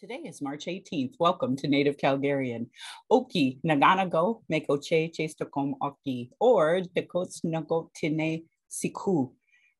Today 0.00 0.22
is 0.24 0.40
March 0.40 0.64
18th. 0.64 1.16
Welcome 1.18 1.56
to 1.56 1.68
Native 1.68 1.98
Calgarian. 1.98 2.68
Oki 3.10 3.60
Naganago 3.62 4.40
Mekoche 4.50 5.14
Chestokom 5.14 5.74
Oki 5.82 6.30
or 6.40 6.80
Dekots 6.96 7.44
Nagotine 7.44 8.44
Siku. 8.70 9.30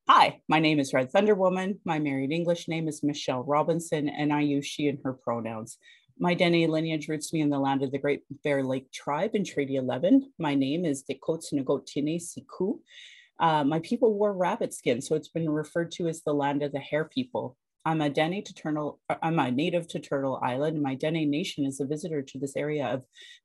Hi, 0.06 0.42
my 0.46 0.60
name 0.60 0.78
is 0.78 0.92
Red 0.92 1.10
Thunder 1.10 1.34
Woman. 1.34 1.80
My 1.86 1.98
married 1.98 2.32
English 2.32 2.68
name 2.68 2.86
is 2.86 3.02
Michelle 3.02 3.44
Robinson, 3.44 4.10
and 4.10 4.30
I 4.30 4.42
use 4.42 4.66
she 4.66 4.88
and 4.88 4.98
her 5.04 5.14
pronouns. 5.14 5.78
My 6.18 6.34
Dene 6.34 6.70
lineage 6.70 7.08
roots 7.08 7.32
me 7.32 7.40
in 7.40 7.48
the 7.48 7.58
land 7.58 7.82
of 7.82 7.90
the 7.90 7.98
Great 7.98 8.24
Bear 8.44 8.62
Lake 8.62 8.92
tribe 8.92 9.30
in 9.32 9.42
Treaty 9.42 9.76
11. 9.76 10.34
My 10.38 10.54
name 10.54 10.84
is 10.84 11.02
Dekots 11.02 11.54
Nagotine 11.54 12.20
Siku. 12.20 12.78
Uh, 13.38 13.64
my 13.64 13.78
people 13.78 14.12
wore 14.12 14.34
rabbit 14.34 14.74
skin, 14.74 15.00
so 15.00 15.14
it's 15.14 15.28
been 15.28 15.48
referred 15.48 15.90
to 15.92 16.08
as 16.08 16.20
the 16.20 16.34
land 16.34 16.62
of 16.62 16.72
the 16.72 16.78
hare 16.78 17.06
people. 17.06 17.56
I'm 17.84 18.02
a 18.02 18.10
Dene 18.10 18.44
to 18.44 18.52
Turtle, 18.52 19.00
uh, 19.08 19.14
I'm 19.22 19.38
a 19.38 19.50
native 19.50 19.88
to 19.88 20.00
Turtle 20.00 20.38
Island. 20.42 20.82
My 20.82 20.94
Dene 20.94 21.30
Nation 21.30 21.64
is 21.64 21.80
a 21.80 21.86
visitor 21.86 22.20
to 22.20 22.38
this 22.38 22.54
area 22.54 22.86
of 22.86 23.04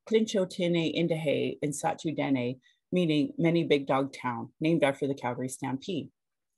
Clinchotine 0.09 0.93
Indahe 0.93 1.57
in 1.61 1.71
Sahtu 1.71 2.13
Dene, 2.13 2.59
meaning 2.91 3.31
many 3.37 3.63
big 3.63 3.87
dog 3.87 4.11
town, 4.11 4.49
named 4.59 4.83
after 4.83 5.07
the 5.07 5.13
Calgary 5.15 5.47
Stampede. 5.47 6.09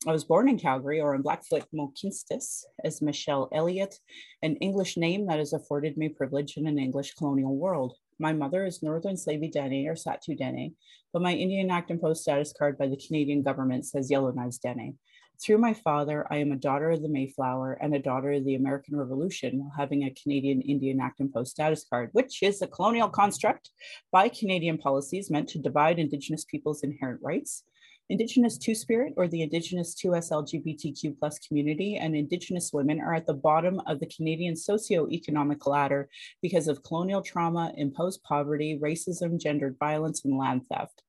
I 0.08 0.12
was 0.12 0.24
born 0.24 0.50
in 0.50 0.58
Calgary 0.58 1.00
or 1.00 1.14
in 1.14 1.22
Blackfoot 1.22 1.66
Mohkinstsis 1.72 2.64
as 2.84 3.02
Michelle 3.02 3.48
Elliott, 3.54 4.00
an 4.42 4.56
English 4.56 4.98
name 4.98 5.28
that 5.28 5.38
has 5.38 5.54
afforded 5.54 5.98
me 5.98 6.10
privilege 6.10 6.58
in 6.58 6.66
an 6.66 6.80
English 6.80 7.14
colonial 7.14 7.56
world. 7.56 7.96
My 8.18 8.34
mother 8.34 8.66
is 8.66 8.82
Northern 8.82 9.18
Slavey 9.18 9.52
Dene 9.52 9.88
or 9.88 9.94
Sahtu 9.94 10.36
Dene, 10.36 10.74
but 11.14 11.22
my 11.22 11.34
Indian 11.34 11.70
Act 11.70 11.92
and 11.92 12.02
Post 12.02 12.24
status 12.24 12.54
card 12.58 12.76
by 12.80 12.88
the 12.88 12.98
Canadian 12.98 13.44
government 13.44 13.86
says 13.86 14.10
Yellowknives 14.10 14.60
Dene. 14.60 14.98
Through 15.40 15.60
my 15.60 15.76
father, 15.76 16.26
I 16.32 16.38
am 16.38 16.52
a 16.52 16.56
daughter 16.56 16.90
of 16.90 17.04
the 17.04 17.10
Mayflower 17.10 17.74
and 17.74 17.94
a 17.94 18.00
daughter 18.00 18.32
of 18.32 18.44
the 18.44 18.56
American 18.56 18.98
Revolution 18.98 19.60
while 19.60 19.74
having 19.78 20.04
a 20.04 20.10
Canadian 20.10 20.62
Indian 20.62 21.00
Act 21.00 21.20
and 21.20 21.32
Post 21.32 21.52
status 21.52 21.86
card, 21.88 22.10
which 22.14 22.42
is 22.42 22.62
a 22.62 22.68
colonial 22.68 23.08
construct 23.08 23.70
by 24.12 24.30
Canadian 24.30 24.80
policies 24.80 25.30
meant 25.30 25.48
to 25.50 25.60
divide 25.60 26.00
Indigenous 26.00 26.44
peoples' 26.44 26.82
inherent 26.82 27.22
rights. 27.22 27.64
Indigenous 28.10 28.58
Two 28.58 28.74
Spirit 28.74 29.14
or 29.16 29.28
the 29.28 29.44
Indigenous 29.44 29.94
2S 29.94 30.32
LGBTQ 30.32 31.20
plus 31.20 31.38
community 31.40 31.98
and 31.98 32.16
Indigenous 32.16 32.72
women 32.74 33.00
are 33.00 33.14
at 33.14 33.28
the 33.28 33.34
bottom 33.34 33.80
of 33.86 34.00
the 34.00 34.08
Canadian 34.08 34.56
socio-economic 34.56 35.68
ladder 35.68 36.10
because 36.42 36.68
of 36.68 36.82
colonial 36.84 37.22
trauma, 37.22 37.74
imposed 37.78 38.24
poverty, 38.24 38.80
racism, 38.82 39.40
gendered 39.40 39.76
violence, 39.78 40.26
and 40.26 40.36
land 40.36 40.62
theft. 40.72 41.04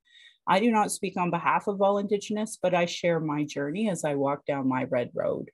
I 0.48 0.60
do 0.60 0.70
not 0.70 0.91
speak 0.91 1.18
on 1.18 1.30
behalf 1.30 1.66
of 1.66 1.82
all 1.82 1.98
Indigenous, 1.98 2.58
but 2.60 2.74
I 2.74 2.86
share 2.86 3.20
my 3.20 3.44
journey 3.44 3.91
as 3.91 4.04
I 4.04 4.14
walk 4.14 4.46
down 4.46 4.66
my 4.66 4.84
red 4.84 5.10
road. 5.14 5.50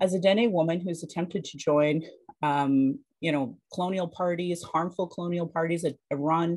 As 0.00 0.14
a 0.14 0.18
Dene 0.18 0.50
woman 0.50 0.80
who's 0.80 1.02
attempted 1.02 1.44
to 1.44 1.58
join, 1.58 2.02
um, 2.42 2.98
you 3.20 3.32
know, 3.32 3.58
colonial 3.74 4.06
parties, 4.08 4.62
harmful 4.62 5.08
colonial 5.08 5.46
parties, 5.46 5.84
a, 5.84 5.92
a 6.10 6.16
run, 6.16 6.56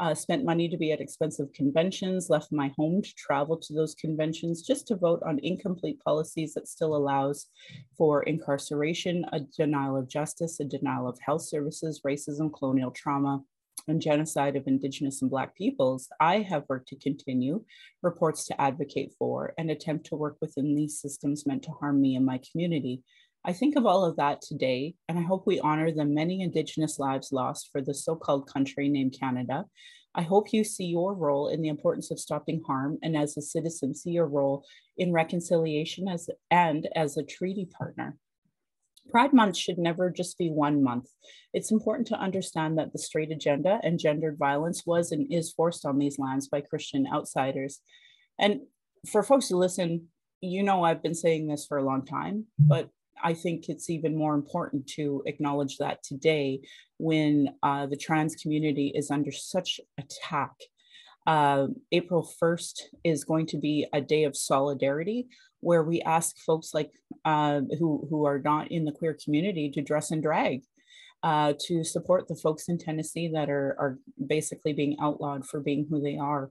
uh, 0.00 0.14
spent 0.14 0.44
money 0.44 0.68
to 0.68 0.76
be 0.76 0.92
at 0.92 1.00
expensive 1.00 1.52
conventions, 1.54 2.28
left 2.28 2.52
my 2.52 2.72
home 2.76 3.00
to 3.00 3.14
travel 3.14 3.56
to 3.56 3.72
those 3.72 3.94
conventions 3.94 4.62
just 4.62 4.86
to 4.88 4.96
vote 4.96 5.22
on 5.24 5.38
incomplete 5.42 6.00
policies 6.04 6.52
that 6.54 6.68
still 6.68 6.96
allows 6.96 7.46
for 7.96 8.24
incarceration, 8.24 9.24
a 9.32 9.40
denial 9.56 9.96
of 9.96 10.08
justice, 10.08 10.58
a 10.60 10.64
denial 10.64 11.08
of 11.08 11.18
health 11.24 11.42
services, 11.42 12.02
racism, 12.04 12.52
colonial 12.52 12.90
trauma, 12.90 13.40
and 13.90 14.00
genocide 14.00 14.56
of 14.56 14.66
Indigenous 14.66 15.20
and 15.20 15.30
Black 15.30 15.54
peoples, 15.54 16.08
I 16.20 16.38
have 16.40 16.64
worked 16.68 16.88
to 16.88 16.96
continue, 16.96 17.64
reports 18.02 18.46
to 18.46 18.60
advocate 18.60 19.12
for, 19.18 19.52
and 19.58 19.70
attempt 19.70 20.06
to 20.06 20.16
work 20.16 20.36
within 20.40 20.74
these 20.74 21.00
systems 21.00 21.46
meant 21.46 21.62
to 21.64 21.72
harm 21.72 22.00
me 22.00 22.16
and 22.16 22.24
my 22.24 22.40
community. 22.50 23.02
I 23.44 23.52
think 23.52 23.76
of 23.76 23.86
all 23.86 24.04
of 24.04 24.16
that 24.16 24.42
today, 24.42 24.94
and 25.08 25.18
I 25.18 25.22
hope 25.22 25.46
we 25.46 25.60
honor 25.60 25.90
the 25.90 26.04
many 26.04 26.42
Indigenous 26.42 26.98
lives 26.98 27.32
lost 27.32 27.70
for 27.72 27.80
the 27.80 27.94
so 27.94 28.14
called 28.14 28.46
country 28.46 28.88
named 28.88 29.16
Canada. 29.18 29.64
I 30.14 30.22
hope 30.22 30.52
you 30.52 30.64
see 30.64 30.86
your 30.86 31.14
role 31.14 31.48
in 31.48 31.62
the 31.62 31.68
importance 31.68 32.10
of 32.10 32.18
stopping 32.18 32.62
harm, 32.66 32.98
and 33.02 33.16
as 33.16 33.36
a 33.36 33.42
citizen, 33.42 33.94
see 33.94 34.10
your 34.10 34.26
role 34.26 34.64
in 34.98 35.12
reconciliation 35.12 36.08
as, 36.08 36.28
and 36.50 36.88
as 36.96 37.16
a 37.16 37.22
treaty 37.22 37.66
partner. 37.66 38.18
Pride 39.10 39.32
Month 39.32 39.56
should 39.56 39.78
never 39.78 40.10
just 40.10 40.38
be 40.38 40.50
one 40.50 40.82
month. 40.82 41.08
It's 41.52 41.72
important 41.72 42.06
to 42.08 42.20
understand 42.20 42.78
that 42.78 42.92
the 42.92 42.98
straight 42.98 43.32
agenda 43.32 43.80
and 43.82 43.98
gendered 43.98 44.38
violence 44.38 44.84
was 44.86 45.10
and 45.10 45.32
is 45.32 45.52
forced 45.52 45.84
on 45.84 45.98
these 45.98 46.18
lands 46.18 46.48
by 46.48 46.60
Christian 46.60 47.06
outsiders. 47.12 47.80
And 48.38 48.60
for 49.10 49.22
folks 49.22 49.48
who 49.48 49.56
listen, 49.56 50.08
you 50.40 50.62
know 50.62 50.84
I've 50.84 51.02
been 51.02 51.14
saying 51.14 51.48
this 51.48 51.66
for 51.66 51.78
a 51.78 51.84
long 51.84 52.04
time, 52.04 52.46
but 52.58 52.88
I 53.22 53.34
think 53.34 53.68
it's 53.68 53.90
even 53.90 54.16
more 54.16 54.34
important 54.34 54.86
to 54.94 55.22
acknowledge 55.26 55.78
that 55.78 56.02
today 56.02 56.60
when 56.98 57.48
uh, 57.62 57.86
the 57.86 57.96
trans 57.96 58.34
community 58.34 58.92
is 58.94 59.10
under 59.10 59.32
such 59.32 59.80
attack. 59.98 60.52
Uh, 61.26 61.66
April 61.92 62.28
1st 62.42 62.80
is 63.04 63.24
going 63.24 63.46
to 63.46 63.58
be 63.58 63.86
a 63.92 64.00
day 64.00 64.24
of 64.24 64.36
solidarity 64.36 65.28
where 65.60 65.82
we 65.82 66.00
ask 66.02 66.38
folks 66.38 66.72
like 66.74 66.90
uh, 67.24 67.60
who 67.78 68.06
who 68.10 68.24
are 68.26 68.38
not 68.38 68.70
in 68.70 68.84
the 68.84 68.92
queer 68.92 69.16
community 69.22 69.70
to 69.70 69.82
dress 69.82 70.10
and 70.10 70.22
drag 70.22 70.62
uh, 71.22 71.52
to 71.66 71.84
support 71.84 72.28
the 72.28 72.34
folks 72.34 72.68
in 72.68 72.78
Tennessee 72.78 73.30
that 73.34 73.50
are 73.50 73.76
are 73.78 73.98
basically 74.26 74.72
being 74.72 74.96
outlawed 75.00 75.46
for 75.46 75.60
being 75.60 75.86
who 75.88 76.00
they 76.00 76.16
are, 76.16 76.50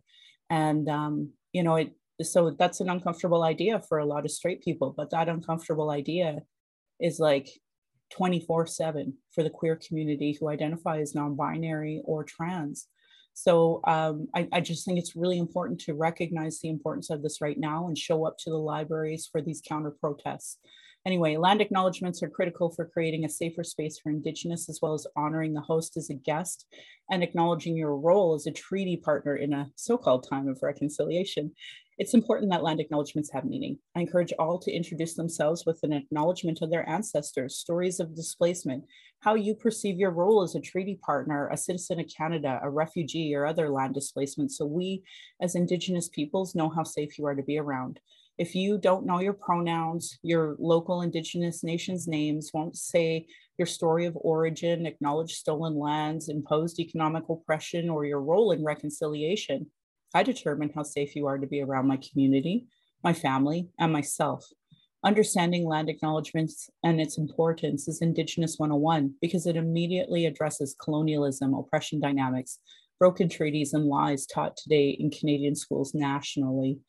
and 0.50 0.88
um, 0.90 1.30
you 1.54 1.64
know 1.64 1.76
it. 1.76 1.92
So 2.22 2.52
that's 2.52 2.82
an 2.82 2.90
uncomfortable 2.90 3.44
idea 3.44 3.82
for 3.88 3.98
a 3.98 4.06
lot 4.06 4.26
of 4.26 4.32
straight 4.32 4.62
people, 4.62 4.94
but 4.96 5.12
that 5.12 5.30
uncomfortable 5.30 5.90
idea 5.90 6.40
is 7.00 7.18
like 7.18 7.48
24 8.12 8.68
7 8.68 9.14
for 9.34 9.42
the 9.42 9.50
queer 9.50 9.78
community 9.78 10.36
who 10.38 10.50
identify 10.50 11.00
as 11.00 11.16
non 11.16 11.36
binary 11.36 12.02
or 12.06 12.24
trans. 12.24 12.88
So 13.42 13.80
um, 13.88 14.28
I, 14.36 14.50
I, 14.52 14.60
just 14.60 14.86
think 14.86 15.00
it's 15.00 15.16
really 15.16 15.38
important 15.38 15.80
to 15.82 15.94
recognize 15.94 16.60
the 16.60 16.68
importance 16.68 17.10
of 17.10 17.24
this 17.24 17.40
right 17.40 17.58
now 17.58 17.88
and 17.88 17.98
show 17.98 18.28
up 18.28 18.38
to 18.40 18.50
the 18.50 18.58
libraries 18.58 19.30
for 19.32 19.42
these 19.42 19.62
counter 19.66 19.92
protests. 19.92 20.58
Anyway, 21.06 21.38
land 21.38 21.62
acknowledgements 21.62 22.22
are 22.22 22.28
critical 22.30 22.70
for 22.70 22.86
creating 22.86 23.24
a 23.24 23.30
safer 23.30 23.64
space 23.64 23.98
for 23.98 24.10
Indigenous, 24.10 24.68
as 24.68 24.80
well 24.82 24.94
as 24.94 25.08
honoring 25.16 25.54
the 25.54 25.62
host 25.62 25.96
as 25.96 26.10
a 26.10 26.16
guest 26.16 26.66
and 27.10 27.24
acknowledging 27.24 27.78
your 27.78 27.96
role 27.96 28.36
as 28.36 28.46
a 28.46 28.52
treaty 28.52 28.98
partner 28.98 29.38
in 29.38 29.54
a 29.54 29.72
so-called 29.76 30.28
time 30.30 30.50
of 30.50 30.60
reconciliation. 30.62 31.54
It's 32.00 32.14
important 32.14 32.50
that 32.52 32.64
land 32.64 32.80
acknowledgements 32.80 33.30
have 33.34 33.44
meaning. 33.44 33.78
I 33.94 34.00
encourage 34.00 34.32
all 34.40 34.58
to 34.60 34.72
introduce 34.72 35.16
themselves 35.16 35.66
with 35.66 35.82
an 35.84 35.92
acknowledgement 35.92 36.60
of 36.62 36.72
their 36.72 36.88
ancestors, 36.88 37.58
stories 37.58 38.00
of 38.00 38.16
displacement, 38.16 38.86
how 39.20 39.36
you 39.36 39.54
perceive 39.54 39.98
your 39.98 40.12
role 40.12 40.42
as 40.42 40.56
a 40.56 40.62
treaty 40.62 40.98
partner, 41.06 41.50
a 41.50 41.58
citizen 41.58 42.00
of 42.00 42.06
Canada, 42.08 42.58
a 42.64 42.70
refugee, 42.70 43.36
or 43.36 43.46
other 43.46 43.70
land 43.70 43.96
displacement, 43.96 44.54
so 44.54 44.66
we 44.66 45.04
as 45.42 45.56
Indigenous 45.56 46.08
peoples 46.08 46.56
know 46.56 46.70
how 46.70 46.84
safe 46.84 47.20
you 47.20 47.26
are 47.26 47.36
to 47.36 47.44
be 47.44 47.60
around. 47.60 48.00
If 48.38 48.56
you 48.56 48.78
don't 48.78 49.06
know 49.06 49.20
your 49.20 49.34
pronouns, 49.34 50.20
your 50.24 50.56
local 50.58 51.02
Indigenous 51.02 51.66
nations' 51.66 52.08
names 52.08 52.52
won't 52.54 52.78
say 52.78 53.28
your 53.58 53.66
story 53.66 54.06
of 54.06 54.16
origin, 54.16 54.86
acknowledge 54.86 55.34
stolen 55.34 55.76
lands, 55.76 56.30
imposed 56.30 56.80
economic 56.80 57.28
oppression, 57.28 57.90
or 57.90 58.06
your 58.06 58.22
role 58.22 58.54
in 58.54 58.64
reconciliation, 58.64 59.70
I 60.14 60.24
determine 60.24 60.72
how 60.74 60.84
safe 60.84 61.16
you 61.16 61.28
are 61.28 61.38
to 61.38 61.48
be 61.48 61.62
around 61.62 61.88
my 61.88 61.98
community, 61.98 62.68
my 63.04 63.14
family, 63.14 63.70
and 63.80 63.94
myself. 63.94 64.46
Understanding 65.04 65.66
land 65.66 65.90
acknowledgements 65.90 66.70
and 66.84 67.00
its 67.00 67.18
importance 67.18 67.88
is 67.88 68.02
Indigenous 68.02 68.58
101 68.58 69.14
because 69.22 69.46
it 69.46 69.56
immediately 69.56 70.26
addresses 70.26 70.76
colonialism, 70.84 71.54
oppression 71.54 72.02
dynamics, 72.02 72.60
broken 73.00 73.30
treaties, 73.30 73.74
and 73.74 73.86
lies 73.86 74.26
taught 74.26 74.58
today 74.58 74.90
in 74.90 75.10
Canadian 75.10 75.56
schools 75.56 75.94
nationally. 75.94 76.80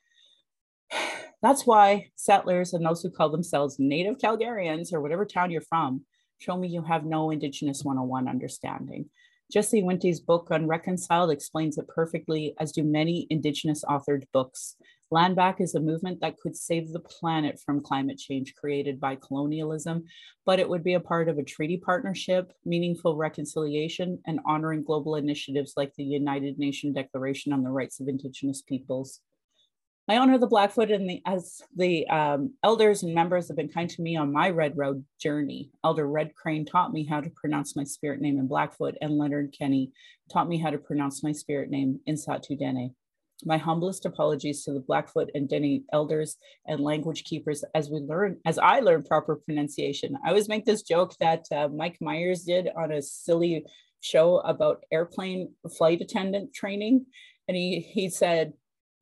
That's 1.43 1.67
why 1.67 2.09
settlers 2.17 2.73
and 2.73 2.85
those 2.85 3.03
who 3.03 3.11
call 3.11 3.31
themselves 3.31 3.77
Native 3.79 4.19
Calgarians 4.19 4.93
or 4.93 5.01
whatever 5.01 5.25
town 5.25 5.51
you're 5.51 5.63
from 5.63 6.05
show 6.39 6.57
me 6.57 6.69
you 6.69 6.83
have 6.83 7.05
no 7.05 7.31
Indigenous 7.31 7.85
101 7.85 8.27
understanding. 8.27 9.11
Jesse 9.51 9.83
Wente's 9.83 10.21
book 10.21 10.47
Unreconciled 10.53 11.33
explains 11.33 11.77
it 11.77 11.89
perfectly, 11.89 12.55
as 12.61 12.71
do 12.71 12.85
many 12.85 13.27
Indigenous 13.31 13.85
authored 13.85 14.23
books. 14.33 14.77
Land 15.11 15.35
Back 15.35 15.61
is 15.61 15.75
a 15.75 15.81
movement 15.81 16.21
that 16.21 16.39
could 16.39 16.57
save 16.57 16.93
the 16.93 17.01
planet 17.01 17.59
from 17.59 17.83
climate 17.83 18.17
change 18.17 18.55
created 18.55 19.01
by 19.01 19.17
colonialism, 19.17 20.05
but 20.47 20.61
it 20.61 20.69
would 20.69 20.85
be 20.85 20.95
a 20.95 21.01
part 21.01 21.29
of 21.29 21.39
a 21.39 21.43
treaty 21.43 21.77
partnership, 21.77 22.53
meaningful 22.65 23.17
reconciliation, 23.17 24.21
and 24.25 24.39
honoring 24.47 24.85
global 24.85 25.17
initiatives 25.17 25.73
like 25.77 25.93
the 25.97 26.05
United 26.05 26.57
Nations 26.61 26.95
Declaration 26.95 27.53
on 27.53 27.65
the 27.65 27.71
Rights 27.71 27.99
of 27.99 28.07
Indigenous 28.07 28.63
Peoples. 28.63 29.19
I 30.10 30.16
honor 30.16 30.39
the 30.39 30.48
Blackfoot 30.48 30.91
and 30.91 31.09
the, 31.09 31.22
as 31.24 31.62
the 31.77 32.04
um, 32.09 32.54
elders 32.65 33.04
and 33.04 33.15
members 33.15 33.47
have 33.47 33.57
been 33.57 33.68
kind 33.68 33.89
to 33.91 34.03
me 34.03 34.16
on 34.16 34.33
my 34.33 34.51
Red 34.51 34.77
Road 34.77 35.04
journey. 35.21 35.71
Elder 35.84 36.09
Red 36.09 36.34
Crane 36.34 36.65
taught 36.65 36.92
me 36.92 37.07
how 37.07 37.21
to 37.21 37.30
pronounce 37.30 37.77
my 37.77 37.84
spirit 37.84 38.21
name 38.21 38.36
in 38.36 38.48
Blackfoot, 38.48 38.97
and 39.01 39.16
Leonard 39.16 39.54
Kenny 39.57 39.92
taught 40.28 40.48
me 40.48 40.59
how 40.59 40.71
to 40.71 40.78
pronounce 40.78 41.22
my 41.22 41.30
spirit 41.30 41.71
name 41.71 42.01
in 42.07 42.16
Sahtu 42.16 42.59
Dene. 42.59 42.92
My 43.45 43.57
humblest 43.57 44.04
apologies 44.04 44.65
to 44.65 44.72
the 44.72 44.80
Blackfoot 44.80 45.30
and 45.33 45.48
Dene 45.48 45.84
elders 45.92 46.39
and 46.66 46.80
language 46.80 47.22
keepers 47.22 47.63
as 47.77 47.89
we 47.89 48.01
learn, 48.01 48.39
as 48.45 48.59
I 48.59 48.80
learn 48.80 49.04
proper 49.04 49.36
pronunciation. 49.36 50.18
I 50.24 50.30
always 50.30 50.48
make 50.48 50.65
this 50.65 50.83
joke 50.83 51.15
that 51.21 51.45
uh, 51.53 51.68
Mike 51.68 51.98
Myers 52.01 52.42
did 52.42 52.68
on 52.77 52.91
a 52.91 53.01
silly 53.01 53.65
show 54.01 54.41
about 54.41 54.83
airplane 54.91 55.53
flight 55.78 56.01
attendant 56.01 56.53
training. 56.53 57.06
And 57.47 57.56
he, 57.56 57.80
he 57.80 58.09
said, 58.09 58.53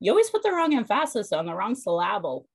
You 0.01 0.13
always 0.13 0.31
put 0.31 0.43
the 0.43 0.53
wrong 0.53 0.75
emphasis 0.75 1.33
on 1.33 1.47
the 1.47 1.55
wrong 1.55 1.75
syllable. 1.75 2.47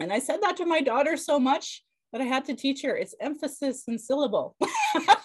And 0.00 0.12
I 0.12 0.18
said 0.18 0.42
that 0.42 0.56
to 0.56 0.66
my 0.66 0.80
daughter 0.80 1.16
so 1.16 1.38
much 1.38 1.84
that 2.12 2.20
I 2.20 2.24
had 2.24 2.44
to 2.46 2.54
teach 2.54 2.82
her 2.82 2.96
it's 2.96 3.14
emphasis 3.20 3.84
and 3.86 4.00
syllable. 4.00 4.56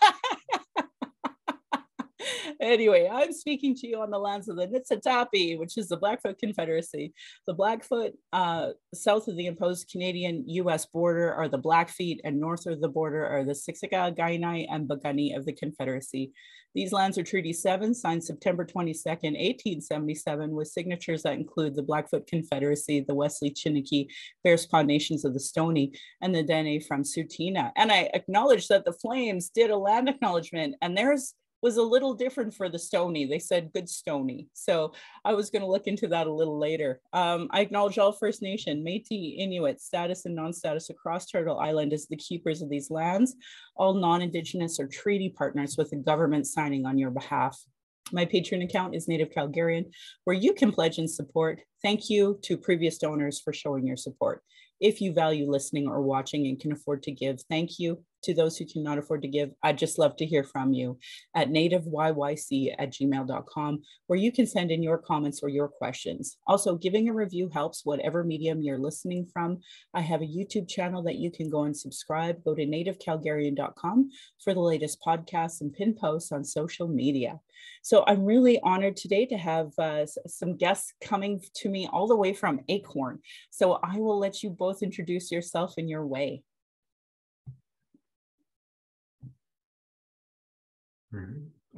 anyway, 2.59 3.09
I'm 3.11 3.33
speaking 3.33 3.75
to 3.75 3.88
you 3.88 4.01
on 4.01 4.09
the 4.09 4.17
lands 4.17 4.50
of 4.50 4.57
the 4.57 4.67
Nitsitapi, 4.67 5.57
which 5.57 5.77
is 5.77 5.89
the 5.89 5.97
Blackfoot 5.97 6.39
Confederacy. 6.39 7.13
The 7.47 7.53
Blackfoot 7.53 8.13
uh, 8.33 8.69
south 8.94 9.27
of 9.27 9.38
the 9.38 9.47
imposed 9.47 9.89
Canadian 9.89 10.44
US 10.47 10.85
border 10.85 11.33
are 11.33 11.47
the 11.47 11.57
Blackfeet, 11.57 12.21
and 12.23 12.39
north 12.39 12.65
of 12.65 12.81
the 12.81 12.89
border 12.89 13.25
are 13.25 13.44
the 13.44 13.53
Siksika, 13.53 14.15
Kainai, 14.17 14.67
and 14.69 14.88
Piikani 14.88 15.35
of 15.35 15.45
the 15.45 15.53
Confederacy. 15.53 16.31
These 16.75 16.91
lands 16.91 17.17
are 17.17 17.23
Treaty 17.23 17.51
7, 17.51 17.95
signed 17.95 18.23
September 18.23 18.63
22nd, 18.63 19.33
1877, 19.33 20.51
with 20.51 20.67
signatures 20.67 21.23
that 21.23 21.33
include 21.33 21.75
the 21.75 21.81
Blackfoot 21.81 22.27
Confederacy, 22.27 23.01
the 23.01 23.15
Wesley 23.15 23.50
Chiniki, 23.50 24.07
Bearspaw 24.45 24.85
Nations 24.85 25.25
of 25.25 25.33
the 25.33 25.39
Stoney, 25.39 25.94
and 26.21 26.33
the 26.33 26.44
Dene 26.44 26.79
from 26.81 27.03
Tsuut'ina. 27.03 27.71
And 27.75 27.91
I 27.91 28.12
acknowledge 28.13 28.67
that 28.67 28.85
the 28.85 28.94
Flames 28.94 29.50
did 29.50 29.71
a 29.71 29.77
land 29.77 30.09
acknowledgement, 30.09 30.75
and 30.81 30.95
there's 30.95 31.33
was 31.61 31.77
a 31.77 31.83
little 31.83 32.13
different 32.13 32.53
for 32.53 32.69
the 32.69 32.79
Stoney. 32.79 33.25
They 33.25 33.39
said 33.39 33.73
Goodstoney. 33.73 34.47
So 34.53 34.94
I 35.25 35.33
was 35.33 35.50
going 35.50 35.61
to 35.61 35.67
look 35.67 35.88
into 35.88 36.07
that 36.07 36.27
a 36.27 36.33
little 36.33 36.57
later. 36.57 37.01
Um, 37.13 37.47
I 37.51 37.61
acknowledge 37.61 37.97
all 37.97 38.11
First 38.11 38.41
Nation, 38.41 38.83
Métis, 38.83 39.38
Inuit, 39.38 39.81
status 39.81 40.25
and 40.25 40.35
non-status 40.35 40.89
across 40.89 41.25
Turtle 41.25 41.59
Island 41.59 41.94
as 41.94 42.07
the 42.07 42.15
keepers 42.15 42.61
of 42.61 42.69
these 42.69 42.89
lands. 42.89 43.35
All 43.75 43.94
non-Indigenous 43.94 44.79
or 44.79 44.88
treaty 44.88 45.29
partners 45.29 45.75
with 45.77 45.89
the 45.89 45.97
government 45.97 46.47
signing 46.47 46.85
on 46.85 46.97
your 46.97 47.11
behalf. 47.11 47.59
My 48.12 48.25
Patreon 48.25 48.63
account 48.63 48.95
is 48.95 49.07
Native 49.07 49.29
Calgarian, 49.29 49.85
where 50.23 50.35
you 50.35 50.53
can 50.53 50.71
pledge 50.71 50.97
and 50.97 51.09
support. 51.09 51.62
Thank 51.83 52.09
you 52.09 52.39
to 52.44 52.57
previous 52.57 52.97
donors 52.97 53.39
for 53.39 53.53
showing 53.53 53.85
your 53.85 53.97
support. 53.97 54.41
If 54.79 55.01
you 55.01 55.13
value 55.13 55.50
listening 55.50 55.88
or 55.88 56.01
watching 56.01 56.47
and 56.47 56.59
can 56.59 56.71
afford 56.71 57.03
to 57.03 57.12
give, 57.12 57.41
thank 57.50 57.79
you 57.79 58.03
to 58.24 58.33
those 58.33 58.57
who 58.57 58.66
cannot 58.66 58.98
afford 58.98 59.21
to 59.21 59.27
give, 59.27 59.51
I'd 59.63 59.77
just 59.77 60.00
love 60.00 60.16
to 60.18 60.25
hear 60.25 60.44
from 60.44 60.74
you 60.74 60.98
at 61.36 61.50
nativeyyc 61.50 62.75
at 62.77 62.92
gmail.com, 62.92 63.81
where 64.07 64.19
you 64.19 64.31
can 64.31 64.45
send 64.45 64.71
in 64.71 64.83
your 64.83 64.98
comments 64.98 65.42
or 65.42 65.50
your 65.50 65.68
questions. 65.68 66.38
Also, 66.48 66.75
giving 66.75 67.10
a 67.10 67.13
review 67.13 67.50
helps 67.54 67.86
whatever 67.86 68.24
medium 68.24 68.62
you're 68.62 68.77
listening 68.77 69.27
from. 69.31 69.60
I 69.94 70.01
have 70.01 70.21
a 70.21 70.25
YouTube 70.25 70.68
channel 70.68 71.04
that 71.04 71.18
you 71.18 71.31
can 71.31 71.50
go 71.50 71.63
and 71.63 71.75
subscribe. 71.75 72.44
Go 72.44 72.56
to 72.56 72.66
nativecalgarian.com 72.66 74.10
for 74.44 74.54
the 74.54 74.60
latest 74.60 75.00
podcasts 75.06 75.62
and 75.62 75.74
pin 75.74 75.94
posts 75.94 76.31
on 76.31 76.44
social 76.44 76.88
media. 76.88 77.39
So 77.81 78.04
I'm 78.07 78.25
really 78.25 78.60
honored 78.62 78.98
today 78.98 79.25
to 79.27 79.38
have 79.38 79.72
uh, 79.77 80.06
some 80.27 80.57
guests 80.57 80.94
coming 81.01 81.42
to 81.56 81.69
me 81.69 81.88
all 81.92 82.07
the 82.07 82.15
way 82.15 82.33
from 82.33 82.62
Acorn. 82.68 83.19
So 83.50 83.80
I 83.83 83.98
will 83.98 84.19
let 84.19 84.44
you 84.44 84.50
both 84.50 84.83
introduce 84.83 85.31
yourself 85.31 85.75
in 85.77 85.88
your 85.88 86.06
way. 86.06 86.44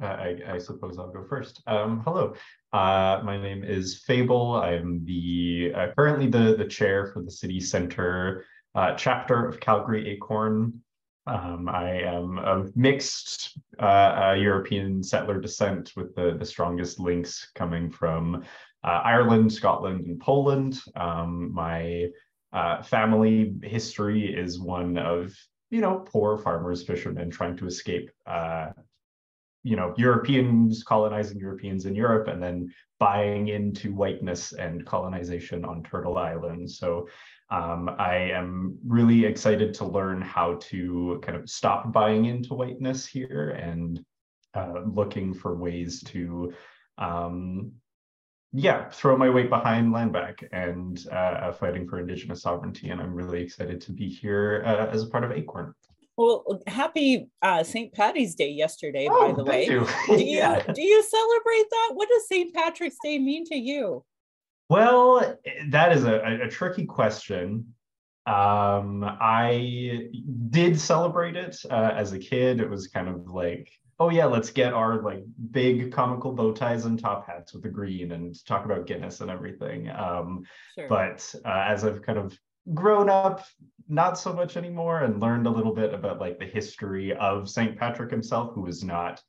I, 0.00 0.36
I, 0.48 0.58
suppose 0.58 0.98
I'll 0.98 1.12
go 1.12 1.24
first. 1.24 1.62
Um, 1.66 2.02
hello, 2.04 2.34
uh, 2.72 3.20
my 3.24 3.40
name 3.40 3.62
is 3.62 3.98
Fable. 3.98 4.56
I'm 4.56 5.04
the 5.04 5.72
uh, 5.74 5.86
currently 5.96 6.26
the 6.26 6.56
the 6.56 6.64
chair 6.64 7.06
for 7.06 7.22
the 7.22 7.30
city 7.30 7.60
center 7.60 8.44
uh, 8.74 8.94
chapter 8.94 9.46
of 9.46 9.60
Calgary 9.60 10.08
Acorn. 10.10 10.80
Um, 11.26 11.68
I 11.68 12.00
am 12.00 12.38
of 12.38 12.76
mixed 12.76 13.58
uh, 13.80 13.84
uh, 14.30 14.36
European 14.38 15.02
settler 15.02 15.40
descent, 15.40 15.92
with 15.96 16.14
the 16.14 16.36
the 16.38 16.46
strongest 16.46 16.98
links 16.98 17.50
coming 17.54 17.90
from 17.90 18.44
Ireland, 18.82 19.52
Scotland, 19.52 20.06
and 20.06 20.20
Poland. 20.20 20.80
Um, 20.96 21.52
my 21.52 22.08
family 22.84 23.54
history 23.62 24.34
is 24.34 24.58
one 24.58 24.98
of 24.98 25.34
you 25.70 25.80
know 25.80 26.04
poor 26.10 26.38
farmers, 26.38 26.82
fishermen 26.82 27.30
trying 27.30 27.56
to 27.58 27.66
escape 27.66 28.10
you 29.62 29.76
know 29.76 29.94
Europeans 29.96 30.82
colonizing 30.82 31.38
Europeans 31.38 31.86
in 31.86 31.94
Europe 31.94 32.28
and 32.28 32.42
then 32.42 32.72
buying 32.98 33.48
into 33.48 33.92
whiteness 33.94 34.52
and 34.52 34.86
colonization 34.86 35.64
on 35.64 35.82
Turtle 35.82 36.18
Island. 36.18 36.70
So 36.70 37.08
um, 37.50 37.90
I 37.98 38.30
am 38.32 38.78
really 38.86 39.24
excited 39.24 39.74
to 39.74 39.84
learn 39.84 40.22
how 40.22 40.54
to 40.70 41.20
kind 41.22 41.36
of 41.36 41.50
stop 41.50 41.92
buying 41.92 42.26
into 42.26 42.54
whiteness 42.54 43.04
here 43.04 43.50
and 43.50 44.04
uh, 44.54 44.80
looking 44.86 45.34
for 45.34 45.56
ways 45.56 46.02
to 46.04 46.52
um, 46.98 47.72
yeah, 48.52 48.90
throw 48.90 49.16
my 49.16 49.30
weight 49.30 49.48
behind 49.48 49.92
land 49.92 50.12
back 50.12 50.44
and 50.52 51.06
uh, 51.10 51.52
fighting 51.52 51.88
for 51.88 51.98
Indigenous 51.98 52.42
sovereignty. 52.42 52.90
And 52.90 53.00
I'm 53.00 53.14
really 53.14 53.42
excited 53.42 53.80
to 53.82 53.92
be 53.92 54.08
here 54.08 54.62
uh, 54.66 54.86
as 54.88 55.02
a 55.02 55.06
part 55.06 55.24
of 55.24 55.30
ACORN. 55.30 55.74
Well, 56.16 56.60
happy 56.66 57.28
uh, 57.40 57.62
St. 57.62 57.92
Patty's 57.92 58.34
Day 58.34 58.50
yesterday, 58.50 59.08
oh, 59.10 59.28
by 59.28 59.36
the 59.36 59.44
way. 59.44 59.66
You. 59.66 59.86
do 60.06 60.22
you 60.22 60.38
yeah. 60.38 60.60
do 60.60 60.82
you 60.82 61.02
celebrate 61.02 61.70
that? 61.70 61.90
What 61.94 62.08
does 62.08 62.28
St. 62.28 62.52
Patrick's 62.54 62.96
Day 63.02 63.18
mean 63.18 63.44
to 63.46 63.56
you? 63.56 64.04
Well, 64.68 65.38
that 65.68 65.92
is 65.92 66.04
a, 66.04 66.42
a 66.44 66.48
tricky 66.48 66.84
question. 66.86 67.74
Um, 68.26 69.04
I 69.04 70.08
did 70.50 70.78
celebrate 70.78 71.36
it 71.36 71.56
uh, 71.70 71.90
as 71.94 72.12
a 72.12 72.18
kid. 72.18 72.60
It 72.60 72.70
was 72.70 72.86
kind 72.86 73.08
of 73.08 73.26
like, 73.28 73.70
oh 73.98 74.10
yeah, 74.10 74.26
let's 74.26 74.50
get 74.50 74.72
our 74.72 75.02
like 75.02 75.24
big 75.50 75.92
comical 75.92 76.32
bow 76.32 76.52
ties 76.52 76.84
and 76.84 76.98
top 76.98 77.26
hats 77.26 77.52
with 77.52 77.64
the 77.64 77.68
green 77.68 78.12
and 78.12 78.34
talk 78.46 78.64
about 78.64 78.86
Guinness 78.86 79.20
and 79.20 79.30
everything. 79.30 79.90
Um, 79.90 80.44
sure. 80.78 80.88
But 80.88 81.34
uh, 81.44 81.64
as 81.66 81.84
I've 81.84 82.02
kind 82.02 82.18
of 82.18 82.38
grown 82.74 83.08
up 83.08 83.44
not 83.88 84.18
so 84.18 84.32
much 84.32 84.56
anymore 84.56 85.00
and 85.00 85.20
learned 85.20 85.46
a 85.46 85.50
little 85.50 85.74
bit 85.74 85.92
about 85.92 86.20
like 86.20 86.38
the 86.38 86.46
history 86.46 87.14
of 87.14 87.48
St. 87.48 87.78
Patrick 87.78 88.10
himself, 88.10 88.54
who 88.54 88.62
was 88.62 88.82
not 88.82 89.20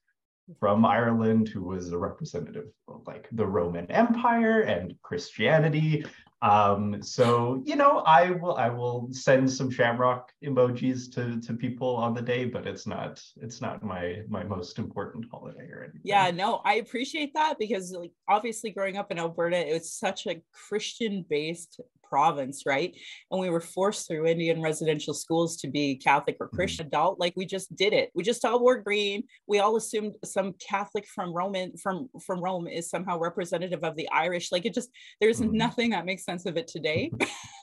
from 0.59 0.85
Ireland, 0.85 1.47
who 1.47 1.63
was 1.63 1.91
a 1.91 1.97
representative 1.97 2.67
of 2.87 3.01
like 3.07 3.27
the 3.31 3.45
Roman 3.45 3.89
Empire 3.91 4.61
and 4.61 4.95
Christianity. 5.01 6.05
Um, 6.41 7.01
so 7.01 7.63
you 7.65 7.77
know, 7.77 7.99
I 7.99 8.31
will 8.31 8.55
I 8.55 8.67
will 8.67 9.07
send 9.11 9.49
some 9.49 9.71
shamrock 9.71 10.31
emojis 10.43 11.13
to 11.15 11.39
to 11.39 11.53
people 11.53 11.95
on 11.95 12.13
the 12.13 12.21
day, 12.21 12.45
but 12.45 12.67
it's 12.67 12.85
not 12.85 13.21
it's 13.41 13.61
not 13.61 13.81
my 13.81 14.23
my 14.27 14.43
most 14.43 14.77
important 14.77 15.25
holiday 15.31 15.69
or 15.71 15.83
anything. 15.83 16.01
Yeah, 16.03 16.31
no, 16.31 16.61
I 16.65 16.75
appreciate 16.75 17.33
that 17.35 17.57
because 17.59 17.93
like 17.93 18.11
obviously 18.27 18.71
growing 18.71 18.97
up 18.97 19.09
in 19.09 19.19
Alberta, 19.19 19.57
it 19.57 19.73
was 19.73 19.93
such 19.93 20.27
a 20.27 20.41
Christian 20.51 21.25
based 21.29 21.79
province, 22.13 22.61
right? 22.67 22.95
And 23.31 23.41
we 23.41 23.49
were 23.49 23.59
forced 23.59 24.07
through 24.07 24.27
Indian 24.27 24.61
residential 24.61 25.15
schools 25.15 25.57
to 25.57 25.67
be 25.67 25.95
Catholic 25.95 26.37
or 26.39 26.47
Christian 26.47 26.85
mm-hmm. 26.85 26.95
adult. 26.95 27.19
Like 27.19 27.33
we 27.35 27.47
just 27.47 27.75
did 27.75 27.91
it. 27.91 28.11
We 28.13 28.21
just 28.21 28.45
all 28.45 28.59
wore 28.59 28.77
green. 28.77 29.23
We 29.47 29.57
all 29.57 29.77
assumed 29.77 30.13
some 30.23 30.53
Catholic 30.69 31.07
from 31.07 31.33
Roman 31.33 31.75
from 31.77 32.09
from 32.23 32.39
Rome 32.39 32.67
is 32.67 32.87
somehow 32.87 33.17
representative 33.17 33.83
of 33.83 33.95
the 33.95 34.07
Irish. 34.11 34.51
Like 34.51 34.65
it 34.67 34.75
just 34.75 34.89
there's 35.19 35.41
mm-hmm. 35.41 35.57
nothing 35.57 35.89
that 35.89 36.05
makes 36.05 36.23
sense 36.23 36.45
of 36.45 36.55
it 36.55 36.67
today. 36.67 37.11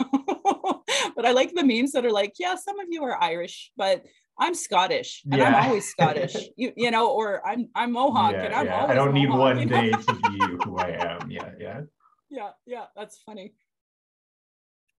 but 1.16 1.24
I 1.24 1.30
like 1.30 1.52
the 1.54 1.64
memes 1.64 1.92
that 1.92 2.04
are 2.04 2.10
like, 2.10 2.32
yeah, 2.40 2.56
some 2.56 2.80
of 2.80 2.86
you 2.90 3.04
are 3.04 3.22
Irish, 3.22 3.70
but 3.76 4.02
I'm 4.36 4.54
Scottish 4.54 5.22
and 5.30 5.38
yeah. 5.38 5.48
I'm 5.48 5.64
always 5.66 5.86
Scottish. 5.88 6.34
You 6.56 6.72
you 6.76 6.90
know, 6.90 7.06
or 7.18 7.46
I'm 7.46 7.68
I'm 7.76 7.92
Mohawk 7.92 8.32
yeah, 8.32 8.46
and 8.46 8.54
I'm 8.54 8.66
yeah. 8.66 8.86
I 8.86 8.94
don't 8.94 9.14
Mohawk, 9.14 9.14
need 9.14 9.30
one 9.30 9.58
you 9.60 9.66
know? 9.66 9.80
day 9.80 9.90
to 9.90 10.14
be 10.26 10.38
who 10.64 10.76
I 10.76 10.90
am. 11.12 11.30
Yeah, 11.30 11.50
yeah. 11.66 11.80
Yeah, 12.32 12.50
yeah, 12.64 12.84
that's 12.96 13.18
funny. 13.26 13.54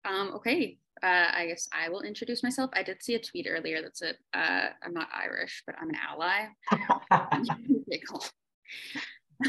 Um, 0.05 0.33
okay, 0.37 0.79
uh, 1.03 1.29
I 1.33 1.47
guess 1.47 1.67
I 1.73 1.89
will 1.89 2.03
introduce 2.03 2.43
myself. 2.43 2.71
I 2.75 2.83
did 2.83 3.03
see 3.03 3.15
a 3.15 3.23
tweet 3.23 3.47
earlier 3.49 3.81
that 3.83 3.97
said, 3.97 4.19
uh, 4.35 4.69
I'm 4.83 4.93
not 4.93 5.09
Irish, 5.15 5.63
but 5.67 5.77
I'm 5.81 5.89
an 5.89 5.97
ally. 5.97 6.49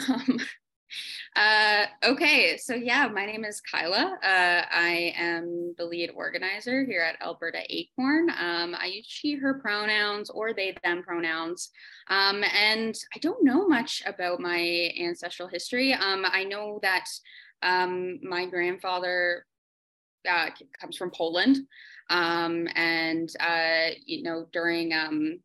um, 0.07 0.39
uh, 1.35 1.85
okay, 2.03 2.57
so 2.57 2.73
yeah, 2.73 3.07
my 3.07 3.25
name 3.25 3.45
is 3.45 3.61
Kyla. 3.61 4.17
Uh, 4.23 4.65
I 4.71 5.13
am 5.17 5.73
the 5.77 5.85
lead 5.85 6.11
organizer 6.15 6.83
here 6.83 7.01
at 7.01 7.21
Alberta 7.21 7.61
Acorn. 7.69 8.29
Um, 8.29 8.75
I 8.77 8.87
use 8.87 9.05
she, 9.07 9.35
her 9.35 9.55
pronouns 9.55 10.29
or 10.29 10.53
they, 10.53 10.75
them 10.83 11.03
pronouns. 11.03 11.69
Um, 12.09 12.43
and 12.53 12.95
I 13.15 13.19
don't 13.19 13.43
know 13.43 13.67
much 13.67 14.03
about 14.05 14.41
my 14.41 14.91
ancestral 14.99 15.47
history. 15.47 15.93
Um, 15.93 16.25
I 16.27 16.43
know 16.43 16.79
that 16.81 17.05
um, 17.63 18.19
my 18.21 18.45
grandfather 18.45 19.45
uh, 20.29 20.49
comes 20.79 20.97
from 20.97 21.11
Poland. 21.11 21.57
Um, 22.09 22.67
and, 22.75 23.29
uh, 23.39 23.91
you 24.05 24.23
know, 24.23 24.47
during 24.51 24.93
um, 24.93 25.39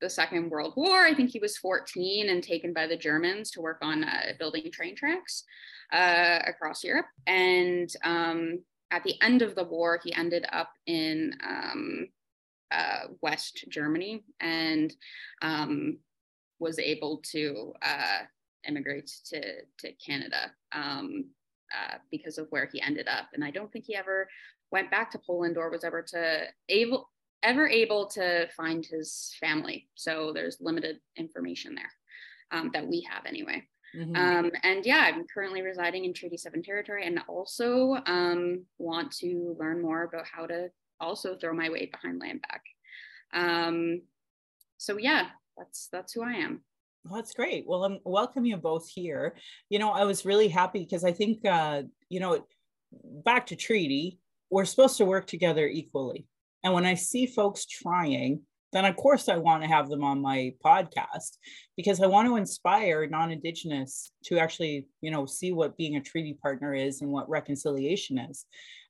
the 0.00 0.10
Second 0.10 0.50
World 0.50 0.74
War. 0.76 1.04
I 1.04 1.14
think 1.14 1.30
he 1.30 1.38
was 1.38 1.56
14 1.58 2.28
and 2.28 2.42
taken 2.42 2.72
by 2.72 2.86
the 2.86 2.96
Germans 2.96 3.50
to 3.52 3.60
work 3.60 3.78
on 3.82 4.04
uh, 4.04 4.32
building 4.38 4.70
train 4.70 4.94
tracks 4.94 5.44
uh, 5.92 6.40
across 6.46 6.84
Europe. 6.84 7.06
And 7.26 7.92
um, 8.04 8.60
at 8.90 9.04
the 9.04 9.20
end 9.22 9.42
of 9.42 9.54
the 9.54 9.64
war, 9.64 10.00
he 10.02 10.14
ended 10.14 10.46
up 10.52 10.70
in 10.86 11.32
um, 11.46 12.08
uh, 12.70 13.08
West 13.20 13.64
Germany 13.68 14.24
and 14.40 14.94
um, 15.42 15.98
was 16.58 16.78
able 16.78 17.20
to 17.32 17.72
uh, 17.82 18.22
immigrate 18.66 19.10
to, 19.26 19.62
to 19.78 19.92
Canada 19.94 20.52
um, 20.72 21.26
uh, 21.72 21.98
because 22.10 22.38
of 22.38 22.46
where 22.50 22.68
he 22.72 22.80
ended 22.80 23.08
up. 23.08 23.26
And 23.34 23.44
I 23.44 23.50
don't 23.50 23.72
think 23.72 23.86
he 23.86 23.96
ever 23.96 24.28
went 24.70 24.90
back 24.90 25.10
to 25.12 25.18
Poland 25.18 25.56
or 25.56 25.70
was 25.70 25.84
ever 25.84 26.02
to 26.02 26.44
able 26.68 27.10
ever 27.44 27.68
able 27.68 28.06
to 28.06 28.48
find 28.56 28.84
his 28.84 29.34
family. 29.38 29.88
So 29.94 30.32
there's 30.32 30.58
limited 30.60 30.98
information 31.16 31.74
there 31.74 31.92
um, 32.50 32.70
that 32.72 32.86
we 32.86 33.06
have 33.08 33.26
anyway. 33.26 33.62
Mm-hmm. 33.96 34.16
Um, 34.16 34.50
and 34.64 34.84
yeah, 34.84 35.04
I'm 35.06 35.24
currently 35.32 35.62
residing 35.62 36.04
in 36.04 36.12
Treaty 36.12 36.36
7 36.36 36.62
territory 36.62 37.06
and 37.06 37.20
also 37.28 37.96
um, 38.06 38.64
want 38.78 39.12
to 39.18 39.56
learn 39.58 39.80
more 39.80 40.02
about 40.02 40.26
how 40.26 40.46
to 40.46 40.68
also 41.00 41.36
throw 41.36 41.54
my 41.54 41.70
weight 41.70 41.92
behind 41.92 42.18
land 42.18 42.42
back. 42.42 42.62
Um, 43.32 44.02
so 44.76 44.98
yeah, 44.98 45.28
that's 45.56 45.88
that's 45.92 46.12
who 46.12 46.22
I 46.22 46.32
am. 46.32 46.62
Well, 47.08 47.16
that's 47.22 47.32
great. 47.32 47.64
Well, 47.66 47.84
I'm 47.84 48.00
welcome 48.04 48.44
you 48.44 48.58
both 48.58 48.86
here. 48.88 49.34
You 49.70 49.78
know, 49.78 49.90
I 49.92 50.04
was 50.04 50.26
really 50.26 50.48
happy 50.48 50.80
because 50.80 51.04
I 51.04 51.12
think, 51.12 51.44
uh, 51.46 51.82
you 52.10 52.20
know, 52.20 52.44
back 53.24 53.46
to 53.46 53.56
treaty, 53.56 54.18
we're 54.50 54.66
supposed 54.66 54.98
to 54.98 55.06
work 55.06 55.26
together 55.26 55.66
equally. 55.66 56.26
And 56.62 56.74
when 56.74 56.84
I 56.84 56.94
see 56.94 57.26
folks 57.26 57.64
trying, 57.64 58.42
then 58.72 58.84
of 58.84 58.96
course 58.96 59.30
I 59.30 59.38
want 59.38 59.62
to 59.62 59.68
have 59.68 59.88
them 59.88 60.04
on 60.04 60.20
my 60.20 60.52
podcast 60.62 61.38
because 61.78 62.02
I 62.02 62.06
want 62.06 62.28
to 62.28 62.36
inspire 62.36 63.06
non-indigenous 63.06 64.12
to 64.24 64.38
actually, 64.38 64.86
you 65.00 65.10
know, 65.10 65.24
see 65.24 65.52
what 65.52 65.78
being 65.78 65.96
a 65.96 66.02
treaty 66.02 66.34
partner 66.34 66.74
is 66.74 67.00
and 67.00 67.10
what 67.10 67.30
reconciliation 67.30 68.18
is. 68.18 68.44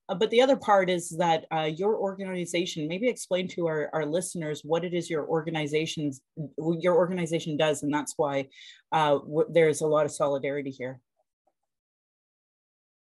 Uh, 0.08 0.14
but 0.14 0.30
the 0.30 0.40
other 0.40 0.56
part 0.56 0.88
is 0.88 1.10
that 1.10 1.44
uh, 1.52 1.70
your 1.76 1.96
organization, 1.96 2.88
maybe 2.88 3.08
explain 3.08 3.46
to 3.48 3.66
our, 3.66 3.90
our 3.92 4.06
listeners 4.06 4.62
what 4.64 4.84
it 4.84 4.94
is 4.94 5.10
your 5.10 5.26
organization's 5.26 6.20
your 6.56 6.96
organization 6.96 7.56
does, 7.56 7.82
and 7.82 7.92
that's 7.92 8.14
why 8.16 8.48
uh, 8.92 9.18
there's 9.50 9.82
a 9.82 9.86
lot 9.86 10.06
of 10.06 10.12
solidarity 10.12 10.70
here. 10.70 11.00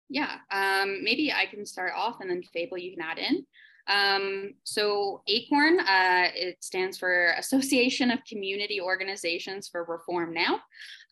Yeah, 0.09 0.37
um, 0.49 1.03
maybe 1.03 1.31
I 1.31 1.45
can 1.45 1.65
start 1.65 1.93
off, 1.95 2.19
and 2.19 2.29
then 2.29 2.41
Fable, 2.41 2.79
you 2.79 2.95
can 2.95 3.01
add 3.01 3.19
in. 3.19 3.45
Um, 3.87 4.53
so 4.63 5.23
ACORN, 5.27 5.79
uh, 5.79 6.27
it 6.35 6.63
stands 6.63 6.97
for 6.97 7.33
Association 7.37 8.11
of 8.11 8.23
Community 8.23 8.79
Organizations 8.79 9.67
for 9.67 9.83
Reform 9.83 10.33
Now. 10.33 10.59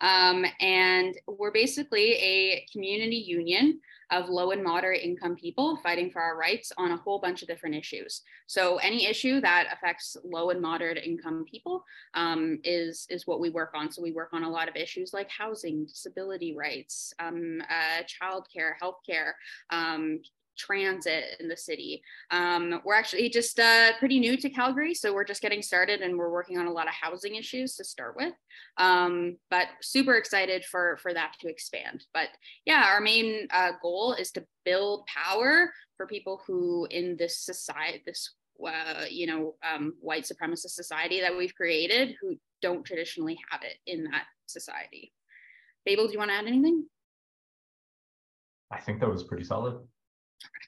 Um, 0.01 0.45
and 0.61 1.15
we're 1.27 1.51
basically 1.51 2.13
a 2.13 2.65
community 2.71 3.15
union 3.15 3.79
of 4.11 4.29
low 4.29 4.51
and 4.51 4.63
moderate 4.63 5.03
income 5.03 5.35
people 5.35 5.77
fighting 5.77 6.09
for 6.09 6.21
our 6.21 6.37
rights 6.37 6.71
on 6.77 6.91
a 6.91 6.97
whole 6.97 7.19
bunch 7.19 7.41
of 7.41 7.47
different 7.47 7.75
issues. 7.75 8.21
So 8.47 8.77
any 8.77 9.05
issue 9.05 9.41
that 9.41 9.67
affects 9.71 10.15
low 10.23 10.49
and 10.49 10.61
moderate 10.61 11.03
income 11.03 11.45
people 11.49 11.83
um, 12.13 12.59
is, 12.63 13.05
is 13.09 13.27
what 13.27 13.39
we 13.39 13.49
work 13.49 13.71
on. 13.73 13.91
So 13.91 14.01
we 14.01 14.11
work 14.11 14.29
on 14.33 14.43
a 14.43 14.49
lot 14.49 14.69
of 14.69 14.75
issues 14.75 15.13
like 15.13 15.29
housing, 15.29 15.85
disability 15.85 16.55
rights, 16.55 17.13
um, 17.19 17.61
uh, 17.69 18.03
childcare, 18.03 18.73
healthcare, 18.81 19.31
um, 19.69 20.19
transit 20.57 21.35
in 21.39 21.47
the 21.47 21.57
city. 21.57 22.01
Um, 22.31 22.81
we're 22.83 22.95
actually 22.95 23.29
just 23.29 23.59
uh, 23.59 23.91
pretty 23.99 24.19
new 24.19 24.37
to 24.37 24.49
Calgary, 24.49 24.93
so 24.93 25.13
we're 25.13 25.23
just 25.23 25.41
getting 25.41 25.61
started 25.61 26.01
and 26.01 26.17
we're 26.17 26.31
working 26.31 26.57
on 26.57 26.67
a 26.67 26.71
lot 26.71 26.87
of 26.87 26.93
housing 26.93 27.35
issues 27.35 27.75
to 27.75 27.83
start 27.83 28.15
with. 28.15 28.33
Um, 28.77 29.37
but 29.49 29.67
super 29.81 30.15
excited 30.15 30.65
for, 30.65 30.97
for 30.97 31.13
that 31.13 31.33
to 31.41 31.49
expand. 31.49 32.05
But 32.13 32.29
yeah, 32.65 32.83
our 32.87 33.01
main 33.01 33.47
uh, 33.51 33.71
goal 33.81 34.13
is 34.13 34.31
to 34.31 34.45
build 34.65 35.05
power 35.07 35.71
for 35.95 36.07
people 36.07 36.41
who 36.45 36.87
in 36.91 37.15
this 37.17 37.39
society, 37.39 38.03
this 38.05 38.33
uh, 38.65 39.05
you 39.09 39.27
know, 39.27 39.55
um, 39.71 39.93
white 39.99 40.23
supremacist 40.23 40.71
society 40.71 41.21
that 41.21 41.35
we've 41.35 41.53
created 41.53 42.15
who 42.19 42.35
don't 42.61 42.83
traditionally 42.83 43.37
have 43.51 43.61
it 43.63 43.77
in 43.85 44.05
that 44.05 44.23
society. 44.47 45.13
Fable, 45.85 46.07
do 46.07 46.13
you 46.13 46.19
want 46.19 46.31
to 46.31 46.35
add 46.35 46.47
anything? 46.47 46.85
I 48.71 48.79
think 48.79 48.99
that 48.99 49.09
was 49.09 49.23
pretty 49.23 49.43
solid. 49.43 49.77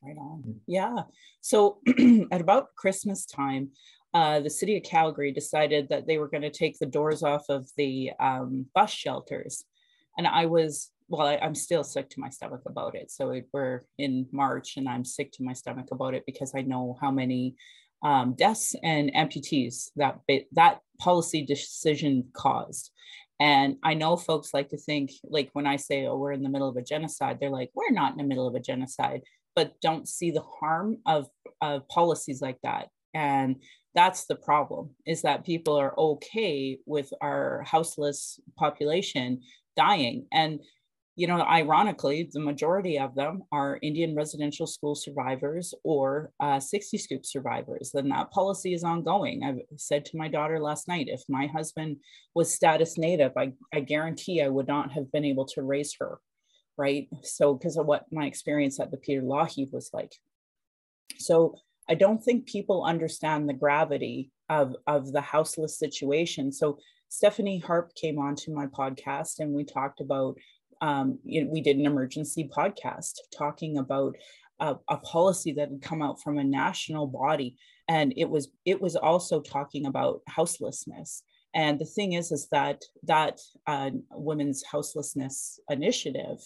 Right 0.03 0.17
on. 0.17 0.43
Mm. 0.47 0.55
Yeah. 0.67 1.03
So 1.41 1.79
at 2.31 2.41
about 2.41 2.75
Christmas 2.75 3.25
time, 3.25 3.71
uh, 4.13 4.39
the 4.39 4.49
city 4.49 4.75
of 4.77 4.83
Calgary 4.83 5.31
decided 5.31 5.89
that 5.89 6.07
they 6.07 6.17
were 6.17 6.29
going 6.29 6.41
to 6.41 6.49
take 6.49 6.79
the 6.79 6.85
doors 6.85 7.21
off 7.21 7.45
of 7.49 7.69
the 7.77 8.11
um, 8.19 8.65
bus 8.73 8.91
shelters. 8.91 9.63
And 10.17 10.25
I 10.25 10.47
was, 10.47 10.91
well, 11.07 11.27
I, 11.27 11.35
am 11.35 11.53
still 11.53 11.83
sick 11.83 12.09
to 12.11 12.19
my 12.19 12.29
stomach 12.29 12.61
about 12.65 12.95
it. 12.95 13.11
So 13.11 13.31
it, 13.31 13.47
we're 13.53 13.83
in 13.97 14.25
March 14.31 14.77
and 14.77 14.89
I'm 14.89 15.05
sick 15.05 15.31
to 15.33 15.43
my 15.43 15.53
stomach 15.53 15.87
about 15.91 16.15
it 16.15 16.23
because 16.25 16.53
I 16.55 16.61
know 16.61 16.97
how 16.99 17.11
many 17.11 17.55
um, 18.03 18.33
deaths 18.33 18.75
and 18.81 19.13
amputees 19.13 19.89
that, 19.97 20.19
that 20.53 20.79
policy 20.99 21.45
decision 21.45 22.29
caused. 22.33 22.91
And 23.39 23.77
I 23.83 23.93
know 23.93 24.17
folks 24.17 24.53
like 24.53 24.69
to 24.69 24.77
think, 24.77 25.11
like 25.23 25.49
when 25.53 25.67
I 25.67 25.77
say, 25.77 26.05
oh, 26.05 26.17
we're 26.17 26.33
in 26.33 26.43
the 26.43 26.49
middle 26.49 26.67
of 26.67 26.75
a 26.75 26.81
genocide, 26.81 27.37
they're 27.39 27.49
like, 27.49 27.69
we're 27.73 27.91
not 27.91 28.11
in 28.11 28.17
the 28.17 28.23
middle 28.23 28.47
of 28.47 28.55
a 28.55 28.59
genocide 28.59 29.21
but 29.59 29.73
don't 29.81 30.07
see 30.07 30.31
the 30.31 30.45
harm 30.61 30.99
of, 31.05 31.27
of 31.59 31.85
policies 31.89 32.41
like 32.41 32.57
that. 32.63 32.87
And 33.13 33.57
that's 33.93 34.25
the 34.25 34.37
problem 34.37 34.91
is 35.05 35.21
that 35.23 35.45
people 35.45 35.75
are 35.75 35.99
okay 35.99 36.77
with 36.85 37.09
our 37.19 37.65
houseless 37.67 38.39
population 38.57 39.41
dying. 39.75 40.27
And, 40.31 40.61
you 41.17 41.27
know, 41.27 41.41
ironically, 41.41 42.29
the 42.31 42.39
majority 42.39 42.97
of 42.97 43.15
them 43.15 43.43
are 43.51 43.79
Indian 43.81 44.15
residential 44.15 44.65
school 44.65 44.95
survivors 44.95 45.73
or 45.83 46.31
uh, 46.39 46.61
60 46.61 46.97
scoop 46.97 47.25
survivors. 47.25 47.91
And 47.93 48.09
that 48.11 48.31
policy 48.31 48.73
is 48.73 48.85
ongoing. 48.85 49.43
I 49.43 49.55
said 49.75 50.05
to 50.05 50.17
my 50.17 50.29
daughter 50.29 50.61
last 50.61 50.87
night, 50.87 51.07
if 51.09 51.23
my 51.27 51.47
husband 51.47 51.97
was 52.33 52.49
status 52.49 52.97
native, 52.97 53.33
I, 53.35 53.51
I 53.73 53.81
guarantee 53.81 54.41
I 54.41 54.47
would 54.47 54.69
not 54.69 54.93
have 54.93 55.11
been 55.11 55.25
able 55.25 55.47
to 55.47 55.63
raise 55.63 55.93
her 55.99 56.19
right? 56.79 57.09
So, 57.23 57.53
because 57.53 57.77
of 57.77 57.85
what 57.85 58.05
my 58.11 58.25
experience 58.25 58.79
at 58.79 58.89
the 58.89 58.97
Peter 58.97 59.21
Lougheed 59.21 59.71
was 59.73 59.91
like. 59.93 60.13
So, 61.17 61.55
I 61.89 61.95
don't 61.95 62.23
think 62.23 62.47
people 62.47 62.85
understand 62.85 63.49
the 63.49 63.53
gravity 63.53 64.31
of, 64.47 64.75
of 64.87 65.11
the 65.11 65.21
houseless 65.21 65.77
situation. 65.77 66.51
So, 66.53 66.79
Stephanie 67.09 67.59
Harp 67.59 67.93
came 67.95 68.17
onto 68.17 68.53
my 68.53 68.67
podcast 68.67 69.39
and 69.39 69.53
we 69.53 69.65
talked 69.65 69.99
about, 69.99 70.37
um, 70.81 71.19
you 71.25 71.43
know, 71.43 71.51
we 71.51 71.59
did 71.61 71.77
an 71.77 71.85
emergency 71.85 72.49
podcast 72.55 73.15
talking 73.37 73.77
about 73.77 74.15
a, 74.61 74.75
a 74.87 74.97
policy 74.97 75.51
that 75.53 75.69
had 75.69 75.81
come 75.81 76.01
out 76.01 76.21
from 76.21 76.37
a 76.37 76.43
national 76.43 77.07
body. 77.07 77.57
And 77.89 78.13
it 78.15 78.29
was 78.29 78.49
it 78.63 78.79
was 78.79 78.95
also 78.95 79.41
talking 79.41 79.85
about 79.85 80.21
houselessness. 80.27 81.23
And 81.55 81.79
the 81.79 81.85
thing 81.85 82.13
is, 82.13 82.31
is 82.31 82.47
that 82.51 82.83
that 83.03 83.41
uh, 83.65 83.89
women's 84.11 84.63
houselessness 84.63 85.59
initiative 85.69 86.37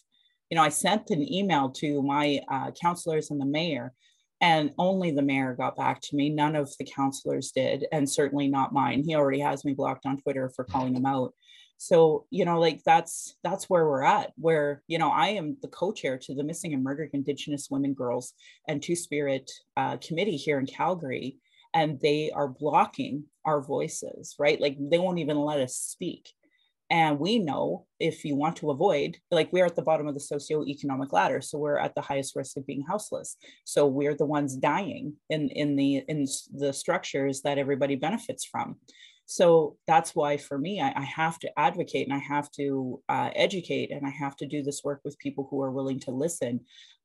you 0.54 0.56
know, 0.56 0.62
I 0.62 0.70
sent 0.70 1.10
an 1.10 1.34
email 1.34 1.72
to 1.78 2.04
my 2.04 2.40
uh, 2.48 2.70
councillors 2.80 3.32
and 3.32 3.42
the 3.42 3.46
mayor, 3.46 3.92
and 4.40 4.70
only 4.78 5.10
the 5.10 5.24
mayor 5.24 5.56
got 5.56 5.76
back 5.76 6.00
to 6.02 6.16
me. 6.16 6.30
None 6.30 6.56
of 6.56 6.72
the 6.78 6.86
councillors 6.86 7.50
did, 7.50 7.88
and 7.92 8.08
certainly 8.08 8.48
not 8.48 8.72
mine. 8.72 9.04
He 9.04 9.16
already 9.16 9.40
has 9.40 9.66
me 9.66 9.74
blocked 9.74 10.06
on 10.06 10.20
Twitter 10.20 10.52
for 10.56 10.64
calling 10.64 10.96
him 10.96 11.08
out. 11.08 11.34
So, 11.80 12.28
you 12.30 12.46
know, 12.46 12.60
like 12.60 12.84
that's 12.86 13.36
that's 13.44 13.68
where 13.68 13.88
we're 13.88 14.04
at. 14.04 14.32
Where 14.36 14.84
you 14.86 15.00
know, 15.00 15.10
I 15.10 15.30
am 15.30 15.58
the 15.64 15.70
co-chair 15.70 16.20
to 16.20 16.36
the 16.36 16.44
Missing 16.44 16.76
and 16.76 16.84
Murdered 16.84 17.10
Indigenous 17.14 17.70
Women, 17.72 17.96
Girls, 17.96 18.34
and 18.68 18.80
Two 18.80 18.96
Spirit 18.96 19.50
uh, 19.76 19.98
Committee 19.98 20.38
here 20.38 20.60
in 20.60 20.68
Calgary, 20.68 21.38
and 21.74 22.00
they 22.00 22.30
are 22.30 22.48
blocking 22.48 23.24
our 23.44 23.60
voices. 23.60 24.36
Right, 24.38 24.62
like 24.62 24.78
they 24.80 25.00
won't 25.00 25.18
even 25.18 25.40
let 25.40 25.62
us 25.62 25.76
speak. 25.76 26.30
And 26.94 27.18
we 27.18 27.40
know 27.40 27.88
if 28.00 28.24
you 28.24 28.36
want 28.36 28.56
to 28.58 28.70
avoid, 28.70 29.18
like 29.32 29.52
we're 29.52 29.66
at 29.66 29.76
the 29.76 29.82
bottom 29.82 30.06
of 30.06 30.14
the 30.14 30.20
socioeconomic 30.20 31.12
ladder, 31.12 31.42
so 31.42 31.58
we're 31.58 31.80
at 31.80 31.96
the 31.96 32.02
highest 32.02 32.36
risk 32.36 32.56
of 32.56 32.68
being 32.68 32.84
houseless. 32.88 33.36
So 33.66 33.88
we're 33.88 34.14
the 34.14 34.28
ones 34.28 34.56
dying 34.56 35.16
in 35.32 35.50
in 35.50 35.76
the 35.76 36.04
in 36.08 36.28
the 36.54 36.72
structures 36.72 37.42
that 37.42 37.58
everybody 37.58 37.96
benefits 37.96 38.46
from. 38.46 38.76
So 39.26 39.76
that's 39.88 40.14
why 40.14 40.38
for 40.38 40.60
me, 40.60 40.82
I, 40.82 40.94
I 40.96 41.04
have 41.06 41.40
to 41.40 41.60
advocate 41.60 42.08
and 42.08 42.16
I 42.16 42.20
have 42.20 42.52
to 42.52 43.02
uh, 43.10 43.32
educate 43.36 43.90
and 43.90 44.06
I 44.06 44.12
have 44.12 44.36
to 44.36 44.46
do 44.46 44.62
this 44.62 44.84
work 44.84 45.02
with 45.04 45.18
people 45.18 45.48
who 45.50 45.64
are 45.64 45.72
willing 45.72 46.00
to 46.02 46.12
listen 46.12 46.60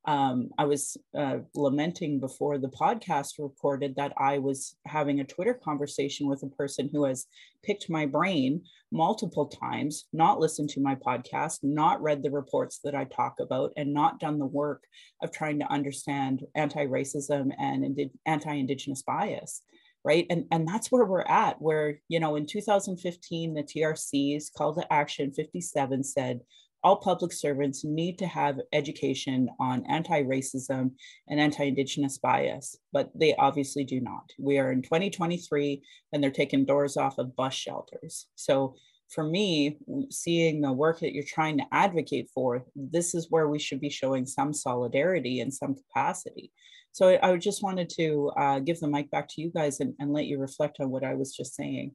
um, 0.08 0.48
I 0.56 0.64
was 0.64 0.96
uh, 1.14 1.40
lamenting 1.54 2.18
before 2.18 2.56
the 2.56 2.70
podcast 2.70 3.32
recorded 3.38 3.94
that 3.96 4.14
I 4.16 4.38
was 4.38 4.74
having 4.86 5.20
a 5.20 5.24
Twitter 5.24 5.52
conversation 5.52 6.26
with 6.26 6.42
a 6.42 6.56
person 6.56 6.88
who 6.90 7.04
has 7.04 7.26
picked 7.62 7.90
my 7.90 8.06
brain 8.06 8.62
multiple 8.90 9.48
times, 9.48 10.06
not 10.14 10.40
listened 10.40 10.70
to 10.70 10.80
my 10.80 10.94
podcast, 10.94 11.58
not 11.62 12.00
read 12.00 12.22
the 12.22 12.30
reports 12.30 12.80
that 12.84 12.94
I 12.94 13.04
talk 13.04 13.34
about, 13.38 13.74
and 13.76 13.92
not 13.92 14.18
done 14.18 14.38
the 14.38 14.46
work 14.46 14.82
of 15.22 15.30
trying 15.30 15.58
to 15.58 15.70
understand 15.70 16.46
anti 16.54 16.86
racism 16.86 17.50
and 17.58 17.84
indi- 17.84 18.10
anti 18.24 18.54
Indigenous 18.54 19.02
bias 19.02 19.60
right? 20.04 20.26
And, 20.30 20.44
and 20.52 20.66
that's 20.66 20.92
where 20.92 21.04
we're 21.04 21.22
at, 21.22 21.60
where, 21.60 21.98
you 22.08 22.20
know, 22.20 22.36
in 22.36 22.46
2015, 22.46 23.52
the 23.52 23.62
TRC's 23.62 24.48
call 24.56 24.72
to 24.74 24.92
action 24.92 25.32
57 25.32 26.04
said, 26.04 26.40
all 26.84 26.96
public 26.96 27.32
servants 27.32 27.84
need 27.84 28.18
to 28.18 28.26
have 28.26 28.60
education 28.72 29.48
on 29.58 29.84
anti-racism 29.88 30.90
and 31.28 31.40
anti-indigenous 31.40 32.18
bias 32.18 32.76
but 32.92 33.10
they 33.14 33.34
obviously 33.36 33.84
do 33.84 34.00
not. 34.00 34.30
We 34.38 34.58
are 34.58 34.72
in 34.72 34.82
2023 34.82 35.82
and 36.12 36.22
they're 36.22 36.30
taking 36.30 36.64
doors 36.64 36.96
off 36.96 37.18
of 37.18 37.36
bus 37.36 37.54
shelters. 37.54 38.26
So 38.34 38.74
for 39.10 39.24
me 39.24 39.78
seeing 40.10 40.60
the 40.60 40.72
work 40.72 41.00
that 41.00 41.12
you're 41.12 41.24
trying 41.24 41.58
to 41.58 41.64
advocate 41.72 42.28
for 42.34 42.64
this 42.74 43.14
is 43.14 43.30
where 43.30 43.48
we 43.48 43.58
should 43.58 43.80
be 43.80 43.90
showing 43.90 44.26
some 44.26 44.52
solidarity 44.52 45.40
in 45.40 45.50
some 45.50 45.74
capacity. 45.74 46.52
So 46.92 47.08
i, 47.08 47.30
I 47.30 47.36
just 47.36 47.62
wanted 47.62 47.88
to 47.90 48.30
uh, 48.36 48.58
give 48.58 48.80
the 48.80 48.88
mic 48.88 49.10
back 49.10 49.28
to 49.28 49.40
you 49.40 49.50
guys 49.50 49.80
and, 49.80 49.94
and 49.98 50.12
let 50.12 50.26
you 50.26 50.38
reflect 50.38 50.78
on 50.80 50.90
what 50.90 51.04
i 51.04 51.14
was 51.14 51.34
just 51.36 51.54
saying 51.54 51.92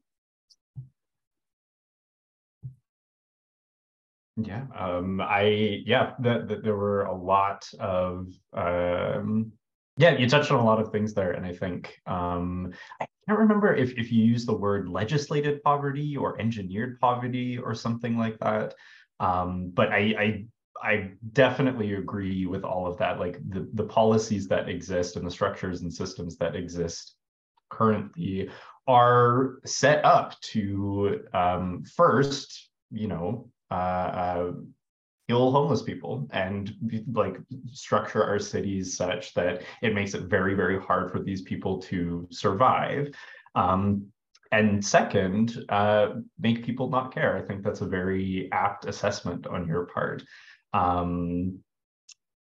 Yeah, 4.36 4.66
um, 4.75 5.22
I 5.22 5.84
yeah, 5.86 6.13
that, 6.20 6.48
that 6.48 6.63
there 6.63 6.75
were 6.75 7.04
a 7.04 7.16
lot 7.16 7.70
of 7.80 8.28
um, 8.54 9.52
yeah, 9.98 10.18
you 10.18 10.28
touched 10.28 10.50
on 10.50 10.60
a 10.60 10.66
lot 10.66 10.82
of 10.82 10.92
things 10.92 11.13
there, 11.13 11.34
and 11.34 11.46
I 11.46 11.54
think 11.54 11.96
um, 12.08 12.74
I 13.00 13.06
can't 13.28 13.38
remember 13.40 13.75
if 13.75 13.92
if 13.92 14.12
you 14.12 14.24
use 14.24 14.46
the 14.46 14.58
word 14.58 14.90
legislated 14.90 15.62
poverty 15.62 16.18
or 16.18 16.40
engineered 16.42 17.00
poverty 17.00 17.60
or 17.60 17.75
something 17.75 18.18
like 18.18 18.40
that. 18.40 18.74
Um, 19.20 19.70
but 19.72 19.90
I, 19.90 20.16
I 20.18 20.46
I 20.82 21.12
definitely 21.34 21.94
agree 21.94 22.48
with 22.48 22.63
all 22.63 22.88
of 22.88 22.98
that. 22.98 23.20
Like 23.20 23.38
the 23.50 23.70
the 23.74 23.84
policies 23.86 24.48
that 24.48 24.68
exist 24.68 25.16
and 25.16 25.28
the 25.28 25.32
structures 25.32 25.82
and 25.82 25.94
systems 25.94 26.38
that 26.38 26.56
exist 26.56 27.16
currently 27.70 28.50
are 28.88 29.60
set 29.66 30.04
up 30.04 30.40
to 30.42 31.24
um, 31.34 31.84
first, 31.96 32.70
you 32.92 33.08
know, 33.08 33.50
uh, 33.74 34.51
kill 35.27 35.51
homeless 35.51 35.82
people 35.82 36.27
and 36.32 36.75
like 37.13 37.38
structure 37.72 38.24
our 38.24 38.39
cities 38.39 38.98
such 38.98 39.34
that 39.34 39.63
it 39.82 39.94
makes 39.94 40.13
it 40.13 40.24
very 40.24 40.53
very 40.53 40.80
hard 40.80 41.12
for 41.12 41.20
these 41.20 41.42
people 41.42 41.80
to 41.80 42.27
survive. 42.32 43.13
Um, 43.56 44.08
and 44.51 44.86
second 44.86 45.65
uh, 45.70 46.10
make 46.39 46.63
people 46.63 46.88
not 46.89 47.13
care. 47.13 47.36
I 47.36 47.42
think 47.42 47.63
that's 47.63 47.82
a 47.82 47.88
very 47.88 48.51
apt 48.51 48.86
assessment 48.86 49.48
on 49.48 49.68
your 49.68 49.86
part. 49.86 50.24
Um, 50.74 51.60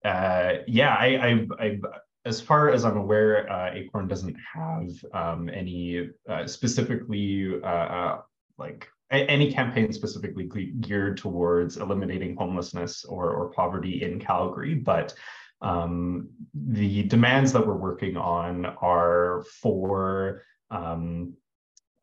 uh, 0.05 0.55
yeah 0.67 0.95
I, 0.95 1.07
I, 1.07 1.65
I, 1.65 1.79
as 2.25 2.41
far 2.41 2.69
as 2.69 2.83
i'm 2.83 2.97
aware 2.97 3.49
uh, 3.51 3.73
acorn 3.73 4.07
doesn't 4.07 4.35
have 4.53 4.89
um, 5.13 5.49
any 5.49 6.09
uh, 6.29 6.45
specifically 6.45 7.53
uh, 7.63 7.67
uh, 7.67 8.21
like 8.57 8.87
any 9.21 9.51
campaign 9.51 9.91
specifically 9.93 10.45
geared 10.81 11.17
towards 11.17 11.77
eliminating 11.77 12.35
homelessness 12.35 13.05
or, 13.05 13.31
or 13.31 13.49
poverty 13.49 14.03
in 14.03 14.19
Calgary, 14.19 14.75
but 14.75 15.13
um, 15.61 16.29
the 16.53 17.03
demands 17.03 17.53
that 17.53 17.65
we're 17.65 17.75
working 17.75 18.17
on 18.17 18.65
are 18.65 19.45
for 19.61 20.43
um, 20.69 21.33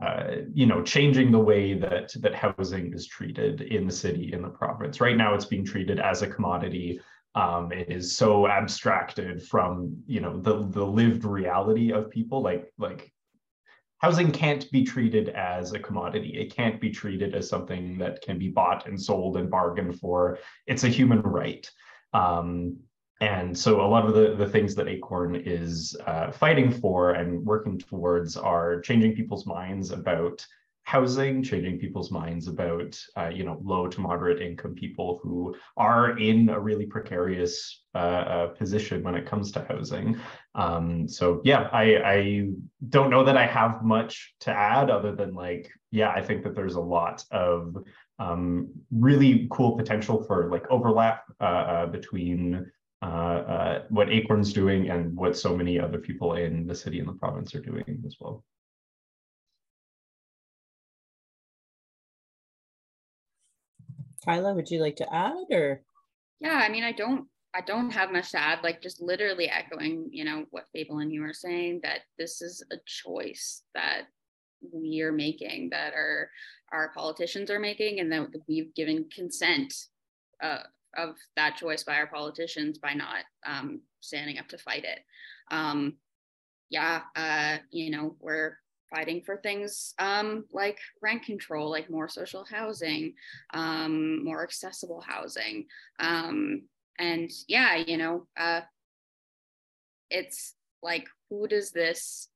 uh, 0.02 0.36
you 0.54 0.64
know 0.64 0.82
changing 0.82 1.30
the 1.30 1.38
way 1.38 1.74
that 1.74 2.10
that 2.20 2.34
housing 2.34 2.94
is 2.94 3.06
treated 3.06 3.60
in 3.60 3.86
the 3.86 3.92
city 3.92 4.32
in 4.32 4.40
the 4.40 4.48
province. 4.48 5.00
Right 5.00 5.16
now, 5.16 5.34
it's 5.34 5.44
being 5.44 5.64
treated 5.64 6.00
as 6.00 6.22
a 6.22 6.26
commodity. 6.26 7.00
Um, 7.34 7.70
it 7.70 7.90
is 7.90 8.16
so 8.16 8.48
abstracted 8.48 9.46
from 9.46 9.94
you 10.06 10.20
know 10.20 10.40
the 10.40 10.66
the 10.68 10.84
lived 10.84 11.24
reality 11.24 11.92
of 11.92 12.10
people, 12.10 12.40
like 12.40 12.72
like 12.78 13.12
housing 14.00 14.32
can't 14.32 14.70
be 14.70 14.82
treated 14.82 15.28
as 15.30 15.72
a 15.72 15.78
commodity. 15.78 16.38
It 16.38 16.54
can't 16.54 16.80
be 16.80 16.90
treated 16.90 17.34
as 17.34 17.48
something 17.48 17.98
that 17.98 18.22
can 18.22 18.38
be 18.38 18.48
bought 18.48 18.86
and 18.86 19.00
sold 19.00 19.36
and 19.36 19.50
bargained 19.50 19.98
for. 20.00 20.38
It's 20.66 20.84
a 20.84 20.88
human 20.88 21.20
right. 21.20 21.70
Um, 22.12 22.78
and 23.20 23.56
so 23.56 23.82
a 23.82 23.86
lot 23.86 24.06
of 24.06 24.14
the, 24.14 24.34
the 24.34 24.48
things 24.48 24.74
that 24.76 24.88
Acorn 24.88 25.36
is 25.36 25.94
uh, 26.06 26.30
fighting 26.30 26.70
for 26.70 27.12
and 27.12 27.44
working 27.44 27.78
towards 27.78 28.36
are 28.36 28.80
changing 28.80 29.14
people's 29.14 29.46
minds 29.46 29.90
about 29.90 30.44
housing, 30.84 31.42
changing 31.42 31.78
people's 31.78 32.10
minds 32.10 32.48
about, 32.48 32.98
uh, 33.16 33.28
you 33.28 33.44
know, 33.44 33.60
low 33.62 33.86
to 33.86 34.00
moderate 34.00 34.40
income 34.40 34.74
people 34.74 35.20
who 35.22 35.54
are 35.76 36.18
in 36.18 36.48
a 36.48 36.58
really 36.58 36.86
precarious 36.86 37.84
uh, 37.94 37.98
uh, 37.98 38.46
position 38.48 39.02
when 39.02 39.14
it 39.14 39.26
comes 39.26 39.52
to 39.52 39.64
housing. 39.68 40.18
Um, 40.54 41.08
so 41.08 41.40
yeah, 41.44 41.68
I, 41.72 41.84
I 42.04 42.48
don't 42.88 43.10
know 43.10 43.24
that 43.24 43.36
I 43.36 43.46
have 43.46 43.82
much 43.84 44.34
to 44.40 44.50
add 44.50 44.90
other 44.90 45.14
than 45.14 45.34
like, 45.34 45.70
yeah, 45.90 46.10
I 46.10 46.20
think 46.22 46.42
that 46.42 46.54
there's 46.54 46.74
a 46.74 46.80
lot 46.80 47.24
of 47.30 47.76
um, 48.18 48.68
really 48.90 49.46
cool 49.50 49.76
potential 49.76 50.22
for 50.24 50.50
like 50.50 50.68
overlap 50.70 51.24
uh, 51.40 51.44
uh, 51.44 51.86
between 51.86 52.70
uh, 53.02 53.06
uh, 53.06 53.82
what 53.88 54.10
Acorn's 54.10 54.52
doing 54.52 54.90
and 54.90 55.16
what 55.16 55.36
so 55.36 55.56
many 55.56 55.78
other 55.80 55.98
people 55.98 56.34
in 56.34 56.66
the 56.66 56.74
city 56.74 56.98
and 56.98 57.08
the 57.08 57.14
province 57.14 57.54
are 57.54 57.60
doing 57.60 58.02
as 58.06 58.16
well. 58.20 58.44
Kyla, 64.24 64.52
would 64.52 64.70
you 64.70 64.80
like 64.80 64.96
to 64.96 65.14
add 65.14 65.46
or? 65.50 65.80
Yeah, 66.40 66.60
I 66.62 66.68
mean, 66.68 66.84
I 66.84 66.92
don't, 66.92 67.26
I 67.54 67.60
don't 67.62 67.90
have 67.90 68.12
much 68.12 68.30
to 68.32 68.38
add. 68.38 68.62
Like 68.62 68.80
just 68.80 69.02
literally 69.02 69.48
echoing, 69.48 70.08
you 70.12 70.24
know, 70.24 70.44
what 70.50 70.68
Fable 70.72 70.98
and 70.98 71.12
you 71.12 71.24
are 71.24 71.32
saying 71.32 71.80
that 71.82 72.00
this 72.18 72.42
is 72.42 72.62
a 72.72 72.76
choice 72.86 73.62
that 73.74 74.02
we 74.72 75.00
are 75.02 75.12
making, 75.12 75.70
that 75.70 75.94
our 75.94 76.30
our 76.72 76.92
politicians 76.94 77.50
are 77.50 77.58
making, 77.58 77.98
and 78.00 78.12
that 78.12 78.28
we've 78.46 78.72
given 78.74 79.08
consent 79.14 79.74
uh, 80.42 80.62
of 80.96 81.16
that 81.36 81.56
choice 81.56 81.82
by 81.82 81.96
our 81.96 82.06
politicians 82.06 82.78
by 82.78 82.94
not 82.94 83.24
um, 83.46 83.80
standing 84.00 84.38
up 84.38 84.48
to 84.48 84.58
fight 84.58 84.84
it. 84.84 85.00
Um, 85.50 85.94
yeah, 86.68 87.02
uh, 87.16 87.58
you 87.70 87.90
know, 87.90 88.16
we're 88.20 88.58
fighting 88.94 89.22
for 89.24 89.36
things 89.36 89.94
um, 89.98 90.44
like 90.52 90.78
rent 91.02 91.24
control, 91.24 91.70
like 91.70 91.90
more 91.90 92.08
social 92.08 92.44
housing, 92.44 93.14
um, 93.54 94.24
more 94.24 94.42
accessible 94.42 95.00
housing. 95.00 95.66
Um, 95.98 96.62
and 97.00 97.30
yeah, 97.48 97.76
you 97.76 97.96
know, 97.96 98.26
uh, 98.36 98.60
it's 100.10 100.54
like, 100.82 101.08
who 101.28 101.48
does 101.48 101.70
this 101.70 102.28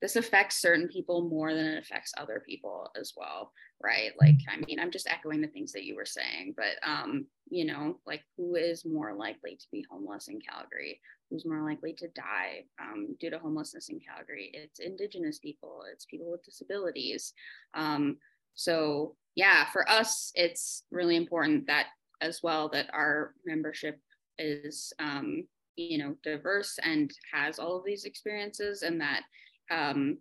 this 0.00 0.14
affects 0.14 0.60
certain 0.60 0.86
people 0.86 1.28
more 1.28 1.52
than 1.52 1.66
it 1.66 1.82
affects 1.82 2.12
other 2.16 2.40
people 2.46 2.90
as 2.96 3.14
well 3.16 3.52
right? 3.82 4.10
Like 4.20 4.38
i 4.48 4.56
mean 4.66 4.80
i'm 4.80 4.90
just 4.90 5.08
echoing 5.08 5.40
the 5.40 5.48
things 5.48 5.72
that 5.72 5.84
you 5.84 5.94
were 5.94 6.04
saying 6.04 6.54
but 6.56 6.76
um 6.88 7.26
you 7.48 7.64
know 7.64 7.98
like 8.06 8.22
who 8.36 8.56
is 8.56 8.84
more 8.84 9.14
likely 9.14 9.56
to 9.56 9.66
be 9.70 9.84
homeless 9.90 10.28
in 10.28 10.40
calgary? 10.40 11.00
Who's 11.30 11.46
more 11.46 11.62
likely 11.62 11.92
to 11.94 12.08
die 12.08 12.64
um, 12.80 13.14
due 13.20 13.28
to 13.28 13.38
homelessness 13.38 13.90
in 13.90 14.00
calgary? 14.00 14.50
It's 14.54 14.78
indigenous 14.78 15.38
people 15.38 15.82
it's 15.92 16.06
people 16.06 16.30
with 16.30 16.42
disabilities. 16.44 17.34
Um, 17.74 18.16
so 18.54 19.14
yeah 19.36 19.66
for 19.70 19.88
us 19.88 20.32
it's 20.34 20.82
really 20.90 21.16
important 21.16 21.66
that 21.66 21.86
as 22.20 22.40
well 22.42 22.68
that 22.70 22.90
our 22.92 23.34
membership 23.44 24.00
is 24.38 24.92
um, 24.98 25.44
you 25.76 25.98
know 25.98 26.14
diverse 26.22 26.78
and 26.82 27.12
has 27.32 27.58
all 27.58 27.76
of 27.76 27.84
these 27.84 28.04
experiences 28.04 28.82
and 28.82 29.00
that 29.00 29.22
um, 29.70 30.18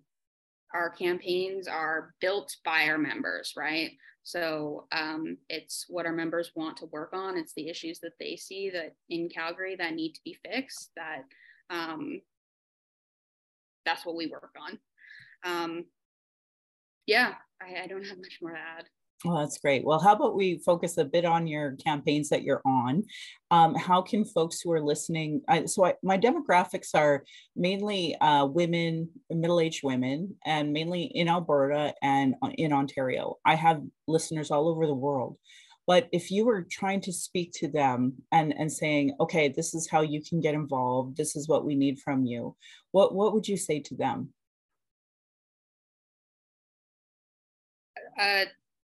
our 0.74 0.90
campaigns 0.90 1.68
are 1.68 2.14
built 2.20 2.56
by 2.66 2.88
our 2.88 2.98
members, 2.98 3.54
right? 3.56 3.92
So 4.24 4.88
um, 4.92 5.38
it's 5.50 5.86
what 5.88 6.06
our 6.06 6.12
members 6.12 6.52
want 6.54 6.76
to 6.78 6.88
work 6.88 7.12
on. 7.14 7.38
It's 7.38 7.54
the 7.54 7.70
issues 7.70 8.00
that 8.00 8.12
they 8.20 8.36
see 8.36 8.70
that 8.72 8.94
in 9.10 9.30
Calgary 9.30 9.78
that 9.78 9.94
need 9.94 10.14
to 10.14 10.22
be 10.26 10.38
fixed. 10.46 10.92
That 10.98 11.24
um, 11.70 12.22
that's 13.86 14.06
what 14.06 14.18
we 14.18 14.28
work 14.28 14.54
on. 14.60 14.80
Um, 15.46 15.86
yeah, 17.06 17.36
I, 17.62 17.84
I 17.84 17.88
don't 17.88 18.06
have 18.06 18.18
much 18.22 18.40
more 18.42 18.52
to 18.52 18.58
add. 18.58 18.86
Well, 19.26 19.40
that's 19.40 19.58
great. 19.58 19.84
Well, 19.84 20.00
how 20.00 20.14
about 20.14 20.36
we 20.36 20.60
focus 20.60 20.98
a 20.98 21.06
bit 21.06 21.26
on 21.26 21.48
your 21.48 21.76
campaigns 21.84 22.30
that 22.30 22.44
you're 22.44 22.62
on? 22.66 23.04
Um, 23.50 23.74
how 23.74 24.02
can 24.04 24.24
folks 24.24 24.62
who 24.62 24.72
are 24.74 24.82
listening? 24.82 25.42
I, 25.48 25.66
so, 25.66 25.86
I, 25.86 25.96
my 26.04 26.20
demographics 26.20 26.90
are 26.94 27.24
mainly 27.56 28.16
uh, 28.18 28.46
women, 28.46 29.10
middle 29.32 29.60
aged 29.60 29.84
women, 29.84 30.36
and 30.46 30.72
mainly 30.72 31.06
in 31.06 31.30
Alberta 31.30 31.96
and 32.04 32.36
in 32.58 32.72
Ontario. 32.72 33.38
I 33.44 33.56
have 33.56 33.82
listeners 34.08 34.52
all 34.52 34.68
over 34.68 34.86
the 34.86 34.94
world. 34.94 35.38
But 35.88 36.10
if 36.12 36.30
you 36.30 36.46
were 36.46 36.68
trying 36.70 37.02
to 37.02 37.14
speak 37.14 37.54
to 37.56 37.68
them 37.70 38.22
and, 38.32 38.54
and 38.54 38.72
saying, 38.72 39.16
okay, 39.20 39.48
this 39.48 39.74
is 39.74 39.90
how 39.90 40.02
you 40.02 40.22
can 40.22 40.42
get 40.42 40.54
involved, 40.54 41.18
this 41.18 41.36
is 41.36 41.48
what 41.48 41.66
we 41.66 41.76
need 41.76 41.98
from 42.00 42.26
you, 42.26 42.56
what, 42.92 43.16
what 43.16 43.34
would 43.34 43.48
you 43.48 43.58
say 43.58 43.80
to 43.80 43.96
them? 43.96 44.34
Uh, 48.20 48.46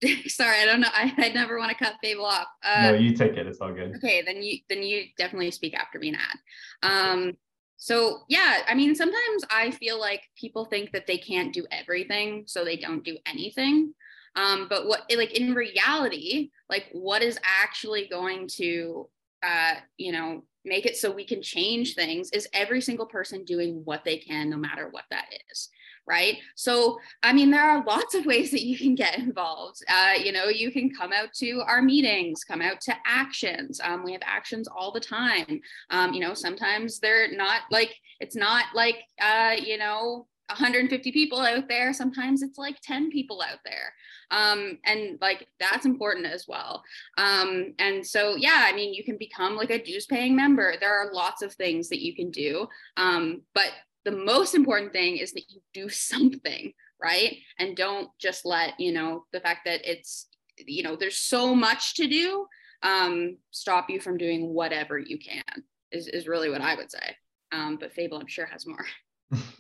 sorry, 0.27 0.61
I 0.61 0.65
don't 0.65 0.81
know. 0.81 0.89
I, 0.91 1.13
I 1.17 1.29
never 1.29 1.57
want 1.57 1.75
to 1.75 1.83
cut 1.83 1.95
Fable 2.01 2.25
off. 2.25 2.47
Uh, 2.63 2.91
no, 2.91 2.93
you 2.93 3.13
take 3.13 3.33
it. 3.33 3.47
It's 3.47 3.59
all 3.59 3.73
good. 3.73 3.95
Okay, 3.97 4.21
then 4.21 4.41
you 4.41 4.59
then 4.69 4.83
you 4.83 5.05
definitely 5.17 5.51
speak 5.51 5.73
after 5.73 5.99
me 5.99 6.09
and 6.09 6.17
add. 6.17 6.89
Um, 6.89 7.33
so 7.77 8.21
yeah, 8.29 8.59
I 8.67 8.73
mean, 8.73 8.95
sometimes 8.95 9.45
I 9.49 9.71
feel 9.71 9.99
like 9.99 10.21
people 10.35 10.65
think 10.65 10.91
that 10.91 11.07
they 11.07 11.17
can't 11.17 11.53
do 11.53 11.65
everything, 11.71 12.43
so 12.47 12.63
they 12.63 12.77
don't 12.77 13.03
do 13.03 13.17
anything. 13.25 13.93
Um, 14.35 14.67
but 14.69 14.87
what, 14.87 15.03
like 15.15 15.37
in 15.37 15.53
reality, 15.53 16.51
like 16.69 16.87
what 16.91 17.21
is 17.21 17.39
actually 17.43 18.07
going 18.07 18.49
to, 18.55 19.09
uh, 19.43 19.75
you 19.97 20.11
know, 20.11 20.43
make 20.65 20.85
it 20.85 20.97
so 20.97 21.11
we 21.11 21.25
can 21.25 21.41
change 21.41 21.93
things 21.93 22.31
is 22.31 22.47
every 22.53 22.81
single 22.81 23.05
person 23.05 23.45
doing 23.45 23.81
what 23.85 24.03
they 24.03 24.17
can, 24.17 24.49
no 24.49 24.57
matter 24.57 24.89
what 24.89 25.05
that 25.09 25.27
is 25.51 25.69
right? 26.07 26.37
So, 26.55 26.99
I 27.23 27.33
mean, 27.33 27.51
there 27.51 27.63
are 27.63 27.83
lots 27.83 28.13
of 28.13 28.25
ways 28.25 28.51
that 28.51 28.63
you 28.63 28.77
can 28.77 28.95
get 28.95 29.17
involved. 29.17 29.83
Uh, 29.89 30.13
you 30.21 30.31
know, 30.31 30.45
you 30.45 30.71
can 30.71 30.89
come 30.93 31.11
out 31.11 31.33
to 31.35 31.61
our 31.65 31.81
meetings, 31.81 32.43
come 32.43 32.61
out 32.61 32.81
to 32.81 32.95
actions. 33.05 33.79
Um, 33.83 34.03
we 34.03 34.11
have 34.13 34.21
actions 34.25 34.67
all 34.67 34.91
the 34.91 34.99
time. 34.99 35.61
Um, 35.89 36.13
you 36.13 36.19
know, 36.19 36.33
sometimes 36.33 36.99
they're 36.99 37.31
not 37.31 37.61
like, 37.71 37.95
it's 38.19 38.35
not 38.35 38.65
like, 38.73 38.97
uh, 39.21 39.55
you 39.63 39.77
know, 39.77 40.27
150 40.49 41.11
people 41.11 41.39
out 41.39 41.67
there. 41.67 41.91
Sometimes 41.93 42.43
it's 42.43 42.57
like 42.57 42.79
10 42.81 43.09
people 43.09 43.41
out 43.41 43.59
there. 43.65 43.93
Um, 44.31 44.77
and 44.85 45.17
like 45.21 45.47
that's 45.59 45.85
important 45.85 46.27
as 46.27 46.45
well. 46.47 46.83
Um, 47.17 47.73
and 47.79 48.05
so, 48.05 48.35
yeah, 48.35 48.63
I 48.65 48.73
mean, 48.73 48.93
you 48.93 49.03
can 49.03 49.17
become 49.17 49.55
like 49.55 49.71
a 49.71 49.83
dues 49.83 50.05
paying 50.05 50.35
member. 50.35 50.75
There 50.79 50.93
are 50.93 51.13
lots 51.13 51.41
of 51.41 51.53
things 51.53 51.89
that 51.89 52.03
you 52.03 52.15
can 52.15 52.31
do. 52.31 52.67
Um, 52.97 53.41
but 53.53 53.71
the 54.05 54.11
most 54.11 54.55
important 54.55 54.93
thing 54.93 55.17
is 55.17 55.33
that 55.33 55.49
you 55.49 55.61
do 55.73 55.89
something 55.89 56.71
right 57.01 57.37
and 57.59 57.75
don't 57.75 58.09
just 58.19 58.45
let 58.45 58.79
you 58.79 58.93
know 58.93 59.25
the 59.33 59.39
fact 59.39 59.61
that 59.65 59.81
it's 59.83 60.27
you 60.65 60.83
know 60.83 60.95
there's 60.95 61.17
so 61.17 61.53
much 61.53 61.95
to 61.95 62.07
do 62.07 62.45
um, 62.83 63.37
stop 63.51 63.89
you 63.89 63.99
from 63.99 64.17
doing 64.17 64.53
whatever 64.53 64.99
you 64.99 65.17
can 65.17 65.43
is, 65.91 66.07
is 66.07 66.27
really 66.27 66.49
what 66.49 66.61
i 66.61 66.75
would 66.75 66.91
say 66.91 67.15
um, 67.51 67.77
but 67.79 67.93
fable 67.93 68.17
i'm 68.17 68.27
sure 68.27 68.45
has 68.45 68.65
more 68.65 68.85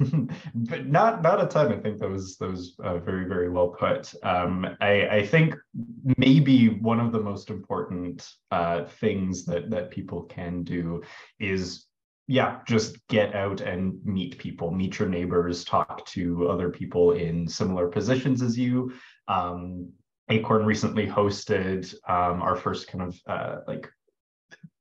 but 0.53 0.85
not 0.85 1.21
not 1.21 1.43
a 1.43 1.47
ton. 1.47 1.73
I 1.73 1.79
think 1.79 1.99
that 1.99 2.09
was 2.09 2.37
that 2.37 2.49
was 2.49 2.75
uh, 2.83 2.99
very 2.99 3.25
very 3.25 3.49
well 3.49 3.69
put. 3.69 4.13
Um, 4.23 4.65
I 4.79 5.07
I 5.07 5.25
think 5.25 5.55
maybe 6.17 6.69
one 6.69 6.99
of 6.99 7.11
the 7.11 7.19
most 7.19 7.49
important 7.49 8.29
uh, 8.51 8.85
things 8.85 9.43
that 9.45 9.71
that 9.71 9.89
people 9.89 10.23
can 10.23 10.63
do 10.63 11.01
is 11.39 11.85
yeah, 12.27 12.59
just 12.67 13.05
get 13.07 13.35
out 13.35 13.61
and 13.61 14.03
meet 14.03 14.37
people, 14.39 14.71
meet 14.71 14.97
your 14.97 15.07
neighbors, 15.07 15.63
talk 15.63 16.05
to 16.07 16.47
other 16.47 16.69
people 16.69 17.11
in 17.11 17.47
similar 17.47 17.87
positions 17.87 18.41
as 18.41 18.57
you. 18.57 18.93
Um, 19.27 19.91
Acorn 20.29 20.65
recently 20.65 21.05
hosted 21.05 21.93
um, 22.09 22.41
our 22.41 22.55
first 22.55 22.87
kind 22.87 23.03
of 23.03 23.19
uh, 23.27 23.57
like 23.67 23.87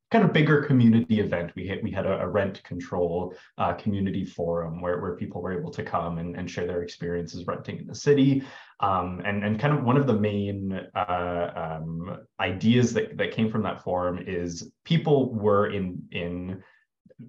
kind 0.09 0.23
of 0.23 0.33
bigger 0.33 0.63
community 0.63 1.19
event. 1.19 1.51
We 1.55 1.67
had 1.67 1.83
we 1.83 1.91
had 1.91 2.07
a, 2.07 2.21
a 2.21 2.27
rent 2.27 2.63
control 2.63 3.35
uh, 3.59 3.73
community 3.73 4.25
forum 4.25 4.81
where, 4.81 4.99
where 4.99 5.15
people 5.15 5.41
were 5.41 5.57
able 5.57 5.71
to 5.71 5.83
come 5.83 6.17
and, 6.17 6.35
and 6.35 6.49
share 6.49 6.65
their 6.65 6.81
experiences 6.81 7.45
renting 7.45 7.77
in 7.77 7.85
the 7.85 7.93
city. 7.93 8.43
Um, 8.79 9.21
and, 9.23 9.43
and 9.43 9.59
kind 9.59 9.73
of 9.73 9.83
one 9.83 9.97
of 9.97 10.07
the 10.07 10.13
main 10.13 10.79
uh, 10.95 11.77
um, 11.77 12.17
ideas 12.39 12.93
that, 12.93 13.17
that 13.17 13.31
came 13.31 13.51
from 13.51 13.63
that 13.63 13.83
forum 13.83 14.23
is 14.25 14.71
people 14.83 15.33
were 15.33 15.71
in 15.71 16.01
in 16.11 16.63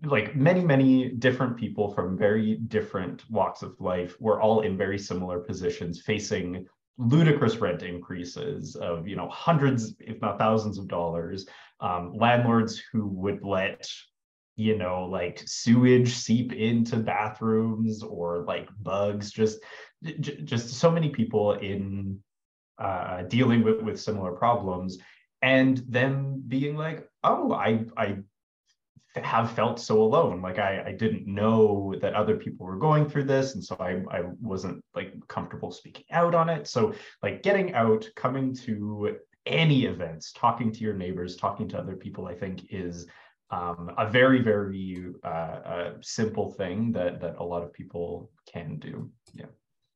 like 0.04 0.34
many 0.34 0.62
many 0.62 1.10
different 1.10 1.56
people 1.56 1.92
from 1.94 2.18
very 2.18 2.56
different 2.56 3.28
walks 3.30 3.62
of 3.62 3.80
life 3.80 4.16
were 4.20 4.40
all 4.40 4.62
in 4.62 4.76
very 4.76 4.98
similar 4.98 5.38
positions 5.38 6.00
facing 6.00 6.66
ludicrous 6.98 7.56
rent 7.58 7.82
increases 7.82 8.74
of 8.76 9.06
you 9.06 9.16
know 9.16 9.28
hundreds 9.28 9.94
if 10.00 10.20
not 10.20 10.38
thousands 10.38 10.78
of 10.78 10.88
dollars. 10.88 11.46
Um, 11.78 12.14
landlords 12.16 12.82
who 12.90 13.06
would 13.08 13.42
let 13.42 13.86
you 14.56 14.78
know 14.78 15.04
like 15.04 15.42
sewage 15.46 16.14
seep 16.14 16.52
into 16.52 16.96
bathrooms 16.96 18.02
or 18.02 18.44
like 18.44 18.68
bugs. 18.80 19.30
Just 19.30 19.60
j- 20.02 20.40
just 20.42 20.70
so 20.70 20.90
many 20.90 21.10
people 21.10 21.52
in 21.52 22.18
uh, 22.78 23.22
dealing 23.22 23.62
with 23.62 23.82
with 23.82 24.00
similar 24.00 24.32
problems. 24.32 24.98
And 25.42 25.78
them 25.86 26.42
being 26.48 26.76
like 26.76 27.08
oh 27.22 27.52
i 27.52 27.84
i 27.96 28.16
have 29.24 29.52
felt 29.52 29.80
so 29.80 30.02
alone. 30.02 30.42
Like 30.42 30.58
I, 30.58 30.82
I 30.86 30.92
didn't 30.92 31.26
know 31.26 31.94
that 32.00 32.14
other 32.14 32.36
people 32.36 32.66
were 32.66 32.78
going 32.78 33.08
through 33.08 33.24
this. 33.24 33.54
And 33.54 33.64
so 33.64 33.76
I, 33.80 34.02
I 34.10 34.22
wasn't 34.40 34.82
like 34.94 35.14
comfortable 35.28 35.70
speaking 35.70 36.04
out 36.10 36.34
on 36.34 36.48
it. 36.48 36.66
So 36.66 36.94
like 37.22 37.42
getting 37.42 37.74
out, 37.74 38.08
coming 38.16 38.54
to 38.56 39.16
any 39.46 39.84
events, 39.84 40.32
talking 40.32 40.72
to 40.72 40.80
your 40.80 40.94
neighbors, 40.94 41.36
talking 41.36 41.68
to 41.68 41.78
other 41.78 41.96
people, 41.96 42.26
I 42.26 42.34
think 42.34 42.66
is 42.70 43.06
um, 43.50 43.92
a 43.96 44.10
very, 44.10 44.42
very 44.42 45.06
uh, 45.24 45.28
uh, 45.28 45.92
simple 46.00 46.50
thing 46.52 46.92
that, 46.92 47.20
that 47.20 47.36
a 47.38 47.44
lot 47.44 47.62
of 47.62 47.72
people 47.72 48.30
can 48.52 48.78
do. 48.78 49.10
Yeah. 49.34 49.46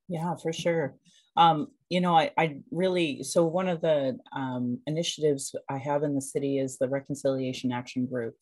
Yeah, 0.09 0.35
for 0.37 0.53
sure. 0.53 0.97
Um, 1.37 1.69
you 1.89 2.01
know, 2.01 2.17
I, 2.17 2.33
I 2.37 2.61
really, 2.73 3.23
so 3.23 3.45
one 3.45 3.69
of 3.69 3.81
the 3.81 4.19
um, 4.33 4.81
initiatives 4.87 5.55
I 5.69 5.79
have 5.79 6.03
in 6.03 6.15
the 6.15 6.21
city 6.21 6.59
is 6.59 6.79
the 6.79 6.89
Reconciliation 6.89 7.71
Action 7.71 8.07
Group. 8.07 8.35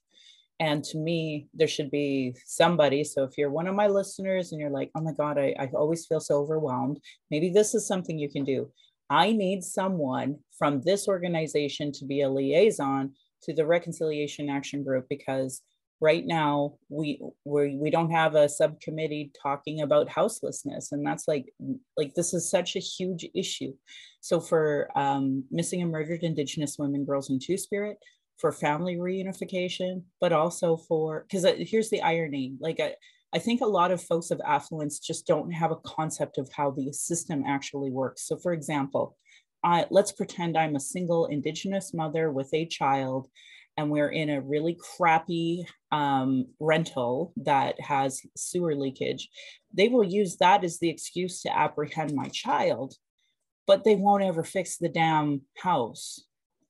And 0.61 0.83
to 0.85 0.99
me, 0.99 1.49
there 1.55 1.69
should 1.69 1.91
be 1.91 2.35
somebody. 2.45 3.05
So 3.05 3.23
if 3.23 3.39
you're 3.39 3.51
one 3.51 3.69
of 3.69 3.77
my 3.77 3.87
listeners 3.87 4.51
and 4.51 4.61
you're 4.61 4.71
like, 4.71 4.91
oh 4.97 5.01
my 5.01 5.13
God, 5.13 5.39
I, 5.39 5.55
I 5.59 5.71
always 5.75 6.07
feel 6.07 6.21
so 6.21 6.37
overwhelmed, 6.37 6.99
maybe 7.31 7.51
this 7.51 7.75
is 7.75 7.87
something 7.87 8.19
you 8.19 8.29
can 8.29 8.45
do. 8.45 8.71
I 9.11 9.33
need 9.33 9.63
someone 9.63 10.39
from 10.59 10.83
this 10.83 11.09
organization 11.09 11.93
to 11.93 12.05
be 12.05 12.23
a 12.23 12.29
liaison 12.29 13.15
to 13.45 13.55
the 13.55 13.67
Reconciliation 13.67 14.51
Action 14.51 14.83
Group 14.83 15.07
because 15.09 15.63
right 16.01 16.25
now 16.27 16.75
we 16.89 17.21
we 17.45 17.77
we 17.77 17.91
don't 17.91 18.11
have 18.11 18.35
a 18.35 18.49
subcommittee 18.49 19.33
talking 19.41 19.81
about 19.81 20.09
houselessness 20.09 20.93
and 20.93 21.05
that's 21.05 21.27
like 21.27 21.47
like 21.97 22.15
this 22.15 22.33
is 22.33 22.49
such 22.49 22.77
a 22.77 22.81
huge 22.81 23.29
issue 23.35 23.73
so 24.21 24.41
for 24.41 24.89
um, 24.97 25.45
missing 25.51 25.83
and 25.83 25.91
murdered 25.91 26.23
indigenous 26.23 26.77
women 26.79 27.05
girls 27.05 27.31
and 27.31 27.43
two 27.43 27.57
spirit 27.57 27.99
for 28.39 28.53
family 28.53 28.97
reunification, 28.97 30.03
but 30.21 30.33
also 30.33 30.77
for 30.77 31.27
because 31.29 31.45
uh, 31.45 31.55
here's 31.59 31.91
the 31.91 32.03
irony 32.03 32.55
like 32.61 32.81
I, 32.81 32.95
I 33.35 33.39
think 33.39 33.61
a 33.61 33.67
lot 33.67 33.91
of 33.91 34.03
folks 34.03 34.31
of 34.31 34.41
affluence 34.47 34.99
just 34.99 35.27
don't 35.27 35.51
have 35.51 35.71
a 35.71 35.77
concept 35.77 36.39
of 36.39 36.49
how 36.51 36.71
the 36.71 36.93
system 36.93 37.45
actually 37.47 37.91
works. 37.91 38.27
So, 38.27 38.39
for 38.39 38.53
example, 38.53 39.17
I, 39.63 39.87
let's 39.91 40.13
pretend 40.13 40.57
I'm 40.57 40.77
a 40.77 40.81
single 40.81 41.27
Indigenous 41.27 41.93
mother 41.93 42.31
with 42.31 42.49
a 42.55 42.65
child, 42.65 43.29
and 43.77 43.91
we're 43.91 44.09
in 44.09 44.31
a 44.31 44.41
really 44.41 44.79
crappy 44.97 45.67
um, 45.93 46.47
rental 46.59 47.35
that 47.37 47.79
has 47.81 48.23
sewer 48.37 48.75
leakage. 48.75 49.29
They 49.75 49.89
will 49.89 50.05
use 50.05 50.37
that 50.39 50.65
as 50.65 50.79
the 50.79 50.89
excuse 50.89 51.43
to 51.43 51.55
apprehend 51.55 52.15
my 52.15 52.29
child, 52.29 52.95
but 53.67 53.85
they 53.85 53.95
won't 53.95 54.25
ever 54.25 54.43
fix 54.43 54.79
the 54.79 54.89
damn 54.89 55.43
house 55.59 56.25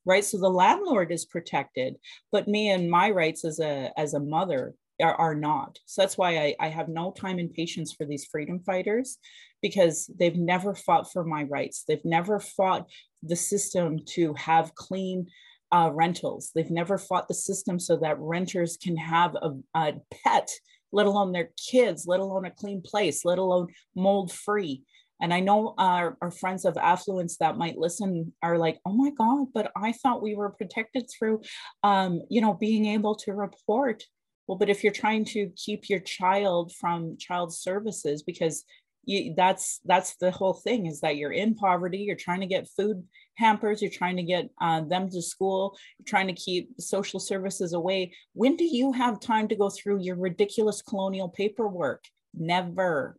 right? 0.05 0.25
So 0.25 0.39
the 0.39 0.49
landlord 0.49 1.13
is 1.13 1.25
protected 1.25 1.97
but 2.33 2.49
me 2.49 2.71
and 2.71 2.91
my 2.91 3.11
rights 3.11 3.45
as 3.45 3.61
a 3.61 3.91
as 3.97 4.15
a 4.15 4.21
mother 4.21 4.75
are, 5.01 5.15
are 5.15 5.35
not. 5.35 5.79
So 5.87 6.03
that's 6.03 6.19
why 6.19 6.39
I, 6.39 6.55
I 6.61 6.69
have 6.69 6.89
no 6.89 7.13
time 7.13 7.39
and 7.39 7.53
patience 7.53 7.93
for 7.93 8.05
these 8.05 8.25
freedom 8.25 8.61
fighters 8.61 9.19
because 9.63 10.11
they've 10.19 10.37
never 10.37 10.75
fought 10.75 11.13
for 11.13 11.25
my 11.25 11.45
rights. 11.45 11.85
They've 11.87 12.05
never 12.05 12.41
fought 12.41 12.87
the 13.23 13.37
system 13.37 13.99
to 14.15 14.35
have 14.35 14.75
clean 14.75 15.29
uh, 15.71 15.91
rentals. 15.93 16.51
They've 16.55 16.71
never 16.71 16.99
fought 16.99 17.29
the 17.29 17.35
system 17.35 17.79
so 17.79 17.97
that 17.99 18.19
renters 18.19 18.77
can 18.77 18.97
have 18.97 19.37
a, 19.37 19.53
a 19.75 19.95
pet 20.25 20.51
let 20.91 21.07
alone 21.07 21.33
their 21.33 21.51
kids 21.71 22.07
let 22.07 22.21
alone 22.21 22.47
a 22.47 22.51
clean 22.51 22.81
place 22.81 23.23
let 23.23 23.39
alone 23.39 23.69
mold 23.95 24.33
free 24.33 24.83
and 25.21 25.35
I 25.35 25.41
know 25.41 25.75
our, 25.79 26.17
our 26.23 26.31
friends 26.31 26.65
of 26.65 26.77
affluence 26.77 27.37
that 27.39 27.59
might 27.59 27.79
listen 27.79 28.33
are 28.43 28.59
like, 28.59 28.79
oh 28.87 28.93
my 28.93 29.11
God, 29.11 29.49
but 29.53 29.71
I 29.77 29.93
thought 29.93 30.23
we 30.23 30.35
were 30.35 30.51
protected 30.51 31.11
through, 31.11 31.43
um, 31.83 32.23
you 32.29 32.41
know, 32.41 32.55
being 32.55 32.87
able 32.87 33.17
to 33.17 33.33
report. 33.33 34.05
Well, 34.47 34.59
but 34.59 34.71
if 34.71 34.83
you're 34.83 34.93
trying 34.93 35.25
to 35.27 35.51
keep 35.57 35.89
your 35.89 36.01
child 36.01 36.73
from 36.73 37.19
child 37.19 37.55
services, 37.55 38.23
because 38.23 38.65
you, 39.05 39.35
that's 39.37 39.81
that's 39.85 40.17
the 40.17 40.31
whole 40.31 40.53
thing 40.53 40.87
is 40.87 41.01
that 41.01 41.17
you're 41.17 41.33
in 41.33 41.55
poverty, 41.55 41.99
you're 41.99 42.17
trying 42.17 42.41
to 42.41 42.47
get 42.47 42.69
food 42.77 43.03
hampers, 43.37 43.81
you're 43.81 43.91
trying 43.91 44.17
to 44.17 44.23
get 44.23 44.51
uh, 44.61 44.83
them 44.83 45.09
to 45.11 45.23
school, 45.23 45.77
you're 45.99 46.05
trying 46.05 46.27
to 46.27 46.35
keep 46.35 46.71
social 46.79 47.19
services 47.19 47.73
away. 47.73 48.13
When 48.35 48.57
do 48.57 48.65
you 48.65 48.93
have 48.93 49.21
time 49.21 49.49
to 49.49 49.57
go 49.57 49.71
through 49.71 50.03
your 50.03 50.17
ridiculous 50.17 50.83
colonial 50.83 51.29
paperwork? 51.29 52.05
Never 52.35 53.19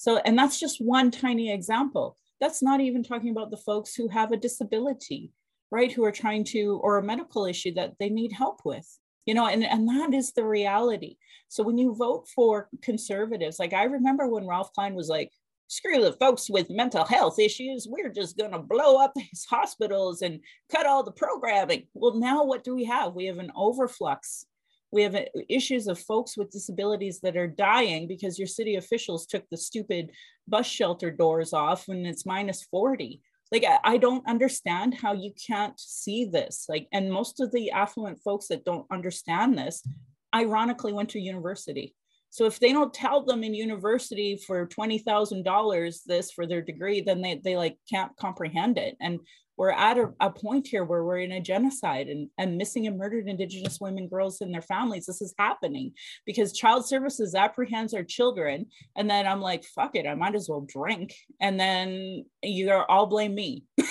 so, 0.00 0.16
and 0.16 0.38
that's 0.38 0.58
just 0.58 0.80
one 0.80 1.10
tiny 1.10 1.52
example. 1.52 2.16
That's 2.40 2.62
not 2.62 2.80
even 2.80 3.02
talking 3.02 3.28
about 3.28 3.50
the 3.50 3.58
folks 3.58 3.94
who 3.94 4.08
have 4.08 4.32
a 4.32 4.38
disability, 4.38 5.30
right? 5.70 5.92
Who 5.92 6.04
are 6.04 6.10
trying 6.10 6.44
to, 6.44 6.80
or 6.82 6.96
a 6.96 7.02
medical 7.02 7.44
issue 7.44 7.74
that 7.74 7.96
they 8.00 8.08
need 8.08 8.32
help 8.32 8.62
with, 8.64 8.88
you 9.26 9.34
know, 9.34 9.46
and, 9.46 9.62
and 9.62 9.86
that 9.90 10.14
is 10.14 10.32
the 10.32 10.42
reality. 10.42 11.18
So 11.48 11.62
when 11.62 11.76
you 11.76 11.94
vote 11.94 12.26
for 12.34 12.70
conservatives, 12.80 13.58
like 13.58 13.74
I 13.74 13.82
remember 13.84 14.26
when 14.26 14.46
Ralph 14.46 14.72
Klein 14.72 14.94
was 14.94 15.10
like, 15.10 15.30
screw 15.66 16.02
the 16.02 16.14
folks 16.14 16.48
with 16.48 16.70
mental 16.70 17.04
health 17.04 17.38
issues. 17.38 17.86
We're 17.86 18.08
just 18.08 18.38
going 18.38 18.52
to 18.52 18.58
blow 18.58 19.04
up 19.04 19.12
these 19.14 19.46
hospitals 19.50 20.22
and 20.22 20.40
cut 20.72 20.86
all 20.86 21.02
the 21.02 21.12
programming. 21.12 21.88
Well, 21.92 22.14
now 22.14 22.46
what 22.46 22.64
do 22.64 22.74
we 22.74 22.84
have? 22.84 23.12
We 23.12 23.26
have 23.26 23.36
an 23.36 23.52
overflux 23.54 24.46
we 24.92 25.02
have 25.02 25.14
uh, 25.14 25.24
issues 25.48 25.86
of 25.86 25.98
folks 25.98 26.36
with 26.36 26.50
disabilities 26.50 27.20
that 27.20 27.36
are 27.36 27.46
dying 27.46 28.08
because 28.08 28.38
your 28.38 28.48
city 28.48 28.76
officials 28.76 29.26
took 29.26 29.44
the 29.50 29.56
stupid 29.56 30.10
bus 30.48 30.66
shelter 30.66 31.10
doors 31.10 31.52
off 31.52 31.88
when 31.88 32.06
it's 32.06 32.26
minus 32.26 32.64
40 32.70 33.20
like 33.52 33.64
I, 33.82 33.96
don't 33.96 34.26
understand 34.28 34.94
how 34.94 35.12
you 35.12 35.32
can't 35.46 35.78
see 35.78 36.24
this. 36.24 36.66
Like 36.68 36.86
and 36.92 37.12
most 37.12 37.40
of 37.40 37.50
the 37.50 37.70
affluent 37.72 38.20
folks 38.22 38.46
that 38.48 38.64
don't 38.64 38.86
understand 38.92 39.58
this 39.58 39.86
ironically 40.34 40.92
went 40.92 41.10
to 41.10 41.20
university. 41.20 41.94
So 42.32 42.44
if 42.44 42.60
they 42.60 42.72
don't 42.72 42.94
tell 42.94 43.24
them 43.24 43.42
in 43.42 43.54
university 43.54 44.40
for 44.46 44.68
$20,000 44.68 45.98
this 46.06 46.30
for 46.30 46.46
their 46.46 46.62
degree, 46.62 47.00
then 47.00 47.20
they, 47.20 47.40
they 47.42 47.56
like 47.56 47.76
can't 47.90 48.16
comprehend 48.16 48.78
it. 48.78 48.96
And 49.00 49.18
we're 49.60 49.72
at 49.72 49.98
a, 49.98 50.10
a, 50.20 50.30
point 50.30 50.66
here 50.66 50.84
where 50.84 51.04
we're 51.04 51.18
in 51.18 51.32
a 51.32 51.40
genocide 51.40 52.08
and, 52.08 52.30
and 52.38 52.56
missing 52.56 52.86
and 52.86 52.96
murdered 52.96 53.28
indigenous 53.28 53.78
women, 53.78 54.08
girls 54.08 54.40
and 54.40 54.54
their 54.54 54.62
families. 54.62 55.04
This 55.04 55.20
is 55.20 55.34
happening 55.38 55.92
because 56.24 56.56
child 56.56 56.86
services 56.86 57.34
apprehends 57.34 57.92
our 57.92 58.02
children. 58.02 58.64
And 58.96 59.10
then 59.10 59.26
I'm 59.26 59.42
like, 59.42 59.64
fuck 59.64 59.96
it, 59.96 60.06
I 60.06 60.14
might 60.14 60.34
as 60.34 60.48
well 60.48 60.66
drink. 60.66 61.14
And 61.42 61.60
then 61.60 62.24
you 62.42 62.70
are 62.70 62.90
all 62.90 63.04
blame 63.04 63.34
me. 63.34 63.64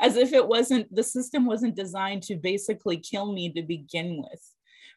As 0.00 0.16
if 0.16 0.32
it 0.32 0.48
wasn't, 0.48 0.92
the 0.92 1.04
system 1.04 1.46
wasn't 1.46 1.76
designed 1.76 2.24
to 2.24 2.34
basically 2.34 2.96
kill 2.96 3.32
me 3.32 3.52
to 3.52 3.62
begin 3.62 4.16
with. 4.20 4.42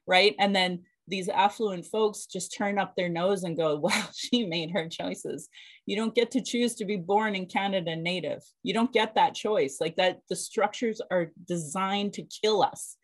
Right. 0.07 0.33
And 0.39 0.55
then 0.55 0.85
these 1.07 1.29
affluent 1.29 1.85
folks 1.85 2.25
just 2.25 2.55
turn 2.55 2.79
up 2.79 2.95
their 2.95 3.09
nose 3.09 3.43
and 3.43 3.57
go, 3.57 3.75
well, 3.81 4.09
she 4.13 4.45
made 4.45 4.71
her 4.71 4.87
choices. 4.87 5.49
You 5.85 5.95
don't 5.95 6.15
get 6.15 6.31
to 6.31 6.41
choose 6.41 6.75
to 6.75 6.85
be 6.85 6.95
born 6.95 7.35
in 7.35 7.45
Canada 7.45 7.95
native. 7.95 8.41
You 8.63 8.73
don't 8.73 8.93
get 8.93 9.15
that 9.15 9.35
choice. 9.35 9.77
Like 9.81 9.95
that, 9.97 10.19
the 10.29 10.35
structures 10.35 11.01
are 11.11 11.31
designed 11.47 12.13
to 12.13 12.23
kill 12.23 12.63
us. 12.63 12.97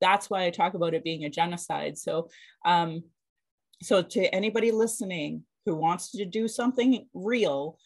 That's 0.00 0.28
why 0.28 0.44
I 0.44 0.50
talk 0.50 0.74
about 0.74 0.94
it 0.94 1.04
being 1.04 1.24
a 1.24 1.30
genocide. 1.30 1.96
So, 1.96 2.28
um, 2.64 3.04
so 3.82 4.02
to 4.02 4.34
anybody 4.34 4.70
listening 4.70 5.44
who 5.66 5.76
wants 5.76 6.10
to 6.12 6.24
do 6.24 6.48
something 6.48 7.06
real, 7.14 7.78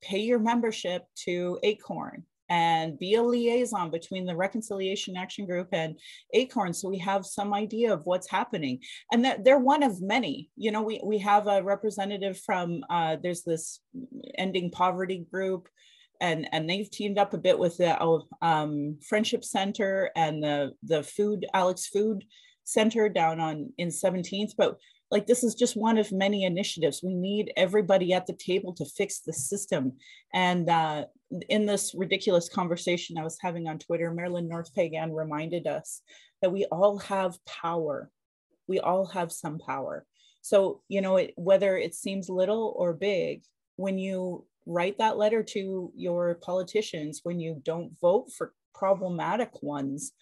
pay 0.00 0.20
your 0.20 0.38
membership 0.38 1.04
to 1.24 1.58
Acorn 1.62 2.24
and 2.48 2.98
be 2.98 3.14
a 3.14 3.22
liaison 3.22 3.90
between 3.90 4.24
the 4.24 4.36
Reconciliation 4.36 5.16
Action 5.16 5.46
Group 5.46 5.68
and 5.72 5.98
ACORN 6.34 6.74
so 6.74 6.88
we 6.88 6.98
have 6.98 7.26
some 7.26 7.52
idea 7.52 7.92
of 7.92 8.02
what's 8.04 8.30
happening. 8.30 8.80
And 9.12 9.24
that 9.24 9.44
they're 9.44 9.58
one 9.58 9.82
of 9.82 10.00
many. 10.00 10.50
You 10.56 10.72
know, 10.72 10.82
we, 10.82 11.00
we 11.04 11.18
have 11.18 11.46
a 11.46 11.62
representative 11.62 12.38
from, 12.40 12.82
uh, 12.90 13.16
there's 13.22 13.42
this 13.42 13.80
Ending 14.36 14.70
Poverty 14.70 15.26
group, 15.30 15.68
and, 16.20 16.48
and 16.52 16.68
they've 16.68 16.90
teamed 16.90 17.18
up 17.18 17.34
a 17.34 17.38
bit 17.38 17.58
with 17.58 17.76
the 17.76 18.00
oh, 18.02 18.26
um, 18.42 18.98
Friendship 19.06 19.44
Center 19.44 20.10
and 20.16 20.42
the, 20.42 20.72
the 20.82 21.02
Food, 21.02 21.46
Alex 21.54 21.86
Food 21.86 22.24
Center 22.64 23.08
down 23.08 23.40
on 23.40 23.72
in 23.78 23.88
17th. 23.88 24.52
But 24.56 24.78
like 25.10 25.26
this 25.26 25.42
is 25.42 25.54
just 25.54 25.76
one 25.76 25.98
of 25.98 26.12
many 26.12 26.44
initiatives 26.44 27.02
we 27.02 27.14
need 27.14 27.52
everybody 27.56 28.12
at 28.12 28.26
the 28.26 28.34
table 28.34 28.74
to 28.74 28.84
fix 28.84 29.20
the 29.20 29.32
system 29.32 29.92
and 30.34 30.68
uh, 30.68 31.04
in 31.48 31.66
this 31.66 31.94
ridiculous 31.94 32.48
conversation 32.48 33.18
i 33.18 33.22
was 33.22 33.38
having 33.40 33.68
on 33.68 33.78
twitter 33.78 34.10
marilyn 34.10 34.48
north 34.48 34.74
Peigan 34.74 35.14
reminded 35.14 35.66
us 35.66 36.02
that 36.42 36.52
we 36.52 36.64
all 36.66 36.98
have 36.98 37.44
power. 37.44 38.10
We 38.66 38.80
all 38.80 39.06
have 39.06 39.32
some 39.32 39.58
power. 39.58 40.04
So 40.40 40.82
you 40.88 41.00
know 41.00 41.16
it, 41.16 41.34
whether 41.36 41.76
it 41.76 41.94
seems 41.94 42.28
little 42.28 42.74
or 42.76 42.92
big 42.92 43.42
when 43.76 43.98
you 43.98 44.44
write 44.66 44.98
that 44.98 45.16
letter 45.16 45.42
to 45.42 45.92
your 45.96 46.34
politicians 46.36 47.20
when 47.22 47.40
you 47.40 47.60
don't 47.64 47.98
vote 48.00 48.30
for 48.36 48.52
problematic 48.74 49.62
ones 49.62 50.12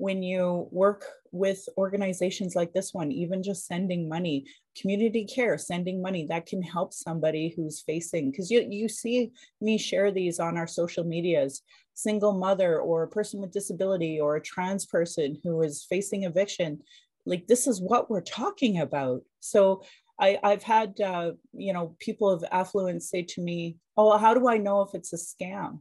when 0.00 0.22
you 0.22 0.66
work 0.70 1.04
with 1.30 1.68
organizations 1.76 2.56
like 2.56 2.72
this 2.72 2.94
one, 2.94 3.12
even 3.12 3.42
just 3.42 3.66
sending 3.66 4.08
money, 4.08 4.46
community 4.78 5.24
care, 5.24 5.58
sending 5.58 6.02
money 6.02 6.26
that 6.26 6.46
can 6.46 6.62
help 6.62 6.92
somebody 6.92 7.52
who's 7.54 7.80
facing, 7.80 8.30
because 8.30 8.50
you, 8.50 8.66
you 8.68 8.88
see 8.88 9.32
me 9.60 9.78
share 9.78 10.10
these 10.10 10.38
on 10.38 10.56
our 10.56 10.66
social 10.66 11.04
medias, 11.04 11.62
single 11.94 12.32
mother 12.32 12.80
or 12.80 13.02
a 13.02 13.08
person 13.08 13.40
with 13.40 13.52
disability 13.52 14.20
or 14.20 14.36
a 14.36 14.42
trans 14.42 14.86
person 14.86 15.38
who 15.42 15.62
is 15.62 15.84
facing 15.84 16.24
eviction. 16.24 16.80
Like 17.26 17.46
this 17.46 17.66
is 17.66 17.80
what 17.80 18.10
we're 18.10 18.22
talking 18.22 18.80
about. 18.80 19.22
So 19.40 19.82
I, 20.18 20.38
I've 20.42 20.62
had, 20.62 21.00
uh, 21.00 21.32
you 21.52 21.72
know, 21.72 21.96
people 21.98 22.28
of 22.30 22.44
affluence 22.50 23.10
say 23.10 23.22
to 23.22 23.40
me, 23.40 23.76
oh, 23.96 24.16
how 24.18 24.34
do 24.34 24.48
I 24.48 24.58
know 24.58 24.82
if 24.82 24.94
it's 24.94 25.12
a 25.12 25.16
scam? 25.16 25.80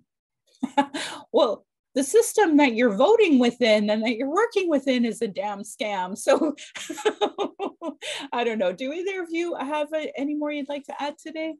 well, 1.31 1.65
the 1.99 2.03
system 2.05 2.55
that 2.55 2.75
you're 2.75 2.95
voting 2.95 3.39
within 3.39 3.89
and 3.89 4.01
that 4.03 4.15
you're 4.15 4.31
working 4.31 4.69
within 4.69 5.03
is 5.03 5.21
a 5.21 5.27
damn 5.27 5.63
scam. 5.63 6.17
So 6.17 6.55
I 8.31 8.45
don't 8.45 8.57
know. 8.57 8.71
Do 8.71 8.93
either 8.93 9.21
of 9.21 9.27
you 9.31 9.53
have 9.55 9.89
a, 9.93 10.09
any 10.17 10.33
more 10.33 10.49
you'd 10.49 10.69
like 10.69 10.85
to 10.85 10.95
add 10.97 11.15
today? 11.17 11.55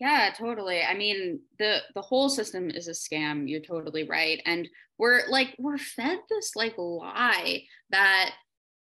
Yeah, 0.00 0.32
totally. 0.34 0.80
I 0.80 0.94
mean, 0.94 1.40
the 1.58 1.80
the 1.94 2.00
whole 2.00 2.30
system 2.30 2.70
is 2.70 2.88
a 2.88 2.92
scam. 2.92 3.46
You're 3.46 3.60
totally 3.60 4.04
right. 4.04 4.40
And 4.46 4.66
we're 4.96 5.28
like 5.28 5.54
we're 5.58 5.76
fed 5.76 6.20
this 6.30 6.56
like 6.56 6.78
lie 6.78 7.64
that 7.90 8.30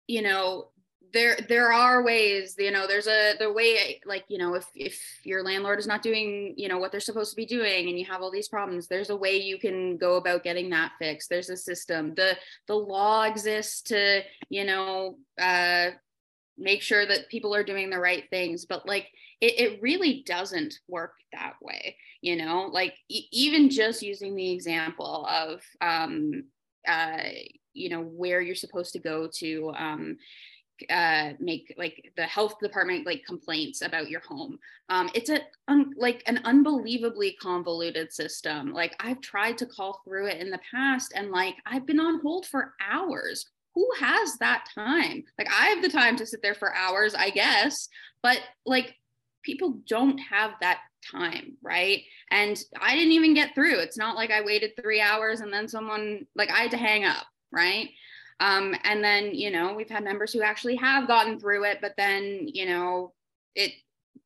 you 0.06 0.22
know 0.22 0.68
there 1.12 1.36
there 1.48 1.72
are 1.72 2.02
ways 2.02 2.54
you 2.58 2.70
know 2.70 2.86
there's 2.86 3.06
a 3.06 3.34
the 3.38 3.52
way 3.52 4.00
like 4.04 4.24
you 4.28 4.38
know 4.38 4.54
if 4.54 4.66
if 4.74 5.00
your 5.24 5.42
landlord 5.42 5.78
is 5.78 5.86
not 5.86 6.02
doing 6.02 6.54
you 6.56 6.68
know 6.68 6.78
what 6.78 6.90
they're 6.90 7.00
supposed 7.00 7.30
to 7.30 7.36
be 7.36 7.46
doing 7.46 7.88
and 7.88 7.98
you 7.98 8.04
have 8.04 8.20
all 8.20 8.30
these 8.30 8.48
problems 8.48 8.86
there's 8.86 9.10
a 9.10 9.16
way 9.16 9.36
you 9.36 9.58
can 9.58 9.96
go 9.96 10.16
about 10.16 10.44
getting 10.44 10.70
that 10.70 10.92
fixed. 10.98 11.28
There's 11.28 11.50
a 11.50 11.56
system. 11.56 12.14
The 12.14 12.36
the 12.66 12.74
law 12.74 13.24
exists 13.24 13.82
to 13.82 14.22
you 14.48 14.64
know 14.64 15.18
uh 15.40 15.90
make 16.56 16.82
sure 16.82 17.06
that 17.06 17.28
people 17.28 17.54
are 17.54 17.62
doing 17.62 17.88
the 17.88 18.00
right 18.00 18.24
things 18.30 18.64
but 18.64 18.86
like 18.86 19.06
it, 19.40 19.60
it 19.60 19.82
really 19.82 20.24
doesn't 20.26 20.74
work 20.88 21.12
that 21.32 21.54
way 21.62 21.96
you 22.20 22.36
know? 22.36 22.68
Like 22.72 22.94
e- 23.08 23.28
even 23.32 23.70
just 23.70 24.02
using 24.02 24.34
the 24.34 24.50
example 24.50 25.26
of 25.26 25.62
um 25.80 26.44
uh 26.86 27.18
you 27.74 27.88
know 27.88 28.00
where 28.00 28.40
you're 28.40 28.54
supposed 28.54 28.92
to 28.92 28.98
go 28.98 29.28
to 29.34 29.72
um 29.76 30.16
uh, 30.90 31.32
make 31.38 31.74
like 31.78 32.12
the 32.16 32.24
health 32.24 32.58
department 32.60 33.06
like 33.06 33.24
complaints 33.24 33.82
about 33.82 34.10
your 34.10 34.20
home. 34.20 34.58
Um, 34.88 35.10
it's 35.14 35.30
a 35.30 35.40
un- 35.68 35.94
like 35.96 36.22
an 36.26 36.40
unbelievably 36.44 37.38
convoluted 37.40 38.12
system. 38.12 38.72
Like 38.72 38.94
I've 39.00 39.20
tried 39.20 39.58
to 39.58 39.66
call 39.66 40.00
through 40.04 40.28
it 40.28 40.40
in 40.40 40.50
the 40.50 40.60
past, 40.70 41.12
and 41.14 41.30
like 41.30 41.56
I've 41.66 41.86
been 41.86 42.00
on 42.00 42.20
hold 42.20 42.46
for 42.46 42.74
hours. 42.80 43.46
Who 43.74 43.88
has 44.00 44.36
that 44.38 44.66
time? 44.74 45.24
Like 45.38 45.48
I 45.48 45.66
have 45.68 45.82
the 45.82 45.88
time 45.88 46.16
to 46.16 46.26
sit 46.26 46.42
there 46.42 46.54
for 46.54 46.74
hours, 46.74 47.14
I 47.14 47.30
guess, 47.30 47.88
but 48.22 48.40
like 48.66 48.96
people 49.42 49.78
don't 49.88 50.18
have 50.18 50.52
that 50.60 50.80
time, 51.10 51.56
right? 51.62 52.02
And 52.30 52.60
I 52.80 52.94
didn't 52.94 53.12
even 53.12 53.34
get 53.34 53.54
through. 53.54 53.78
It's 53.78 53.96
not 53.96 54.16
like 54.16 54.30
I 54.30 54.42
waited 54.42 54.72
three 54.76 55.00
hours 55.00 55.40
and 55.40 55.52
then 55.52 55.68
someone 55.68 56.26
like 56.34 56.50
I 56.50 56.62
had 56.62 56.70
to 56.72 56.76
hang 56.76 57.04
up, 57.04 57.24
right? 57.50 57.90
Um, 58.40 58.74
and 58.84 59.02
then, 59.02 59.34
you 59.34 59.50
know, 59.50 59.74
we've 59.74 59.90
had 59.90 60.04
members 60.04 60.32
who 60.32 60.42
actually 60.42 60.76
have 60.76 61.08
gotten 61.08 61.40
through 61.40 61.64
it, 61.64 61.78
but 61.80 61.94
then, 61.96 62.46
you 62.46 62.66
know, 62.66 63.12
it 63.54 63.72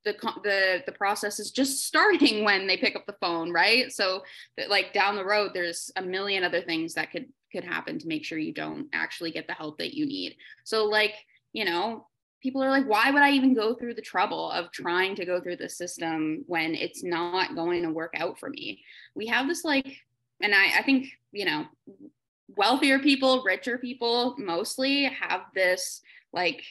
the 0.05 0.15
the 0.43 0.83
the 0.87 0.93
process 0.93 1.39
is 1.39 1.51
just 1.51 1.87
starting 1.87 2.45
when 2.45 2.67
they 2.67 2.77
pick 2.77 2.97
up 2.97 3.07
the 3.07 3.17
phone, 3.21 3.53
right? 3.53 3.93
So, 3.93 4.23
like 4.69 4.93
down 4.93 5.17
the 5.17 5.25
road, 5.25 5.53
there's 5.55 5.91
a 5.97 6.03
million 6.03 6.45
other 6.45 6.61
things 6.61 6.95
that 6.95 7.11
could 7.11 7.27
could 7.53 7.65
happen 7.65 7.99
to 7.99 8.09
make 8.09 8.25
sure 8.25 8.39
you 8.39 8.53
don't 8.53 8.89
actually 8.93 9.31
get 9.31 9.47
the 9.47 9.53
help 9.53 9.79
that 9.79 9.95
you 9.95 10.07
need. 10.07 10.37
So, 10.65 10.87
like, 10.87 11.15
you 11.53 11.65
know, 11.65 12.07
people 12.43 12.63
are 12.63 12.71
like, 12.71 12.87
why 12.87 13.11
would 13.11 13.23
I 13.23 13.33
even 13.33 13.55
go 13.55 13.75
through 13.75 13.95
the 13.95 14.03
trouble 14.03 14.51
of 14.51 14.73
trying 14.73 15.15
to 15.17 15.27
go 15.27 15.41
through 15.41 15.57
the 15.57 15.69
system 15.69 16.45
when 16.47 16.75
it's 16.75 17.05
not 17.05 17.55
going 17.55 17.83
to 17.83 17.91
work 17.91 18.15
out 18.17 18.39
for 18.39 18.49
me? 18.49 18.83
We 19.15 19.27
have 19.27 19.49
this 19.49 19.65
like, 19.65 19.99
and 20.41 20.55
I 20.55 20.79
I 20.79 20.83
think 20.83 21.09
you 21.31 21.45
know 21.45 21.67
wealthier 22.57 22.99
people, 22.99 23.43
richer 23.45 23.79
people 23.79 24.35
mostly 24.39 25.05
have 25.05 25.43
this 25.55 26.01
like 26.33 26.65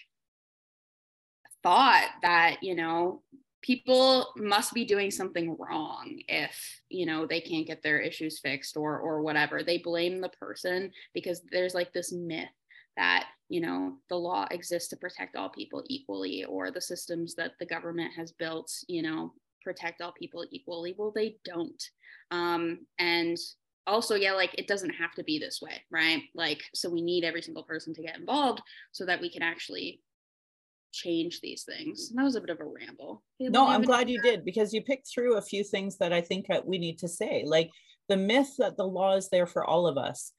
thought 1.63 2.09
that, 2.21 2.57
you 2.61 2.75
know, 2.75 3.21
people 3.61 4.27
must 4.35 4.73
be 4.73 4.85
doing 4.85 5.11
something 5.11 5.55
wrong 5.59 6.19
if, 6.27 6.81
you 6.89 7.05
know, 7.05 7.27
they 7.27 7.39
can't 7.39 7.67
get 7.67 7.83
their 7.83 7.99
issues 7.99 8.39
fixed 8.39 8.75
or 8.75 8.99
or 8.99 9.21
whatever. 9.21 9.63
They 9.63 9.77
blame 9.77 10.19
the 10.19 10.29
person 10.29 10.91
because 11.13 11.41
there's 11.51 11.75
like 11.75 11.93
this 11.93 12.11
myth 12.11 12.49
that 12.97 13.27
you 13.49 13.61
know 13.61 13.97
the 14.09 14.15
law 14.15 14.45
exists 14.51 14.89
to 14.89 14.97
protect 14.97 15.35
all 15.35 15.49
people 15.49 15.83
equally 15.87 16.43
or 16.45 16.71
the 16.71 16.81
systems 16.81 17.35
that 17.35 17.53
the 17.59 17.65
government 17.65 18.11
has 18.15 18.31
built 18.31 18.71
you 18.87 19.01
know 19.01 19.33
protect 19.63 20.01
all 20.01 20.11
people 20.11 20.45
equally 20.51 20.93
well 20.97 21.11
they 21.13 21.37
don't 21.45 21.89
um, 22.31 22.79
and 22.99 23.37
also 23.87 24.15
yeah 24.15 24.33
like 24.33 24.53
it 24.57 24.67
doesn't 24.67 24.91
have 24.91 25.13
to 25.13 25.23
be 25.23 25.39
this 25.39 25.59
way 25.61 25.81
right? 25.91 26.23
Like 26.35 26.61
so 26.73 26.89
we 26.89 27.01
need 27.01 27.23
every 27.23 27.41
single 27.41 27.63
person 27.63 27.93
to 27.93 28.01
get 28.01 28.17
involved 28.17 28.61
so 28.91 29.05
that 29.05 29.21
we 29.21 29.29
can 29.29 29.41
actually 29.41 30.01
change 30.93 31.39
these 31.39 31.63
things. 31.63 32.11
That 32.13 32.23
was 32.23 32.35
a 32.35 32.41
bit 32.41 32.49
of 32.49 32.59
a 32.59 32.65
ramble. 32.65 33.23
No 33.39 33.67
i'm 33.67 33.81
glad 33.81 34.09
you 34.09 34.21
did 34.21 34.45
because 34.45 34.73
you 34.73 34.81
picked 34.81 35.07
through 35.07 35.37
a 35.37 35.41
few 35.41 35.63
things 35.63 35.97
that 35.97 36.11
i 36.11 36.21
think 36.21 36.47
that 36.47 36.65
we 36.65 36.77
need 36.77 36.99
to 36.99 37.07
say. 37.07 37.43
Like 37.45 37.71
the 38.09 38.17
myth 38.17 38.55
that 38.57 38.77
the 38.77 38.87
law 38.87 39.15
is 39.15 39.29
there 39.29 39.47
for 39.47 39.63
all 39.63 39.87
of 39.87 39.97
us 39.97 40.33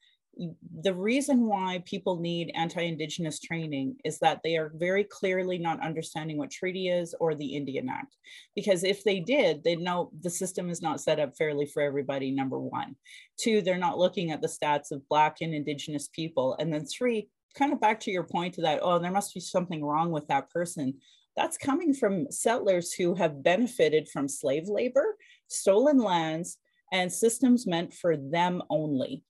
the 0.81 0.93
reason 0.93 1.45
why 1.45 1.83
people 1.85 2.19
need 2.19 2.51
anti-indigenous 2.55 3.39
training 3.39 3.95
is 4.03 4.17
that 4.19 4.41
they 4.43 4.57
are 4.57 4.71
very 4.75 5.03
clearly 5.03 5.57
not 5.57 5.83
understanding 5.83 6.37
what 6.37 6.49
treaty 6.49 6.87
is 6.87 7.13
or 7.19 7.35
the 7.35 7.55
indian 7.55 7.87
act. 7.89 8.15
Because 8.55 8.83
if 8.83 9.03
they 9.03 9.19
did 9.19 9.63
they 9.63 9.75
know 9.75 10.11
the 10.21 10.29
system 10.29 10.69
is 10.69 10.81
not 10.81 11.01
set 11.01 11.19
up 11.19 11.35
fairly 11.37 11.65
for 11.65 11.81
everybody 11.81 12.31
number 12.31 12.59
one. 12.59 12.95
Two 13.37 13.61
they're 13.61 13.77
not 13.77 13.99
looking 13.99 14.31
at 14.31 14.41
the 14.41 14.47
stats 14.47 14.91
of 14.91 15.07
black 15.07 15.37
and 15.41 15.53
indigenous 15.53 16.07
people. 16.07 16.55
And 16.59 16.73
then 16.73 16.85
three 16.85 17.29
kind 17.55 17.71
of 17.71 17.79
back 17.79 17.99
to 18.01 18.11
your 18.11 18.23
point 18.23 18.55
to 18.55 18.61
that 18.61 18.79
oh 18.81 18.97
there 18.97 19.11
must 19.11 19.33
be 19.33 19.39
something 19.39 19.83
wrong 19.83 20.11
with 20.11 20.27
that 20.27 20.49
person. 20.49 20.95
That's 21.35 21.57
coming 21.57 21.93
from 21.93 22.31
settlers 22.31 22.93
who 22.93 23.15
have 23.15 23.43
benefited 23.43 24.09
from 24.09 24.27
slave 24.27 24.67
labor 24.67 25.15
stolen 25.47 25.99
lands 25.99 26.57
and 26.91 27.11
systems 27.11 27.67
meant 27.67 27.93
for 27.93 28.17
them 28.17 28.61
only 28.69 29.23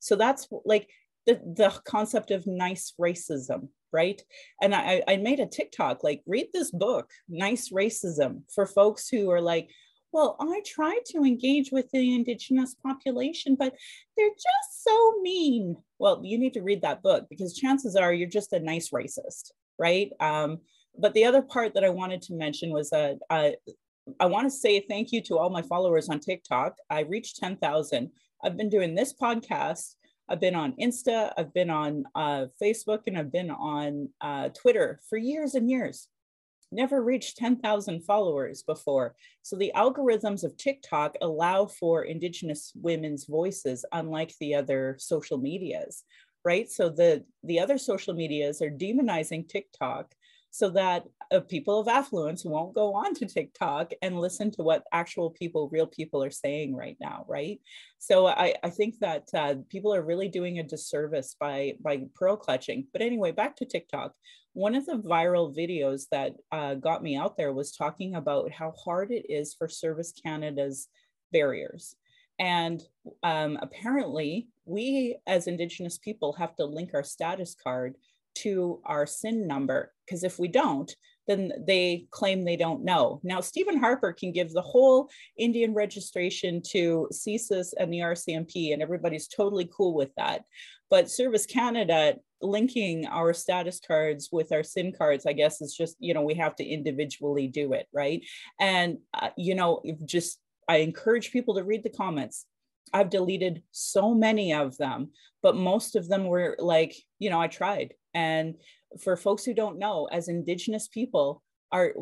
so 0.00 0.16
that's 0.16 0.48
like 0.64 0.88
the, 1.26 1.34
the 1.34 1.70
concept 1.84 2.30
of 2.30 2.46
nice 2.46 2.94
racism, 3.00 3.68
right? 3.92 4.20
And 4.60 4.74
I, 4.74 5.02
I 5.06 5.16
made 5.16 5.40
a 5.40 5.46
TikTok 5.46 6.02
like, 6.02 6.22
read 6.26 6.48
this 6.52 6.70
book, 6.70 7.10
Nice 7.28 7.70
Racism, 7.70 8.42
for 8.52 8.66
folks 8.66 9.08
who 9.08 9.30
are 9.30 9.40
like, 9.40 9.70
well, 10.12 10.36
I 10.40 10.60
tried 10.66 11.04
to 11.10 11.18
engage 11.18 11.70
with 11.70 11.88
the 11.92 12.14
indigenous 12.14 12.74
population, 12.74 13.54
but 13.54 13.74
they're 14.16 14.28
just 14.30 14.84
so 14.84 15.20
mean. 15.22 15.76
Well, 15.98 16.20
you 16.24 16.36
need 16.36 16.54
to 16.54 16.62
read 16.62 16.82
that 16.82 17.02
book 17.02 17.26
because 17.30 17.54
chances 17.54 17.94
are 17.94 18.12
you're 18.12 18.28
just 18.28 18.52
a 18.52 18.58
nice 18.58 18.90
racist, 18.90 19.52
right? 19.78 20.10
Um, 20.18 20.58
but 20.98 21.14
the 21.14 21.24
other 21.26 21.42
part 21.42 21.74
that 21.74 21.84
I 21.84 21.90
wanted 21.90 22.22
to 22.22 22.34
mention 22.34 22.72
was 22.72 22.90
that 22.90 23.18
uh, 23.30 23.50
I 24.18 24.26
want 24.26 24.46
to 24.46 24.50
say 24.50 24.80
thank 24.80 25.12
you 25.12 25.20
to 25.22 25.38
all 25.38 25.50
my 25.50 25.62
followers 25.62 26.08
on 26.08 26.18
TikTok. 26.18 26.74
I 26.88 27.00
reached 27.00 27.36
10,000. 27.36 28.10
I've 28.42 28.56
been 28.56 28.70
doing 28.70 28.94
this 28.94 29.12
podcast. 29.12 29.94
I've 30.28 30.40
been 30.40 30.54
on 30.54 30.74
Insta, 30.80 31.32
I've 31.36 31.52
been 31.52 31.70
on 31.70 32.04
uh, 32.14 32.46
Facebook, 32.62 33.00
and 33.06 33.18
I've 33.18 33.32
been 33.32 33.50
on 33.50 34.08
uh, 34.20 34.50
Twitter 34.50 35.00
for 35.08 35.18
years 35.18 35.54
and 35.54 35.68
years. 35.68 36.06
Never 36.72 37.02
reached 37.02 37.36
10,000 37.36 38.02
followers 38.04 38.62
before. 38.62 39.16
So 39.42 39.56
the 39.56 39.72
algorithms 39.74 40.44
of 40.44 40.56
TikTok 40.56 41.16
allow 41.20 41.66
for 41.66 42.04
Indigenous 42.04 42.72
women's 42.76 43.24
voices, 43.24 43.84
unlike 43.90 44.32
the 44.38 44.54
other 44.54 44.96
social 45.00 45.36
medias, 45.36 46.04
right? 46.44 46.70
So 46.70 46.88
the, 46.88 47.24
the 47.42 47.58
other 47.58 47.76
social 47.76 48.14
medias 48.14 48.62
are 48.62 48.70
demonizing 48.70 49.48
TikTok 49.48 50.14
so 50.50 50.68
that 50.70 51.04
uh, 51.30 51.40
people 51.40 51.78
of 51.78 51.88
affluence 51.88 52.44
won't 52.44 52.74
go 52.74 52.92
on 52.94 53.14
to 53.14 53.26
TikTok 53.26 53.92
and 54.02 54.20
listen 54.20 54.50
to 54.52 54.62
what 54.62 54.84
actual 54.92 55.30
people, 55.30 55.68
real 55.70 55.86
people 55.86 56.22
are 56.22 56.30
saying 56.30 56.74
right 56.74 56.96
now, 57.00 57.24
right? 57.28 57.60
So 57.98 58.26
I, 58.26 58.54
I 58.62 58.70
think 58.70 58.98
that 58.98 59.28
uh, 59.32 59.54
people 59.68 59.94
are 59.94 60.02
really 60.02 60.28
doing 60.28 60.58
a 60.58 60.64
disservice 60.64 61.36
by, 61.38 61.74
by 61.80 62.02
pearl 62.14 62.36
clutching. 62.36 62.88
But 62.92 63.02
anyway, 63.02 63.30
back 63.30 63.56
to 63.56 63.64
TikTok. 63.64 64.12
One 64.52 64.74
of 64.74 64.86
the 64.86 64.98
viral 64.98 65.56
videos 65.56 66.06
that 66.10 66.34
uh, 66.50 66.74
got 66.74 67.02
me 67.02 67.16
out 67.16 67.36
there 67.36 67.52
was 67.52 67.70
talking 67.70 68.16
about 68.16 68.50
how 68.50 68.72
hard 68.84 69.12
it 69.12 69.26
is 69.28 69.54
for 69.54 69.68
Service 69.68 70.12
Canada's 70.12 70.88
barriers. 71.32 71.94
And 72.40 72.82
um, 73.22 73.58
apparently, 73.60 74.48
we 74.64 75.16
as 75.26 75.46
Indigenous 75.46 75.98
people 75.98 76.32
have 76.32 76.56
to 76.56 76.64
link 76.64 76.90
our 76.94 77.04
status 77.04 77.54
card 77.62 77.96
to 78.42 78.80
our 78.84 79.06
SIN 79.06 79.46
number 79.46 79.92
because 80.06 80.24
if 80.24 80.38
we 80.38 80.48
don't, 80.48 80.94
then 81.26 81.52
they 81.66 82.06
claim 82.10 82.44
they 82.44 82.56
don't 82.56 82.84
know. 82.84 83.20
Now, 83.22 83.40
Stephen 83.40 83.78
Harper 83.78 84.12
can 84.12 84.32
give 84.32 84.52
the 84.52 84.62
whole 84.62 85.08
Indian 85.38 85.74
registration 85.74 86.60
to 86.70 87.08
CSIS 87.12 87.68
and 87.78 87.92
the 87.92 87.98
RCMP, 87.98 88.72
and 88.72 88.82
everybody's 88.82 89.28
totally 89.28 89.70
cool 89.74 89.94
with 89.94 90.10
that. 90.16 90.42
But 90.88 91.08
Service 91.08 91.46
Canada 91.46 92.16
linking 92.42 93.06
our 93.06 93.32
status 93.32 93.80
cards 93.86 94.28
with 94.32 94.50
our 94.50 94.64
SIN 94.64 94.92
cards, 94.92 95.24
I 95.24 95.32
guess, 95.32 95.60
is 95.60 95.74
just, 95.76 95.96
you 96.00 96.14
know, 96.14 96.22
we 96.22 96.34
have 96.34 96.56
to 96.56 96.64
individually 96.64 97.46
do 97.46 97.74
it, 97.74 97.86
right? 97.92 98.24
And, 98.58 98.98
uh, 99.14 99.30
you 99.36 99.54
know, 99.54 99.82
just 100.04 100.40
I 100.68 100.78
encourage 100.78 101.32
people 101.32 101.54
to 101.54 101.64
read 101.64 101.84
the 101.84 101.90
comments. 101.90 102.46
I've 102.92 103.10
deleted 103.10 103.62
so 103.70 104.14
many 104.14 104.52
of 104.52 104.76
them, 104.76 105.10
but 105.42 105.56
most 105.56 105.96
of 105.96 106.08
them 106.08 106.24
were 106.24 106.56
like, 106.58 106.94
you 107.18 107.30
know, 107.30 107.40
I 107.40 107.46
tried. 107.46 107.94
And 108.14 108.56
for 109.02 109.16
folks 109.16 109.44
who 109.44 109.54
don't 109.54 109.78
know, 109.78 110.08
as 110.10 110.28
Indigenous 110.28 110.88
people, 110.88 111.42
are 111.72 111.94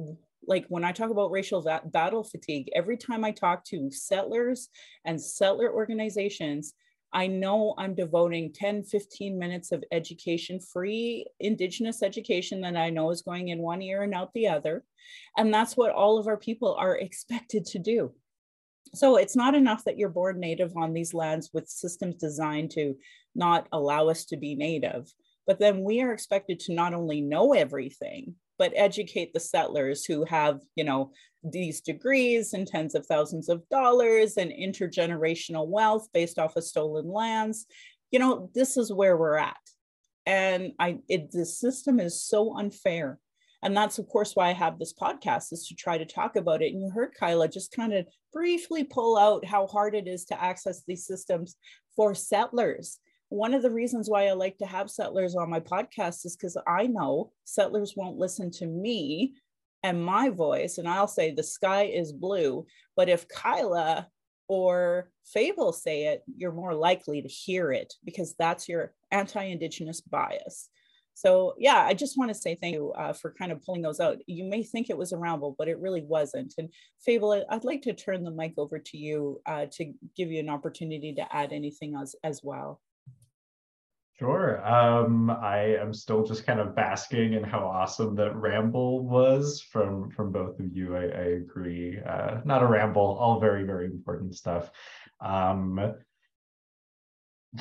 like 0.47 0.65
when 0.69 0.85
I 0.85 0.93
talk 0.93 1.11
about 1.11 1.31
racial 1.31 1.61
va- 1.61 1.83
battle 1.85 2.25
fatigue, 2.25 2.71
every 2.75 2.97
time 2.97 3.25
I 3.25 3.33
talk 3.33 3.65
to 3.67 3.91
settlers 3.91 4.69
and 5.05 5.21
settler 5.21 5.73
organizations, 5.73 6.75
I 7.13 7.27
know 7.27 7.75
I'm 7.79 7.95
devoting 7.95 8.53
10, 8.53 8.85
15 8.85 9.39
minutes 9.39 9.73
of 9.73 9.83
education, 9.93 10.61
free 10.61 11.27
Indigenous 11.41 12.03
education 12.03 12.61
that 12.63 12.77
I 12.77 12.91
know 12.91 13.11
is 13.11 13.23
going 13.23 13.49
in 13.49 13.61
one 13.61 13.81
ear 13.83 14.03
and 14.03 14.15
out 14.15 14.33
the 14.35 14.49
other. 14.49 14.85
And 15.37 15.53
that's 15.53 15.77
what 15.77 15.93
all 15.93 16.19
of 16.19 16.27
our 16.27 16.37
people 16.37 16.75
are 16.75 16.97
expected 16.99 17.65
to 17.67 17.79
do. 17.79 18.13
So 18.95 19.17
it's 19.17 19.37
not 19.37 19.55
enough 19.55 19.85
that 19.85 19.99
you're 19.99 20.09
born 20.09 20.41
native 20.41 20.77
on 20.77 20.93
these 20.93 21.15
lands 21.15 21.51
with 21.53 21.69
systems 21.69 22.17
designed 22.17 22.71
to 22.73 22.97
not 23.35 23.69
allow 23.73 24.09
us 24.09 24.25
to 24.27 24.37
be 24.37 24.55
native, 24.55 25.13
but 25.47 25.59
then 25.59 25.83
we 25.83 26.01
are 26.01 26.13
expected 26.13 26.61
to 26.61 26.75
not 26.75 26.95
only 26.95 27.21
know 27.21 27.53
everything, 27.53 28.35
but 28.59 28.73
educate 28.75 29.33
the 29.33 29.41
settlers 29.41 30.05
who 30.05 30.25
have, 30.25 30.61
you 30.75 30.85
know, 30.85 31.13
these 31.45 31.81
degrees 31.81 32.53
and 32.53 32.67
tens 32.67 32.95
of 32.95 33.07
thousands 33.07 33.49
of 33.49 33.67
dollars 33.69 34.37
and 34.37 34.51
intergenerational 34.51 35.69
wealth 35.69 36.09
based 36.13 36.39
off 36.39 36.57
of 36.57 36.65
stolen 36.65 37.09
lands. 37.09 37.67
You 38.11 38.19
know, 38.19 38.51
this 38.55 38.77
is 38.77 38.93
where 38.93 39.17
we're 39.17 39.37
at. 39.37 39.57
And 40.27 40.73
I 40.79 40.99
it, 41.09 41.31
the 41.31 41.47
system 41.47 42.01
is 42.01 42.23
so 42.23 42.59
unfair 42.59 43.19
and 43.63 43.77
that's 43.77 43.99
of 43.99 44.09
course 44.09 44.35
why 44.35 44.49
i 44.49 44.53
have 44.53 44.79
this 44.79 44.95
podcast 44.95 45.53
is 45.53 45.67
to 45.69 45.75
try 45.75 45.99
to 45.99 46.05
talk 46.05 46.37
about 46.37 46.63
it. 46.63 46.73
And 46.73 46.83
you 46.83 46.91
heard 46.91 47.15
kyla 47.19 47.49
just 47.49 47.73
kind 47.73 47.93
of 47.93 48.07
briefly 48.33 48.85
pull 48.85 49.17
out 49.17 49.45
how 49.45 49.67
hard 49.67 49.95
it 49.95 50.07
is 50.07 50.25
to 50.27 50.43
access 50.43 50.83
these 50.87 51.07
systems 51.07 51.57
for 51.97 52.15
settlers. 52.15 52.99
One 53.31 53.55
of 53.55 53.63
the 53.63 53.71
reasons 53.71 54.09
why 54.09 54.29
i 54.29 54.33
like 54.33 54.59
to 54.59 54.67
have 54.67 54.91
settlers 54.91 55.35
on 55.37 55.51
my 55.51 55.61
podcast 55.61 56.25
is 56.25 56.37
because 56.37 56.57
i 56.67 56.87
know 56.87 57.33
settlers 57.45 57.95
won't 57.97 58.19
listen 58.19 58.51
to 58.53 58.67
me 58.67 59.35
and 59.83 60.05
my 60.05 60.29
voice 60.29 60.79
and 60.79 60.89
i'll 60.89 61.09
say 61.09 61.31
the 61.31 61.43
sky 61.43 61.85
is 61.85 62.13
blue. 62.13 62.67
But 62.97 63.09
if 63.09 63.29
kyla 63.29 64.09
or 64.49 65.11
fable 65.27 65.73
say 65.73 66.07
it 66.07 66.23
you're 66.37 66.53
more 66.53 66.75
likely 66.75 67.21
to 67.21 67.29
hear 67.29 67.71
it 67.71 67.93
because 68.03 68.35
that's 68.39 68.67
your 68.67 68.95
anti-indigenous 69.11 70.01
bias 70.01 70.71
so 71.19 71.55
yeah, 71.59 71.85
I 71.85 71.95
just 71.95 72.17
want 72.17 72.31
to 72.31 72.35
say 72.35 72.55
thank 72.55 72.75
you 72.75 72.93
uh, 72.93 73.13
for 73.13 73.33
kind 73.33 73.51
of 73.51 73.61
pulling 73.65 73.83
those 73.83 73.99
out. 73.99 74.19
You 74.29 74.45
may 74.45 74.63
think 74.63 74.89
it 74.89 74.97
was 74.97 75.11
a 75.11 75.19
ramble, 75.19 75.57
but 75.59 75.67
it 75.67 75.81
really 75.81 76.03
wasn't. 76.03 76.55
And 76.59 76.73
Fable, 77.05 77.45
I'd 77.51 77.65
like 77.65 77.83
to 77.83 77.93
turn 77.93 78.23
the 78.23 78.31
mic 78.31 78.55
over 78.57 78.79
to 78.79 78.97
you 78.97 79.41
uh, 79.45 79.67
to 79.73 79.93
give 80.17 80.31
you 80.31 80.39
an 80.39 80.49
opportunity 80.49 81.13
to 81.15 81.37
add 81.37 81.53
anything 81.53 81.97
as, 82.01 82.15
as 82.23 82.43
well. 82.45 82.81
Sure. 84.17 84.65
Um, 84.65 85.29
I 85.31 85.77
am 85.81 85.93
still 85.93 86.25
just 86.25 86.47
kind 86.47 86.61
of 86.61 86.77
basking 86.77 87.33
in 87.33 87.43
how 87.43 87.67
awesome 87.67 88.15
that 88.15 88.37
ramble 88.37 89.05
was 89.05 89.61
from 89.61 90.11
from 90.11 90.31
both 90.31 90.61
of 90.61 90.73
you. 90.73 90.97
I, 90.97 91.03
I 91.03 91.27
agree. 91.43 91.99
Uh, 91.99 92.43
not 92.45 92.63
a 92.63 92.67
ramble, 92.67 93.17
all 93.21 93.41
very 93.41 93.65
very 93.65 93.87
important 93.87 94.37
stuff. 94.37 94.71
Um, 95.21 95.95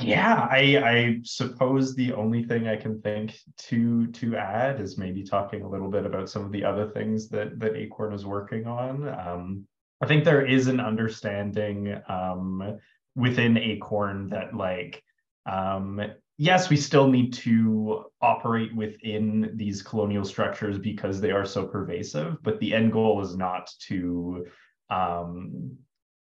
yeah 0.02 0.48
i 0.52 0.82
i 0.84 1.20
suppose 1.24 1.96
the 1.96 2.12
only 2.14 2.44
thing 2.44 2.68
i 2.68 2.76
can 2.76 3.02
think 3.02 3.40
to 3.58 4.08
to 4.08 4.36
add 4.36 4.82
is 4.82 4.98
maybe 4.98 5.24
talking 5.24 5.62
a 5.62 5.70
little 5.70 5.90
bit 5.90 6.06
about 6.06 6.30
some 6.30 6.44
of 6.44 6.52
the 6.52 6.64
other 6.64 6.90
things 6.90 7.30
that 7.30 7.58
that 7.60 7.76
acorn 7.76 8.14
is 8.14 8.26
working 8.26 8.68
on. 8.68 9.08
Um, 9.08 9.66
i 10.02 10.06
think 10.06 10.26
there 10.26 10.46
is 10.46 10.68
an 10.68 10.82
understanding 10.82 12.00
um, 12.10 12.80
within 13.16 13.58
acorn 13.58 14.28
that 14.30 14.54
like 14.54 15.02
um, 15.46 16.02
yes 16.38 16.70
we 16.70 16.76
still 16.76 17.08
need 17.08 17.32
to 17.32 18.04
operate 18.22 18.76
within 18.76 19.54
these 19.56 19.82
colonial 19.82 20.26
structures 20.26 20.78
because 20.78 21.22
they 21.22 21.32
are 21.32 21.46
so 21.46 21.66
pervasive 21.66 22.44
but 22.44 22.60
the 22.60 22.74
end 22.74 22.92
goal 22.92 23.22
is 23.22 23.38
not 23.38 23.72
to 23.80 24.46
um, 24.90 25.78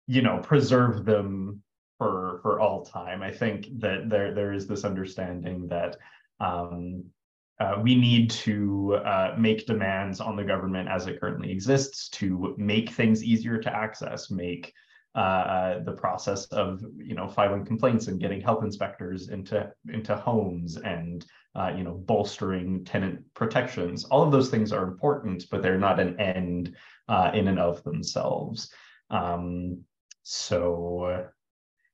you 0.07 0.23
know 0.23 0.39
preserve 0.39 1.05
them 1.05 1.62
for 2.03 2.39
for 2.41 2.59
all 2.59 2.85
time. 2.85 3.21
I 3.21 3.31
think 3.31 3.79
that 3.79 4.09
there 4.09 4.33
there 4.33 4.53
is 4.53 4.67
this 4.67 4.83
understanding 4.83 5.67
that 5.69 5.97
um, 6.39 7.05
uh, 7.59 7.79
we 7.81 7.95
need 7.95 8.29
to 8.29 8.95
uh, 8.95 9.35
make 9.37 9.65
demands 9.65 10.19
on 10.19 10.35
the 10.35 10.43
government 10.43 10.89
as 10.89 11.07
it 11.07 11.19
currently 11.19 11.51
exists 11.51 12.09
to 12.09 12.55
make 12.57 12.89
things 12.89 13.23
easier 13.23 13.57
to 13.59 13.73
access, 13.73 14.29
make 14.29 14.73
uh, 15.15 15.45
uh, 15.55 15.83
the 15.83 15.91
process 15.91 16.45
of 16.47 16.83
you 16.97 17.15
know 17.15 17.27
filing 17.27 17.63
complaints 17.63 18.07
and 18.07 18.19
getting 18.19 18.41
health 18.41 18.63
inspectors 18.63 19.29
into 19.29 19.71
into 19.93 20.15
homes 20.15 20.75
and 20.77 21.25
uh, 21.55 21.71
you 21.77 21.83
know 21.83 21.93
bolstering 21.93 22.83
tenant 22.83 23.21
protections. 23.33 24.03
All 24.05 24.23
of 24.23 24.31
those 24.31 24.49
things 24.49 24.73
are 24.73 24.83
important, 24.83 25.45
but 25.49 25.61
they're 25.61 25.77
not 25.77 26.01
an 26.01 26.19
end 26.19 26.75
uh, 27.07 27.31
in 27.33 27.47
and 27.47 27.59
of 27.59 27.81
themselves. 27.83 28.73
Um, 29.09 29.83
so 30.23 31.29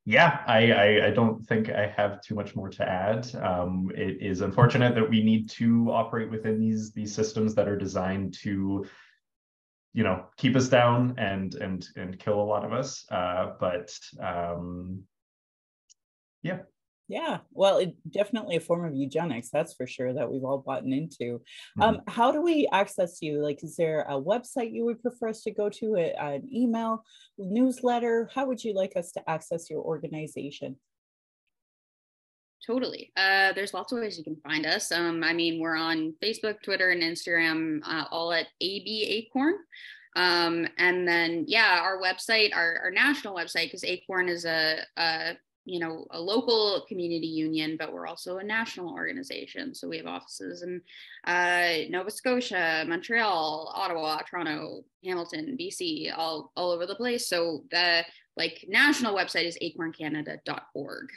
yeah, 0.10 0.40
I, 0.48 0.72
I, 0.72 1.08
I 1.08 1.10
don't 1.12 1.46
think 1.46 1.70
I 1.70 1.86
have 1.96 2.24
too 2.24 2.34
much 2.34 2.56
more 2.56 2.68
to 2.68 2.84
add. 2.84 3.30
Um, 3.36 3.92
it 3.94 4.18
is 4.20 4.42
unfortunate 4.42 4.96
that 4.96 5.08
we 5.08 5.22
need 5.22 5.52
to 5.52 5.92
operate 5.92 6.32
within 6.32 6.60
these 6.60 6.92
these 6.94 7.14
systems 7.14 7.54
that 7.54 7.68
are 7.68 7.78
designed 7.78 8.34
to, 8.42 8.88
you 9.94 10.04
know, 10.04 10.26
keep 10.36 10.56
us 10.56 10.68
down 10.68 11.14
and 11.20 11.54
and 11.54 11.88
and 11.96 12.18
kill 12.18 12.42
a 12.42 12.50
lot 12.54 12.66
of 12.66 12.74
us. 12.74 13.06
Uh, 13.12 13.52
but 13.60 13.96
um, 14.20 15.04
yeah, 16.42 16.62
yeah, 17.10 17.40
well, 17.52 17.80
it, 17.80 17.96
definitely 18.10 18.56
a 18.56 18.60
form 18.60 18.86
of 18.86 18.96
eugenics, 18.96 19.50
that's 19.50 19.74
for 19.74 19.88
sure, 19.88 20.14
that 20.14 20.32
we've 20.32 20.44
all 20.44 20.60
bought 20.60 20.84
into. 20.84 21.40
Mm-hmm. 21.40 21.82
Um, 21.82 22.02
how 22.08 22.32
do 22.32 22.40
we 22.40 22.70
access 22.72 23.18
you? 23.20 23.44
Like, 23.44 23.64
is 23.64 23.76
there 23.76 24.02
a 24.08 24.14
website 24.14 24.72
you 24.72 24.86
would 24.86 25.02
prefer 25.02 25.30
us 25.30 25.42
to 25.42 25.52
go 25.52 25.70
to, 25.70 25.96
a, 25.96 26.14
an 26.14 26.48
email, 26.54 27.04
newsletter? 27.40 28.30
How 28.34 28.46
would 28.46 28.64
you 28.64 28.76
like 28.76 28.94
us 28.96 29.12
to 29.14 29.28
access 29.28 29.72
your 29.72 29.82
organization? 29.82 30.76
Totally. 32.66 33.12
Uh, 33.18 33.54
there's 33.54 33.74
lots 33.74 33.92
of 33.92 34.00
ways 34.00 34.20
you 34.20 34.24
can 34.24 34.38
find 34.44 34.68
us. 34.68 34.92
Um, 34.92 35.24
I 35.24 35.34
mean, 35.34 35.60
we're 35.60 35.78
on 35.78 36.14
Facebook, 36.24 36.62
Twitter, 36.62 36.92
and 36.92 37.02
Instagram, 37.02 37.80
uh, 37.88 38.06
all 38.12 38.32
at 38.32 38.46
AB 38.62 39.04
Acorn. 39.10 39.56
Um, 40.16 40.68
and 40.78 41.08
then, 41.08 41.46
yeah, 41.48 41.80
our 41.82 42.00
website, 42.00 42.56
our, 42.56 42.80
our 42.84 42.92
national 42.92 43.34
website, 43.36 43.66
because 43.66 43.84
Acorn 43.84 44.30
is 44.30 44.46
a, 44.46 44.82
a 44.98 45.38
you 45.70 45.80
know 45.80 46.06
a 46.12 46.20
local 46.20 46.86
community 46.88 47.28
union 47.28 47.76
but 47.78 47.94
we're 47.94 48.08
also 48.08 48.38
a 48.38 48.44
national 48.44 48.90
organization. 48.90 49.76
So 49.76 49.88
we 49.88 49.98
have 49.98 50.08
offices 50.08 50.64
in 50.64 50.82
uh, 51.26 51.88
nova 51.90 52.10
scotia 52.10 52.86
montreal 52.88 53.72
ottawa 53.76 54.20
toronto 54.30 54.84
hamilton 55.04 55.56
bc 55.60 56.12
all 56.18 56.52
all 56.56 56.72
over 56.72 56.86
the 56.86 56.96
place. 56.96 57.28
So 57.28 57.64
the 57.72 58.04
like 58.36 58.66
national 58.68 59.16
website 59.16 59.46
is 59.46 59.58
acorncanada.org 59.62 61.08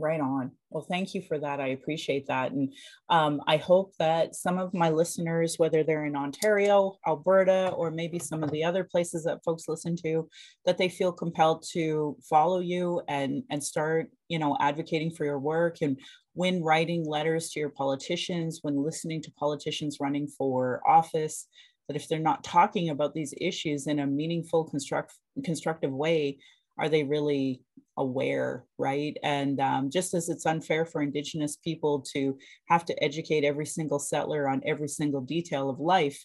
Right 0.00 0.20
on. 0.20 0.52
Well, 0.70 0.86
thank 0.88 1.14
you 1.14 1.20
for 1.20 1.38
that. 1.38 1.60
I 1.60 1.68
appreciate 1.68 2.26
that. 2.28 2.52
And 2.52 2.72
um, 3.10 3.42
I 3.46 3.58
hope 3.58 3.92
that 3.98 4.34
some 4.34 4.58
of 4.58 4.72
my 4.72 4.88
listeners, 4.88 5.56
whether 5.58 5.84
they're 5.84 6.06
in 6.06 6.16
Ontario, 6.16 6.96
Alberta, 7.06 7.72
or 7.76 7.90
maybe 7.90 8.18
some 8.18 8.42
of 8.42 8.50
the 8.50 8.64
other 8.64 8.82
places 8.82 9.24
that 9.24 9.44
folks 9.44 9.68
listen 9.68 9.96
to, 9.96 10.26
that 10.64 10.78
they 10.78 10.88
feel 10.88 11.12
compelled 11.12 11.66
to 11.72 12.16
follow 12.28 12.60
you 12.60 13.02
and, 13.08 13.42
and 13.50 13.62
start, 13.62 14.08
you 14.28 14.38
know, 14.38 14.56
advocating 14.58 15.10
for 15.10 15.26
your 15.26 15.38
work. 15.38 15.76
And 15.82 15.98
when 16.32 16.62
writing 16.62 17.04
letters 17.04 17.50
to 17.50 17.60
your 17.60 17.68
politicians, 17.68 18.60
when 18.62 18.82
listening 18.82 19.20
to 19.22 19.32
politicians 19.32 19.98
running 20.00 20.28
for 20.28 20.80
office, 20.88 21.46
that 21.88 21.96
if 21.96 22.08
they're 22.08 22.20
not 22.20 22.42
talking 22.42 22.88
about 22.88 23.12
these 23.12 23.34
issues 23.38 23.86
in 23.86 23.98
a 23.98 24.06
meaningful, 24.06 24.64
construct, 24.64 25.12
constructive 25.44 25.92
way, 25.92 26.38
are 26.78 26.88
they 26.88 27.04
really 27.04 27.62
aware, 28.00 28.64
right? 28.78 29.16
And 29.22 29.60
um, 29.60 29.90
just 29.90 30.14
as 30.14 30.28
it's 30.28 30.46
unfair 30.46 30.84
for 30.84 31.02
Indigenous 31.02 31.56
people 31.56 32.00
to 32.14 32.36
have 32.68 32.84
to 32.86 33.04
educate 33.04 33.44
every 33.44 33.66
single 33.66 33.98
settler 33.98 34.48
on 34.48 34.62
every 34.66 34.88
single 34.88 35.20
detail 35.20 35.68
of 35.68 35.78
life, 35.78 36.24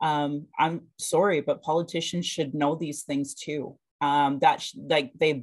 um, 0.00 0.46
I'm 0.58 0.82
sorry, 0.98 1.40
but 1.40 1.62
politicians 1.62 2.26
should 2.26 2.54
know 2.54 2.76
these 2.76 3.02
things 3.02 3.34
too. 3.34 3.76
Um, 4.00 4.38
that 4.40 4.62
sh- 4.62 4.74
like 4.88 5.12
they 5.18 5.42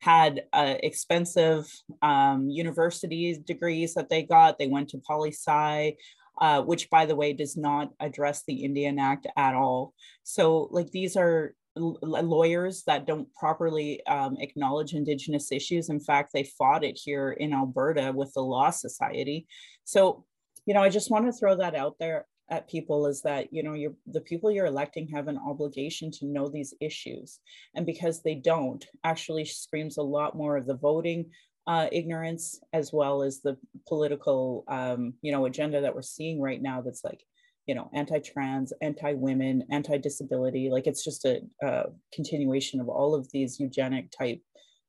had 0.00 0.44
uh, 0.52 0.76
expensive 0.82 1.70
um, 2.02 2.48
university 2.48 3.38
degrees 3.46 3.94
that 3.94 4.08
they 4.08 4.22
got. 4.22 4.58
They 4.58 4.68
went 4.68 4.88
to 4.90 5.02
poli 5.06 5.32
sci. 5.32 5.96
Uh, 6.40 6.62
which 6.62 6.88
by 6.88 7.04
the 7.04 7.16
way 7.16 7.32
does 7.32 7.56
not 7.56 7.90
address 7.98 8.44
the 8.46 8.62
Indian 8.62 8.96
Act 9.00 9.26
at 9.36 9.56
all. 9.56 9.92
So 10.22 10.68
like 10.70 10.88
these 10.92 11.16
are 11.16 11.52
lawyers 11.78 12.82
that 12.84 13.06
don't 13.06 13.32
properly 13.34 14.04
um, 14.06 14.36
acknowledge 14.40 14.94
Indigenous 14.94 15.52
issues. 15.52 15.88
In 15.88 16.00
fact, 16.00 16.32
they 16.32 16.44
fought 16.44 16.84
it 16.84 16.98
here 17.02 17.32
in 17.32 17.52
Alberta 17.52 18.12
with 18.14 18.32
the 18.34 18.42
Law 18.42 18.70
Society. 18.70 19.46
So, 19.84 20.24
you 20.66 20.74
know, 20.74 20.82
I 20.82 20.88
just 20.88 21.10
want 21.10 21.26
to 21.26 21.32
throw 21.32 21.56
that 21.56 21.74
out 21.74 21.96
there 21.98 22.26
at 22.50 22.68
people 22.68 23.06
is 23.06 23.22
that 23.22 23.52
you 23.52 23.62
know 23.62 23.74
you're 23.74 23.94
the 24.06 24.20
people 24.20 24.50
you're 24.50 24.66
electing 24.66 25.06
have 25.08 25.28
an 25.28 25.38
obligation 25.38 26.10
to 26.10 26.26
know 26.26 26.48
these 26.48 26.74
issues 26.80 27.40
and 27.74 27.84
because 27.84 28.22
they 28.22 28.34
don't 28.34 28.86
actually 29.04 29.44
screams 29.44 29.98
a 29.98 30.02
lot 30.02 30.36
more 30.36 30.56
of 30.56 30.66
the 30.66 30.76
voting 30.76 31.26
uh, 31.66 31.86
ignorance 31.92 32.58
as 32.72 32.92
well 32.92 33.22
as 33.22 33.40
the 33.40 33.56
political 33.86 34.64
um, 34.68 35.12
you 35.20 35.30
know 35.30 35.44
agenda 35.44 35.80
that 35.80 35.94
we're 35.94 36.02
seeing 36.02 36.40
right 36.40 36.62
now 36.62 36.80
that's 36.80 37.04
like 37.04 37.22
you 37.68 37.74
know, 37.74 37.90
anti-trans, 37.92 38.72
anti-women, 38.80 39.62
anti-disability. 39.70 40.70
Like 40.70 40.86
it's 40.86 41.04
just 41.04 41.26
a, 41.26 41.42
a, 41.62 41.84
continuation 42.14 42.80
of 42.80 42.88
all 42.88 43.14
of 43.14 43.30
these 43.30 43.60
eugenic 43.60 44.10
type 44.10 44.40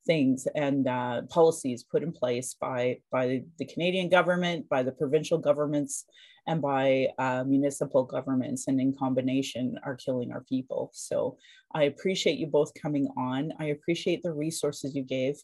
things 0.08 0.48
and 0.56 0.88
uh, 0.88 1.24
policies 1.24 1.84
put 1.84 2.04
in 2.04 2.14
place 2.14 2.56
by 2.60 3.00
by 3.12 3.44
the 3.60 3.66
Canadian 3.66 4.10
government, 4.10 4.68
by 4.70 4.82
the 4.82 4.94
provincial 4.94 5.38
governments, 5.38 6.06
and 6.48 6.62
by 6.62 7.10
uh, 7.20 7.44
municipal 7.46 8.06
governments, 8.06 8.70
and 8.70 8.80
in 8.80 8.96
combination 8.98 9.78
are 9.84 9.98
killing 9.98 10.32
our 10.32 10.46
people. 10.46 10.90
So 10.94 11.38
I 11.76 11.84
appreciate 11.84 12.40
you 12.40 12.48
both 12.48 12.72
coming 12.82 13.10
on. 13.18 13.52
I 13.60 13.66
appreciate 13.66 14.24
the 14.24 14.32
resources 14.32 14.96
you 14.96 15.04
gave. 15.04 15.36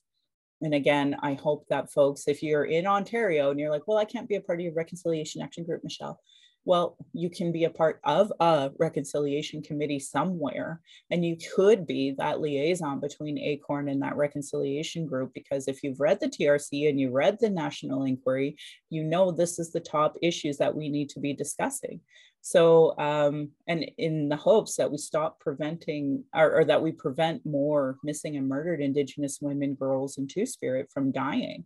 And 0.62 0.74
again, 0.74 1.18
I 1.22 1.34
hope 1.34 1.66
that 1.70 1.92
folks, 1.92 2.30
if 2.30 2.42
you're 2.42 2.64
in 2.64 2.88
Ontario 2.88 3.52
and 3.52 3.60
you're 3.60 3.70
like, 3.70 3.88
well, 3.88 3.98
I 3.98 4.06
can't 4.06 4.30
be 4.30 4.36
a 4.36 4.42
part 4.42 4.60
of 4.60 4.64
your 4.64 4.74
reconciliation 4.74 5.42
action 5.42 5.66
group, 5.66 5.84
Michelle, 5.84 6.18
well, 6.66 6.98
you 7.14 7.30
can 7.30 7.52
be 7.52 7.64
a 7.64 7.70
part 7.70 8.00
of 8.04 8.34
a 8.40 8.72
reconciliation 8.80 9.62
committee 9.62 10.00
somewhere, 10.00 10.82
and 11.12 11.24
you 11.24 11.38
could 11.56 11.86
be 11.86 12.16
that 12.18 12.42
liaison 12.42 13.00
between 13.00 13.38
ACORN 13.38 13.90
and 13.90 14.02
that 14.02 14.18
reconciliation 14.18 15.06
group. 15.06 15.32
Because 15.34 15.68
if 15.68 15.84
you've 15.84 16.00
read 16.00 16.20
the 16.20 16.28
TRC 16.28 16.90
and 16.90 17.00
you 17.00 17.12
read 17.12 17.38
the 17.40 17.50
national 17.50 18.04
inquiry, 18.04 18.58
you 18.90 19.04
know 19.04 19.32
this 19.32 19.60
is 19.60 19.72
the 19.72 19.80
top 19.80 20.18
issues 20.22 20.58
that 20.58 20.76
we 20.76 20.90
need 20.90 21.10
to 21.10 21.20
be 21.20 21.34
discussing. 21.34 22.02
So, 22.42 22.96
um, 23.00 23.50
and 23.68 23.86
in 23.98 24.30
the 24.30 24.36
hopes 24.36 24.76
that 24.76 24.92
we 24.92 24.98
stop 24.98 25.40
preventing 25.40 26.24
or, 26.34 26.60
or 26.60 26.66
that 26.66 26.82
we 26.82 26.92
prevent 26.92 27.44
more 27.44 27.98
missing 28.04 28.38
and 28.38 28.48
murdered 28.48 28.82
Indigenous 28.82 29.40
women, 29.42 29.74
girls, 29.74 30.18
and 30.18 30.30
Two 30.30 30.46
Spirit 30.46 30.90
from 30.94 31.12
dying. 31.12 31.66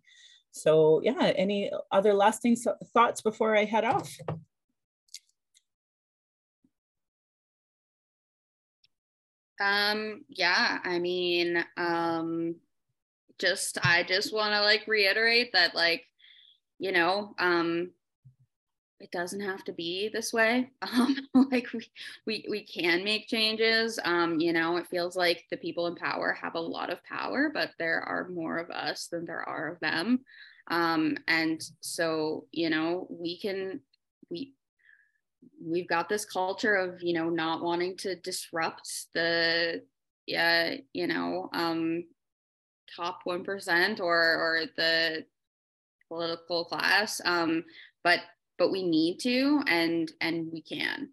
So, 0.52 1.02
yeah, 1.04 1.34
any 1.36 1.72
other 1.92 2.14
lasting 2.14 2.58
thoughts 2.94 3.22
before 3.22 3.56
I 3.56 3.66
head 3.66 3.84
off? 3.84 4.10
Um, 9.60 10.24
yeah, 10.30 10.80
I 10.84 11.00
mean, 11.00 11.64
um, 11.78 12.56
just 13.40 13.78
I 13.86 14.04
just 14.04 14.34
want 14.34 14.54
to 14.54 14.62
like 14.62 14.88
reiterate 14.88 15.54
that 15.54 15.76
like, 15.76 16.06
you 16.78 16.92
know, 16.92 17.34
um, 17.40 17.92
it 19.00 19.12
doesn't 19.12 19.40
have 19.40 19.64
to 19.66 19.72
be 19.74 20.10
this 20.10 20.34
way. 20.34 20.72
Um, 20.82 21.16
like 21.52 21.68
we, 21.74 21.88
we 22.26 22.46
we 22.50 22.64
can 22.64 23.04
make 23.04 23.28
changes. 23.28 24.00
Um, 24.04 24.40
you 24.40 24.54
know, 24.54 24.78
it 24.78 24.88
feels 24.88 25.16
like 25.16 25.46
the 25.52 25.58
people 25.58 25.88
in 25.88 25.96
power 25.96 26.34
have 26.34 26.56
a 26.56 26.60
lot 26.60 26.90
of 26.90 27.04
power, 27.04 27.50
but 27.54 27.72
there 27.80 28.02
are 28.02 28.28
more 28.30 28.58
of 28.58 28.70
us 28.70 29.08
than 29.08 29.26
there 29.26 29.48
are 29.48 29.70
of 29.74 29.80
them. 29.80 30.20
Um, 30.70 31.18
and 31.28 31.62
so, 31.80 32.46
you 32.52 32.70
know, 32.70 33.08
we 33.10 33.40
can 33.40 33.82
we 34.30 34.54
we've 35.64 35.88
got 35.88 36.10
this 36.10 36.26
culture 36.26 36.76
of 36.76 37.02
you 37.02 37.14
know 37.14 37.30
not 37.30 37.62
wanting 37.62 37.98
to 37.98 38.16
disrupt 38.16 38.90
the 39.14 39.82
yeah 40.28 40.76
you 40.94 41.08
know 41.08 41.50
um 41.54 42.04
top 42.96 43.20
1% 43.28 44.00
or 44.00 44.18
or 44.18 44.62
the 44.76 45.24
political 46.08 46.66
class 46.66 47.22
um 47.24 47.64
but 48.04 48.20
but 48.58 48.72
we 48.72 48.88
need 48.88 49.20
to 49.20 49.62
and 49.68 50.12
and 50.22 50.52
we 50.52 50.62
can. 50.62 51.10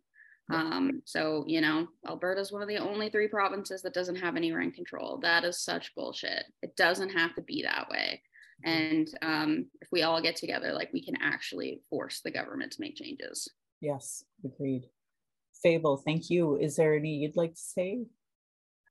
Um 0.51 1.03
so 1.05 1.45
you 1.47 1.61
know 1.61 1.89
alberta 2.07 2.41
is 2.41 2.53
one 2.53 2.63
of 2.63 2.69
the 2.69 2.79
only 2.79 3.09
three 3.09 3.29
provinces 3.29 3.83
that 3.83 3.95
doesn't 3.95 4.17
have 4.17 4.37
any 4.37 4.53
rent 4.53 4.75
control. 4.75 5.19
That 5.19 5.45
is 5.45 5.63
such 5.63 5.95
bullshit. 5.95 6.45
It 6.63 6.77
doesn't 6.77 7.11
have 7.11 7.35
to 7.35 7.43
be 7.43 7.63
that 7.63 7.89
way. 7.91 8.23
And 8.65 9.09
um 9.23 9.67
if 9.81 9.89
we 9.93 10.03
all 10.03 10.23
get 10.23 10.37
together 10.37 10.73
like 10.73 10.93
we 10.93 11.05
can 11.05 11.17
actually 11.21 11.81
force 11.91 12.21
the 12.21 12.31
government 12.31 12.73
to 12.73 12.81
make 12.81 12.97
changes 12.97 13.49
Yes, 13.81 14.25
agreed. 14.45 14.85
Fable, 15.63 15.97
thank 15.97 16.31
you. 16.31 16.57
Is 16.57 16.77
there 16.77 16.95
any 16.95 17.17
you'd 17.17 17.37
like 17.37 17.55
to 17.55 17.61
say? 17.61 18.07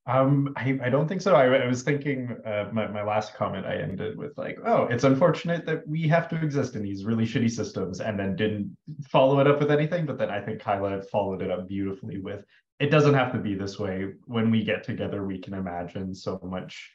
Um, 0.08 0.54
I, 0.56 0.80
I 0.84 0.90
don't 0.90 1.08
think 1.08 1.22
so. 1.22 1.36
I, 1.36 1.46
I 1.46 1.66
was 1.66 1.82
thinking 1.82 2.38
uh, 2.46 2.70
my, 2.72 2.86
my 2.88 3.04
last 3.04 3.34
comment 3.34 3.66
I 3.66 3.78
ended 3.78 4.18
with 4.18 4.38
like, 4.38 4.60
oh, 4.64 4.84
it's 4.84 5.04
unfortunate 5.04 5.66
that 5.66 5.88
we 5.88 6.08
have 6.08 6.30
to 6.30 6.36
exist 6.36 6.76
in 6.76 6.84
these 6.84 7.06
really 7.06 7.26
shitty 7.26 7.50
systems 7.50 8.02
and 8.02 8.20
then 8.20 8.36
didn't 8.36 8.78
follow 9.10 9.40
it 9.40 9.48
up 9.48 9.60
with 9.60 9.72
anything. 9.72 10.06
But 10.06 10.20
then 10.20 10.30
I 10.30 10.40
think 10.42 10.60
Kyla 10.60 11.02
followed 11.04 11.42
it 11.42 11.50
up 11.50 11.68
beautifully 11.68 12.20
with 12.20 12.46
it 12.80 12.92
doesn't 12.92 13.14
have 13.14 13.32
to 13.32 13.40
be 13.40 13.56
this 13.56 13.80
way. 13.80 14.14
When 14.26 14.52
we 14.52 14.64
get 14.64 14.84
together, 14.84 15.26
we 15.26 15.40
can 15.40 15.54
imagine 15.54 16.14
so 16.14 16.40
much, 16.44 16.92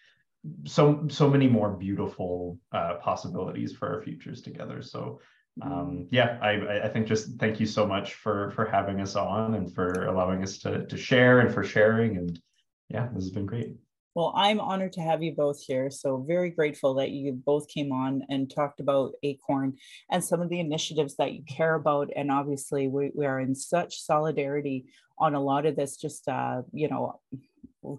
so 0.67 1.07
so 1.09 1.29
many 1.29 1.49
more 1.49 1.71
beautiful 1.71 2.59
uh, 2.73 2.95
possibilities 3.03 3.73
for 3.73 3.89
our 3.89 4.03
futures 4.03 4.43
together. 4.43 4.83
So 4.83 5.21
um, 5.63 6.07
yeah, 6.11 6.39
I, 6.43 6.85
I 6.85 6.89
think 6.89 7.07
just 7.07 7.39
thank 7.39 7.61
you 7.61 7.67
so 7.67 7.87
much 7.87 8.15
for 8.15 8.51
for 8.53 8.67
having 8.67 9.01
us 9.01 9.17
on 9.17 9.55
and 9.55 9.73
for 9.75 10.07
allowing 10.07 10.43
us 10.43 10.59
to 10.59 10.87
to 10.87 10.97
share 10.97 11.41
and 11.41 11.53
for 11.53 11.65
sharing. 11.65 12.17
And 12.17 12.41
yeah, 12.89 13.09
this 13.13 13.25
has 13.25 13.31
been 13.31 13.47
great. 13.47 13.75
Well, 14.15 14.33
I'm 14.35 14.59
honored 14.59 14.93
to 14.95 15.01
have 15.03 15.23
you 15.23 15.33
both 15.33 15.63
here. 15.63 15.89
So, 15.89 16.25
very 16.27 16.51
grateful 16.51 16.95
that 16.95 17.11
you 17.11 17.33
both 17.33 17.69
came 17.69 17.93
on 17.93 18.23
and 18.29 18.51
talked 18.51 18.81
about 18.81 19.13
Acorn 19.23 19.77
and 20.11 20.25
some 20.25 20.43
of 20.43 20.49
the 20.49 20.59
initiatives 20.59 21.15
that 21.17 21.33
you 21.33 21.43
care 21.45 21.77
about. 21.77 22.11
And 22.17 22.31
obviously, 22.31 22.89
we, 22.89 23.13
we 23.15 23.27
are 23.27 23.39
in 23.39 23.55
such 23.55 24.01
solidarity 24.01 24.87
on 25.17 25.35
a 25.35 25.41
lot 25.41 25.65
of 25.65 25.77
this, 25.77 25.97
just, 25.97 26.27
uh, 26.27 26.63
you 26.73 26.89
know, 26.89 27.21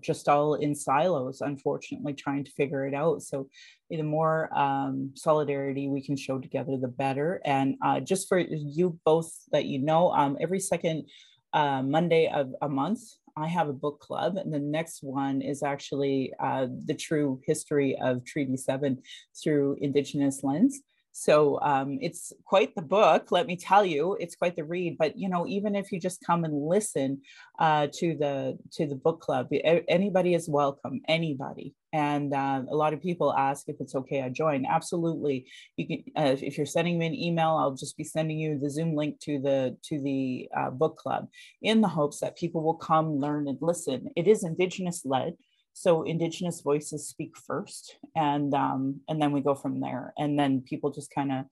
just 0.01 0.29
all 0.29 0.55
in 0.55 0.75
silos, 0.75 1.41
unfortunately, 1.41 2.13
trying 2.13 2.43
to 2.43 2.51
figure 2.51 2.85
it 2.85 2.93
out. 2.93 3.21
So, 3.21 3.49
the 3.89 4.01
more 4.01 4.49
um, 4.57 5.11
solidarity 5.15 5.89
we 5.89 6.01
can 6.01 6.15
show 6.15 6.39
together, 6.39 6.77
the 6.77 6.87
better. 6.87 7.41
And 7.45 7.75
uh, 7.83 7.99
just 7.99 8.29
for 8.29 8.39
you 8.39 8.99
both 9.05 9.31
that 9.51 9.65
you 9.65 9.79
know, 9.79 10.11
um, 10.11 10.37
every 10.39 10.59
second 10.59 11.09
uh, 11.53 11.81
Monday 11.81 12.31
of 12.33 12.53
a 12.61 12.69
month, 12.69 13.01
I 13.35 13.47
have 13.47 13.69
a 13.69 13.73
book 13.73 13.99
club, 13.99 14.37
and 14.37 14.53
the 14.53 14.59
next 14.59 15.03
one 15.03 15.41
is 15.41 15.63
actually 15.63 16.33
uh, 16.39 16.67
the 16.85 16.93
true 16.93 17.39
history 17.45 17.97
of 18.01 18.25
Treaty 18.25 18.57
7 18.57 19.01
through 19.41 19.77
Indigenous 19.81 20.43
lens. 20.43 20.81
So 21.11 21.59
um, 21.61 21.97
it's 22.01 22.31
quite 22.45 22.73
the 22.75 22.81
book, 22.81 23.31
let 23.31 23.47
me 23.47 23.57
tell 23.57 23.85
you. 23.85 24.17
It's 24.19 24.35
quite 24.35 24.55
the 24.55 24.63
read. 24.63 24.97
But 24.97 25.17
you 25.17 25.29
know, 25.29 25.45
even 25.47 25.75
if 25.75 25.91
you 25.91 25.99
just 25.99 26.23
come 26.25 26.43
and 26.43 26.53
listen 26.53 27.21
uh, 27.59 27.87
to 27.95 28.15
the 28.15 28.57
to 28.73 28.87
the 28.87 28.95
book 28.95 29.21
club, 29.21 29.49
anybody 29.87 30.33
is 30.33 30.47
welcome. 30.49 31.01
Anybody. 31.07 31.73
And 31.93 32.33
uh, 32.33 32.63
a 32.69 32.75
lot 32.75 32.93
of 32.93 33.01
people 33.01 33.33
ask 33.33 33.67
if 33.67 33.75
it's 33.81 33.95
okay 33.95 34.21
I 34.21 34.29
join. 34.29 34.65
Absolutely. 34.65 35.47
You 35.75 35.87
can 35.87 36.03
uh, 36.15 36.35
if 36.41 36.57
you're 36.57 36.65
sending 36.65 36.97
me 36.97 37.07
an 37.07 37.15
email, 37.15 37.57
I'll 37.59 37.75
just 37.75 37.97
be 37.97 38.05
sending 38.05 38.39
you 38.39 38.57
the 38.57 38.69
Zoom 38.69 38.95
link 38.95 39.19
to 39.21 39.39
the 39.39 39.77
to 39.83 40.01
the 40.01 40.47
uh, 40.57 40.69
book 40.69 40.97
club 40.97 41.27
in 41.61 41.81
the 41.81 41.89
hopes 41.89 42.19
that 42.21 42.37
people 42.37 42.63
will 42.63 42.75
come, 42.75 43.17
learn, 43.17 43.47
and 43.47 43.57
listen. 43.61 44.07
It 44.15 44.27
is 44.27 44.43
Indigenous 44.43 45.01
led 45.05 45.35
so 45.73 46.03
indigenous 46.03 46.61
voices 46.61 47.07
speak 47.07 47.35
first 47.37 47.97
and 48.15 48.53
um, 48.53 49.01
and 49.07 49.21
then 49.21 49.31
we 49.31 49.41
go 49.41 49.55
from 49.55 49.79
there. 49.79 50.13
And 50.17 50.37
then 50.37 50.61
people 50.61 50.91
just 50.91 51.13
kind 51.13 51.31
of 51.31 51.45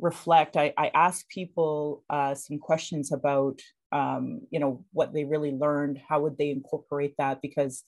reflect. 0.00 0.56
I, 0.56 0.72
I 0.76 0.90
ask 0.94 1.28
people 1.28 2.02
uh, 2.10 2.34
some 2.34 2.58
questions 2.58 3.12
about 3.12 3.60
um, 3.92 4.42
you 4.50 4.60
know 4.60 4.84
what 4.92 5.12
they 5.12 5.24
really 5.24 5.52
learned 5.52 6.00
how 6.08 6.20
would 6.20 6.38
they 6.38 6.50
incorporate 6.50 7.14
that? 7.18 7.42
Because 7.42 7.84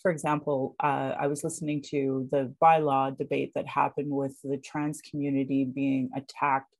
for 0.00 0.10
example 0.10 0.74
uh, 0.82 1.14
i 1.18 1.26
was 1.26 1.44
listening 1.44 1.82
to 1.82 2.28
the 2.30 2.52
bylaw 2.62 3.16
debate 3.16 3.52
that 3.54 3.66
happened 3.66 4.10
with 4.10 4.36
the 4.42 4.56
trans 4.58 5.00
community 5.02 5.64
being 5.64 6.10
attacked 6.16 6.74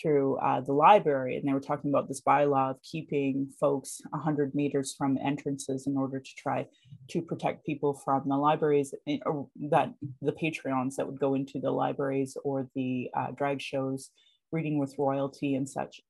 through 0.00 0.36
uh, 0.36 0.60
the 0.60 0.72
library, 0.72 1.36
and 1.36 1.46
they 1.46 1.52
were 1.52 1.60
talking 1.60 1.90
about 1.90 2.08
this 2.08 2.20
bylaw 2.20 2.70
of 2.70 2.82
keeping 2.82 3.48
folks 3.60 4.00
100 4.10 4.54
meters 4.54 4.94
from 4.96 5.18
entrances 5.24 5.86
in 5.86 5.96
order 5.96 6.20
to 6.20 6.30
try 6.36 6.66
to 7.08 7.22
protect 7.22 7.64
people 7.64 7.94
from 8.04 8.22
the 8.26 8.36
libraries 8.36 8.94
eh, 9.06 9.18
that 9.70 9.92
the 10.22 10.32
Patreons 10.32 10.96
that 10.96 11.06
would 11.06 11.20
go 11.20 11.34
into 11.34 11.58
the 11.60 11.70
libraries 11.70 12.36
or 12.44 12.68
the 12.74 13.10
uh, 13.16 13.30
drag 13.32 13.60
shows, 13.60 14.10
reading 14.52 14.78
with 14.78 14.94
royalty 14.98 15.54
and 15.54 15.68
such. 15.68 16.00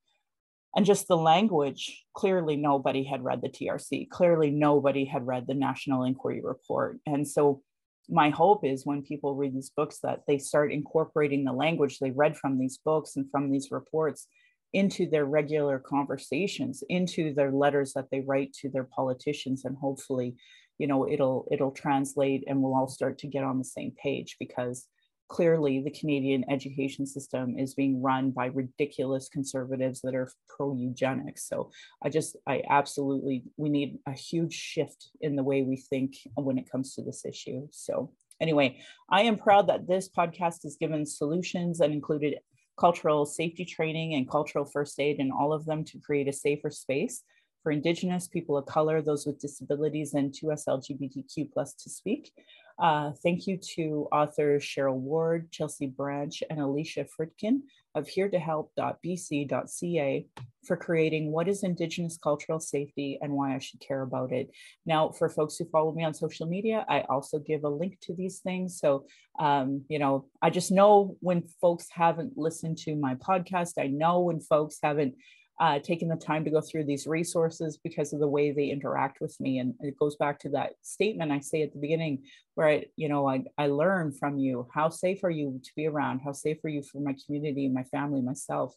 And 0.76 0.85
just 0.85 1.09
the 1.09 1.16
language, 1.16 2.05
clearly 2.14 2.57
nobody 2.57 3.03
had 3.03 3.24
read 3.24 3.41
the 3.43 3.49
TRC. 3.49 4.11
Clearly 4.11 4.51
nobody 4.51 5.05
had 5.05 5.26
read 5.26 5.47
the 5.47 5.55
National 5.55 6.05
Inquiry 6.05 6.41
Report. 6.43 6.99
And 7.07 7.26
so 7.26 7.62
my 8.09 8.31
hope 8.31 8.65
is 8.65 8.87
when 8.87 9.03
people 9.03 9.35
read 9.35 9.55
these 9.55 9.71
books 9.71 9.99
that 10.03 10.21
they 10.27 10.39
start 10.39 10.73
incorporating 10.73 11.45
the 11.45 11.53
language 11.53 11.99
they 11.99 12.11
read 12.11 12.37
from 12.37 12.59
these 12.59 12.79
books 12.79 13.17
and 13.17 13.31
from 13.31 13.51
these 13.51 13.71
reports 13.71 14.27
into 14.73 15.09
their 15.09 15.25
regular 15.25 15.79
conversations 15.79 16.83
into 16.89 17.33
their 17.35 17.51
letters 17.51 17.93
that 17.95 18.07
they 18.11 18.21
write 18.21 18.53
to 18.53 18.69
their 18.69 18.85
politicians 18.85 19.65
and 19.65 19.77
hopefully 19.77 20.37
you 20.79 20.87
know 20.87 21.09
it'll 21.09 21.47
it'll 21.51 21.71
translate 21.71 22.45
and 22.47 22.61
we'll 22.61 22.75
all 22.75 22.89
start 22.89 23.19
to 23.19 23.27
get 23.27 23.45
on 23.45 23.59
the 23.59 23.65
same 23.65 23.93
page 24.03 24.37
because 24.39 24.87
clearly 25.29 25.81
the 25.81 25.91
Canadian 25.91 26.45
education 26.51 27.07
system 27.07 27.59
is 27.59 27.74
being 27.74 28.03
run 28.03 28.31
by 28.31 28.47
ridiculous 28.47 29.29
conservatives 29.29 30.01
that 30.01 30.14
are 30.14 30.31
pro 30.49 30.74
eugenics. 30.74 31.47
So 31.47 31.70
I 32.03 32.09
just, 32.09 32.37
I 32.47 32.62
absolutely, 32.68 33.45
we 33.57 33.68
need 33.68 33.99
a 34.07 34.12
huge 34.12 34.55
shift 34.55 35.11
in 35.20 35.37
the 35.37 35.43
way 35.43 35.62
we 35.62 35.76
think 35.76 36.16
when 36.35 36.59
it 36.59 36.70
comes 36.70 36.95
to 36.95 37.03
this 37.03 37.24
issue. 37.24 37.68
So 37.70 38.12
anyway, 38.41 38.81
I 39.11 39.22
am 39.22 39.37
proud 39.37 39.68
that 39.68 39.87
this 39.87 40.09
podcast 40.09 40.62
has 40.62 40.76
given 40.81 41.05
solutions 41.05 41.81
and 41.81 41.93
included 41.93 42.39
cultural 42.79 43.26
safety 43.26 43.64
training 43.64 44.14
and 44.14 44.31
cultural 44.31 44.64
first 44.64 44.99
aid 44.99 45.18
and 45.18 45.33
all 45.33 45.53
of 45.53 45.66
them 45.66 45.85
to 45.85 45.99
create 45.99 46.29
a 46.29 46.33
safer 46.33 46.70
space 46.70 47.22
for 47.62 47.72
Indigenous, 47.72 48.29
people 48.29 48.57
of 48.57 48.66
color, 48.66 49.03
those 49.03 49.26
with 49.26 49.41
disabilities, 49.41 50.14
and 50.14 50.33
2S 50.33 50.68
LGBTQ 50.68 51.53
plus 51.53 51.74
to 51.74 51.91
speak. 51.91 52.33
Uh, 52.79 53.12
thank 53.22 53.47
you 53.47 53.57
to 53.57 54.07
authors 54.12 54.62
Cheryl 54.62 54.95
Ward, 54.95 55.51
Chelsea 55.51 55.87
Branch, 55.87 56.43
and 56.49 56.61
Alycia 56.61 57.09
Fridkin 57.09 57.62
of 57.95 58.07
heretohelp.bc.ca 58.07 60.26
for 60.64 60.76
creating 60.76 61.33
what 61.33 61.49
is 61.49 61.64
Indigenous 61.64 62.18
cultural 62.22 62.61
safety 62.61 63.18
and 63.20 63.33
why 63.33 63.57
I 63.57 63.59
should 63.59 63.81
care 63.81 64.03
about 64.03 64.31
it. 64.33 64.53
Now, 64.87 65.11
for 65.11 65.29
folks 65.29 65.57
who 65.57 65.64
follow 65.64 65.93
me 65.93 66.05
on 66.05 66.14
social 66.14 66.47
media, 66.47 66.87
I 66.89 67.01
also 67.09 67.41
give 67.41 67.64
a 67.64 67.68
link 67.68 67.99
to 68.03 68.14
these 68.14 68.39
things. 68.39 68.79
So, 68.79 69.07
um, 69.41 69.85
you 69.89 69.99
know, 69.99 70.26
I 70.41 70.51
just 70.51 70.70
know 70.70 71.16
when 71.20 71.49
folks 71.61 71.89
haven't 71.91 72.39
listened 72.39 72.79
to 72.79 72.95
my 72.95 73.16
podcast, 73.16 73.72
I 73.79 73.89
know 73.89 74.20
when 74.20 74.39
folks 74.41 74.79
haven't 74.83 75.16
uh, 75.61 75.79
taking 75.81 76.09
the 76.09 76.17
time 76.17 76.45
to 76.45 76.51
go 76.51 76.61
through 76.61 76.85
these 76.85 77.07
resources 77.07 77.79
because 77.83 78.13
of 78.13 78.21
the 78.21 78.29
way 78.29 78.53
they 78.53 78.67
interact 78.71 79.21
with 79.21 79.39
me. 79.41 79.59
And 79.59 79.75
it 79.81 79.99
goes 79.99 80.17
back 80.17 80.39
to 80.41 80.51
that 80.51 80.75
statement 80.83 81.33
I 81.33 81.41
say 81.41 81.63
at 81.63 81.73
the 81.73 81.81
beginning, 81.81 82.25
where 82.55 82.69
I, 82.69 82.85
you 82.97 83.09
know, 83.09 83.29
I, 83.29 83.45
I 83.57 83.67
learn 83.67 84.13
from 84.13 84.39
you. 84.39 84.69
How 84.73 84.89
safe 84.89 85.25
are 85.25 85.31
you 85.31 85.61
to 85.65 85.71
be 85.75 85.87
around? 85.87 86.21
How 86.21 86.33
safe 86.33 86.65
are 86.65 86.69
you 86.69 86.83
for 86.83 87.01
my 87.01 87.15
community, 87.27 87.69
my 87.69 87.85
family, 87.85 88.21
myself? 88.21 88.75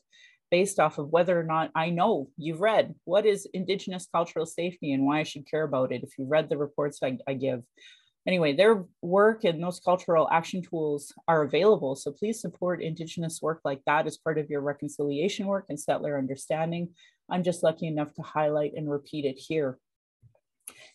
Based 0.49 0.79
off 0.79 0.97
of 0.97 1.09
whether 1.09 1.39
or 1.39 1.43
not 1.43 1.71
I 1.75 1.91
know 1.91 2.29
you've 2.35 2.61
read 2.61 2.95
what 3.05 3.25
is 3.25 3.47
Indigenous 3.53 4.07
cultural 4.11 4.45
safety 4.45 4.91
and 4.91 5.05
why 5.05 5.19
I 5.19 5.23
should 5.23 5.49
care 5.49 5.63
about 5.63 5.91
it. 5.93 6.03
If 6.03 6.17
you've 6.17 6.29
read 6.31 6.49
the 6.49 6.57
reports 6.57 6.99
I, 7.03 7.17
I 7.27 7.35
give, 7.35 7.63
anyway, 8.27 8.53
their 8.53 8.85
work 9.01 9.43
and 9.43 9.63
those 9.63 9.79
cultural 9.79 10.29
action 10.31 10.61
tools 10.61 11.13
are 11.27 11.43
available. 11.43 11.95
So 11.95 12.11
please 12.11 12.41
support 12.41 12.81
Indigenous 12.81 13.41
work 13.41 13.61
like 13.63 13.81
that 13.85 14.07
as 14.07 14.17
part 14.17 14.37
of 14.37 14.49
your 14.49 14.61
reconciliation 14.61 15.47
work 15.47 15.65
and 15.69 15.79
settler 15.79 16.17
understanding. 16.17 16.89
I'm 17.29 17.43
just 17.43 17.63
lucky 17.63 17.87
enough 17.87 18.13
to 18.15 18.21
highlight 18.21 18.73
and 18.75 18.89
repeat 18.89 19.25
it 19.25 19.37
here. 19.37 19.79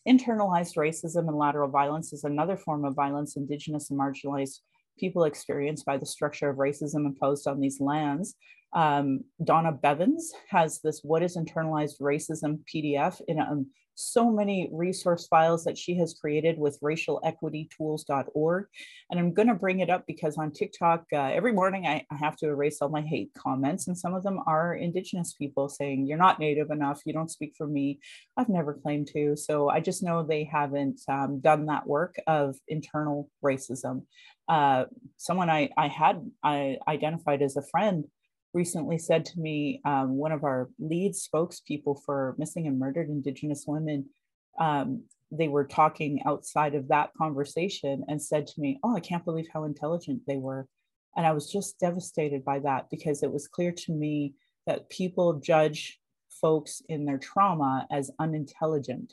Internalized 0.08 0.76
racism 0.76 1.28
and 1.28 1.36
lateral 1.36 1.68
violence 1.68 2.12
is 2.12 2.24
another 2.24 2.56
form 2.56 2.84
of 2.84 2.94
violence 2.94 3.36
Indigenous 3.36 3.90
and 3.90 3.98
marginalized 3.98 4.60
people 4.98 5.24
experience 5.24 5.82
by 5.82 5.96
the 5.96 6.06
structure 6.06 6.48
of 6.48 6.56
racism 6.56 7.06
imposed 7.06 7.46
on 7.46 7.60
these 7.60 7.80
lands. 7.80 8.34
Um, 8.72 9.24
Donna 9.42 9.72
Bivens 9.72 10.24
has 10.50 10.80
this 10.80 11.00
What 11.02 11.22
is 11.22 11.36
Internalized 11.36 12.00
Racism 12.00 12.60
PDF 12.72 13.20
in 13.28 13.38
a 13.38 13.64
so 13.96 14.30
many 14.30 14.68
resource 14.72 15.26
files 15.26 15.64
that 15.64 15.76
she 15.76 15.96
has 15.96 16.14
created 16.14 16.58
with 16.58 16.78
racialequitytools.org. 16.80 18.66
And 19.10 19.18
I'm 19.18 19.32
going 19.32 19.48
to 19.48 19.54
bring 19.54 19.80
it 19.80 19.90
up 19.90 20.04
because 20.06 20.36
on 20.36 20.52
TikTok, 20.52 21.06
uh, 21.12 21.16
every 21.16 21.52
morning 21.52 21.86
I, 21.86 22.04
I, 22.10 22.16
have 22.16 22.36
to 22.36 22.46
erase 22.46 22.78
all 22.80 22.90
my 22.90 23.00
hate 23.00 23.30
comments. 23.34 23.88
And 23.88 23.96
some 23.96 24.14
of 24.14 24.22
them 24.22 24.40
are 24.46 24.74
Indigenous 24.74 25.32
people 25.32 25.68
saying, 25.68 26.06
You're 26.06 26.18
not 26.18 26.38
Native 26.38 26.70
enough. 26.70 27.00
You 27.06 27.14
don't 27.14 27.30
speak 27.30 27.54
for 27.56 27.66
me. 27.66 27.98
I've 28.36 28.50
never 28.50 28.74
claimed 28.74 29.08
to. 29.14 29.34
So 29.34 29.70
I 29.70 29.80
just 29.80 30.02
know 30.02 30.22
they 30.22 30.44
haven't 30.44 31.00
um, 31.08 31.40
done 31.40 31.66
that 31.66 31.86
work 31.86 32.16
of 32.26 32.56
internal 32.68 33.30
racism. 33.42 34.02
Uh, 34.48 34.84
someone 35.16 35.50
I, 35.50 35.70
I 35.76 35.88
had 35.88 36.30
I 36.44 36.78
identified 36.86 37.42
as 37.42 37.56
a 37.56 37.62
friend 37.62 38.04
recently 38.56 38.96
said 38.96 39.24
to 39.26 39.38
me, 39.38 39.80
um, 39.84 40.16
one 40.16 40.32
of 40.32 40.42
our 40.42 40.70
lead 40.78 41.12
spokespeople 41.12 42.02
for 42.04 42.34
missing 42.38 42.66
and 42.66 42.78
murdered 42.78 43.10
Indigenous 43.10 43.64
women, 43.68 44.06
um, 44.58 45.04
they 45.30 45.48
were 45.48 45.66
talking 45.66 46.22
outside 46.26 46.74
of 46.74 46.88
that 46.88 47.10
conversation 47.18 48.02
and 48.08 48.20
said 48.20 48.46
to 48.46 48.60
me, 48.60 48.80
Oh, 48.82 48.96
I 48.96 49.00
can't 49.00 49.24
believe 49.24 49.46
how 49.52 49.64
intelligent 49.64 50.22
they 50.26 50.38
were. 50.38 50.66
And 51.16 51.26
I 51.26 51.32
was 51.32 51.52
just 51.52 51.78
devastated 51.78 52.44
by 52.44 52.60
that 52.60 52.86
because 52.90 53.22
it 53.22 53.32
was 53.32 53.46
clear 53.46 53.72
to 53.72 53.92
me 53.92 54.34
that 54.66 54.88
people 54.88 55.34
judge 55.34 56.00
folks 56.40 56.82
in 56.88 57.04
their 57.04 57.18
trauma 57.18 57.86
as 57.90 58.10
unintelligent. 58.18 59.12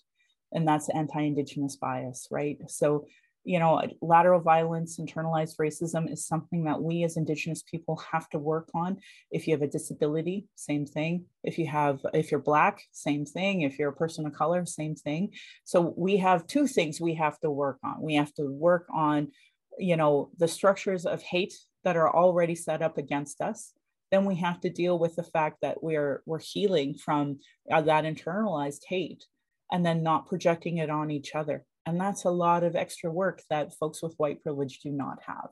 And 0.53 0.67
that's 0.67 0.89
anti 0.89 1.21
Indigenous 1.21 1.75
bias, 1.75 2.27
right? 2.31 2.57
So 2.67 3.05
you 3.43 3.59
know, 3.59 3.81
lateral 4.01 4.39
violence, 4.39 4.97
internalized 4.97 5.57
racism 5.57 6.11
is 6.11 6.25
something 6.25 6.63
that 6.63 6.81
we 6.81 7.03
as 7.03 7.17
Indigenous 7.17 7.61
people 7.61 8.01
have 8.11 8.29
to 8.29 8.39
work 8.39 8.69
on. 8.73 8.99
If 9.31 9.47
you 9.47 9.53
have 9.53 9.61
a 9.61 9.67
disability, 9.67 10.47
same 10.55 10.85
thing. 10.85 11.25
If 11.43 11.57
you 11.57 11.67
have, 11.67 11.99
if 12.13 12.31
you're 12.31 12.39
Black, 12.39 12.81
same 12.91 13.25
thing. 13.25 13.61
If 13.61 13.77
you're 13.77 13.89
a 13.89 13.95
person 13.95 14.25
of 14.25 14.33
color, 14.33 14.65
same 14.65 14.95
thing. 14.95 15.33
So 15.65 15.93
we 15.97 16.17
have 16.17 16.47
two 16.47 16.67
things 16.67 17.01
we 17.01 17.15
have 17.15 17.37
to 17.41 17.51
work 17.51 17.79
on. 17.83 18.01
We 18.01 18.15
have 18.15 18.33
to 18.35 18.45
work 18.45 18.87
on, 18.93 19.31
you 19.77 19.97
know, 19.97 20.29
the 20.37 20.47
structures 20.47 21.05
of 21.05 21.21
hate 21.21 21.53
that 21.83 21.97
are 21.97 22.13
already 22.13 22.55
set 22.55 22.81
up 22.81 22.97
against 22.97 23.41
us. 23.41 23.73
Then 24.09 24.23
we 24.25 24.35
have 24.35 24.61
to 24.61 24.69
deal 24.69 24.97
with 24.97 25.15
the 25.15 25.23
fact 25.23 25.57
that 25.63 25.83
we're 25.83 26.21
we're 26.25 26.39
healing 26.39 26.93
from 26.93 27.39
uh, 27.69 27.81
that 27.81 28.05
internalized 28.05 28.83
hate, 28.87 29.25
and 29.71 29.85
then 29.85 30.03
not 30.03 30.27
projecting 30.27 30.77
it 30.77 30.89
on 30.89 31.09
each 31.09 31.33
other 31.33 31.65
And 31.85 31.99
that's 31.99 32.23
a 32.23 32.31
lot 32.31 32.63
of 32.63 32.75
extra 32.75 33.11
work 33.11 33.41
that 33.49 33.73
folks 33.75 34.01
with 34.01 34.15
white 34.17 34.41
privilege 34.41 34.79
do 34.79 34.89
not 34.89 35.19
have. 35.25 35.49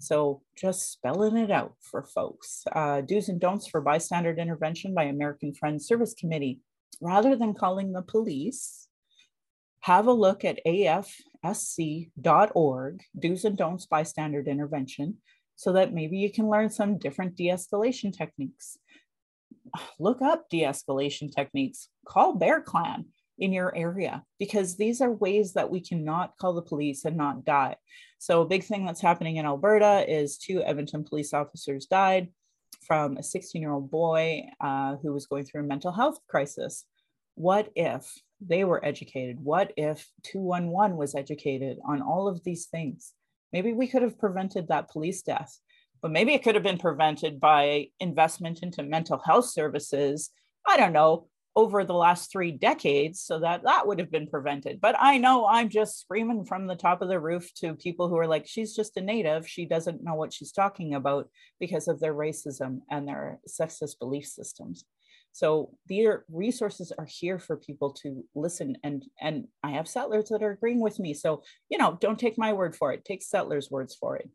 So 0.00 0.42
just 0.56 0.90
spelling 0.92 1.36
it 1.36 1.50
out 1.50 1.74
for 1.80 2.02
folks. 2.02 2.64
Uh, 2.72 3.02
do's 3.02 3.28
and 3.28 3.40
don'ts 3.40 3.68
for 3.68 3.80
bystander 3.80 4.32
intervention 4.32 4.94
by 4.94 5.04
American 5.04 5.54
Friends 5.54 5.86
Service 5.86 6.14
Committee. 6.14 6.60
Rather 7.00 7.36
than 7.36 7.54
calling 7.54 7.92
the 7.92 8.02
police, 8.02 8.88
have 9.80 10.06
a 10.06 10.12
look 10.12 10.44
at 10.44 10.60
afsc.org, 10.66 11.04
do's 13.18 13.44
and 13.44 13.56
don'ts 13.56 13.86
bystander 13.86 14.40
intervention, 14.40 15.18
so 15.56 15.72
that 15.72 15.92
maybe 15.92 16.18
you 16.18 16.32
can 16.32 16.48
learn 16.48 16.70
some 16.70 16.98
different 16.98 17.36
de 17.36 17.46
escalation 17.46 18.16
techniques. 18.16 18.76
Look 20.00 20.20
up 20.22 20.48
de 20.50 20.62
escalation 20.62 21.32
techniques, 21.32 21.88
call 22.06 22.34
Bear 22.34 22.60
Clan 22.60 23.06
in 23.42 23.52
your 23.52 23.74
area 23.76 24.22
because 24.38 24.76
these 24.76 25.00
are 25.00 25.10
ways 25.10 25.52
that 25.54 25.68
we 25.68 25.80
cannot 25.80 26.38
call 26.38 26.52
the 26.52 26.62
police 26.62 27.04
and 27.04 27.16
not 27.16 27.44
die. 27.44 27.74
So, 28.18 28.40
a 28.40 28.46
big 28.46 28.62
thing 28.62 28.86
that's 28.86 29.00
happening 29.00 29.36
in 29.36 29.46
Alberta 29.46 30.04
is 30.08 30.38
two 30.38 30.62
Edmonton 30.62 31.02
police 31.02 31.34
officers 31.34 31.86
died 31.86 32.28
from 32.86 33.16
a 33.16 33.22
16 33.22 33.60
year 33.60 33.72
old 33.72 33.90
boy 33.90 34.44
uh, 34.60 34.94
who 35.02 35.12
was 35.12 35.26
going 35.26 35.44
through 35.44 35.62
a 35.62 35.66
mental 35.66 35.90
health 35.90 36.18
crisis. 36.28 36.84
What 37.34 37.70
if 37.74 38.08
they 38.40 38.62
were 38.62 38.84
educated? 38.84 39.40
What 39.40 39.72
if 39.76 40.08
211 40.22 40.96
was 40.96 41.16
educated 41.16 41.78
on 41.84 42.00
all 42.00 42.28
of 42.28 42.44
these 42.44 42.66
things? 42.66 43.12
Maybe 43.52 43.72
we 43.72 43.88
could 43.88 44.02
have 44.02 44.20
prevented 44.20 44.68
that 44.68 44.88
police 44.88 45.20
death, 45.22 45.58
but 46.00 46.12
maybe 46.12 46.32
it 46.32 46.44
could 46.44 46.54
have 46.54 46.64
been 46.64 46.78
prevented 46.78 47.40
by 47.40 47.88
investment 47.98 48.60
into 48.62 48.84
mental 48.84 49.18
health 49.18 49.46
services. 49.46 50.30
I 50.64 50.76
don't 50.76 50.92
know, 50.92 51.26
over 51.54 51.84
the 51.84 51.94
last 51.94 52.30
three 52.30 52.50
decades 52.50 53.20
so 53.20 53.40
that 53.40 53.62
that 53.64 53.86
would 53.86 53.98
have 53.98 54.10
been 54.10 54.26
prevented 54.26 54.80
but 54.80 54.96
i 54.98 55.18
know 55.18 55.46
i'm 55.46 55.68
just 55.68 56.00
screaming 56.00 56.44
from 56.44 56.66
the 56.66 56.76
top 56.76 57.02
of 57.02 57.08
the 57.08 57.20
roof 57.20 57.52
to 57.54 57.74
people 57.74 58.08
who 58.08 58.16
are 58.16 58.26
like 58.26 58.46
she's 58.46 58.74
just 58.74 58.96
a 58.96 59.00
native 59.00 59.46
she 59.46 59.66
doesn't 59.66 60.02
know 60.02 60.14
what 60.14 60.32
she's 60.32 60.52
talking 60.52 60.94
about 60.94 61.28
because 61.60 61.88
of 61.88 62.00
their 62.00 62.14
racism 62.14 62.80
and 62.90 63.06
their 63.06 63.38
sexist 63.48 63.98
belief 63.98 64.26
systems 64.26 64.84
so 65.32 65.70
their 65.88 66.24
resources 66.30 66.92
are 66.96 67.06
here 67.06 67.38
for 67.38 67.56
people 67.56 67.92
to 68.02 68.24
listen 68.34 68.76
and 68.84 69.04
and 69.20 69.48
I 69.64 69.70
have 69.70 69.88
settlers 69.88 70.28
that 70.28 70.42
are 70.42 70.50
agreeing 70.52 70.80
with 70.80 70.98
me. 70.98 71.14
So, 71.14 71.42
you 71.70 71.78
know, 71.78 71.96
don't 72.00 72.18
take 72.18 72.36
my 72.36 72.52
word 72.52 72.76
for 72.76 72.92
it, 72.92 73.04
take 73.04 73.22
settlers' 73.22 73.70
words 73.70 73.94
for 73.94 74.16
it. 74.16 74.28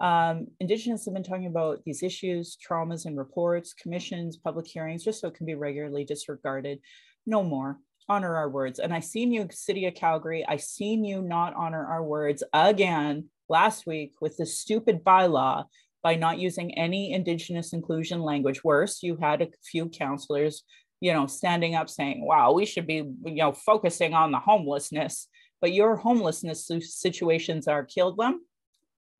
Um, 0.00 0.46
Indigenous 0.60 1.04
have 1.04 1.14
been 1.14 1.22
talking 1.22 1.46
about 1.46 1.82
these 1.84 2.02
issues, 2.02 2.56
traumas 2.56 3.06
and 3.06 3.16
reports, 3.16 3.74
commissions, 3.74 4.36
public 4.36 4.66
hearings, 4.66 5.04
just 5.04 5.20
so 5.20 5.28
it 5.28 5.34
can 5.34 5.46
be 5.46 5.54
regularly 5.54 6.04
disregarded. 6.04 6.78
No 7.26 7.42
more. 7.42 7.78
Honor 8.08 8.36
our 8.36 8.48
words. 8.48 8.78
And 8.78 8.94
I 8.94 9.00
seen 9.00 9.32
you, 9.32 9.48
City 9.50 9.86
of 9.86 9.94
Calgary. 9.94 10.44
I 10.48 10.56
seen 10.56 11.04
you 11.04 11.20
not 11.20 11.54
honor 11.54 11.84
our 11.84 12.02
words 12.02 12.42
again 12.54 13.26
last 13.48 13.86
week 13.86 14.14
with 14.20 14.36
the 14.36 14.46
stupid 14.46 15.04
bylaw 15.04 15.64
by 16.02 16.14
not 16.14 16.38
using 16.38 16.76
any 16.78 17.12
indigenous 17.12 17.72
inclusion 17.72 18.20
language 18.22 18.62
worse 18.62 19.02
you 19.02 19.16
had 19.16 19.42
a 19.42 19.48
few 19.64 19.88
councillors 19.88 20.62
you 21.00 21.12
know 21.12 21.26
standing 21.26 21.74
up 21.74 21.88
saying 21.88 22.24
wow 22.24 22.52
we 22.52 22.64
should 22.64 22.86
be 22.86 22.96
you 23.24 23.34
know 23.34 23.52
focusing 23.52 24.14
on 24.14 24.30
the 24.30 24.38
homelessness 24.38 25.28
but 25.60 25.72
your 25.72 25.96
homelessness 25.96 26.70
situations 26.82 27.66
are 27.66 27.84
kill 27.84 28.14
them 28.14 28.40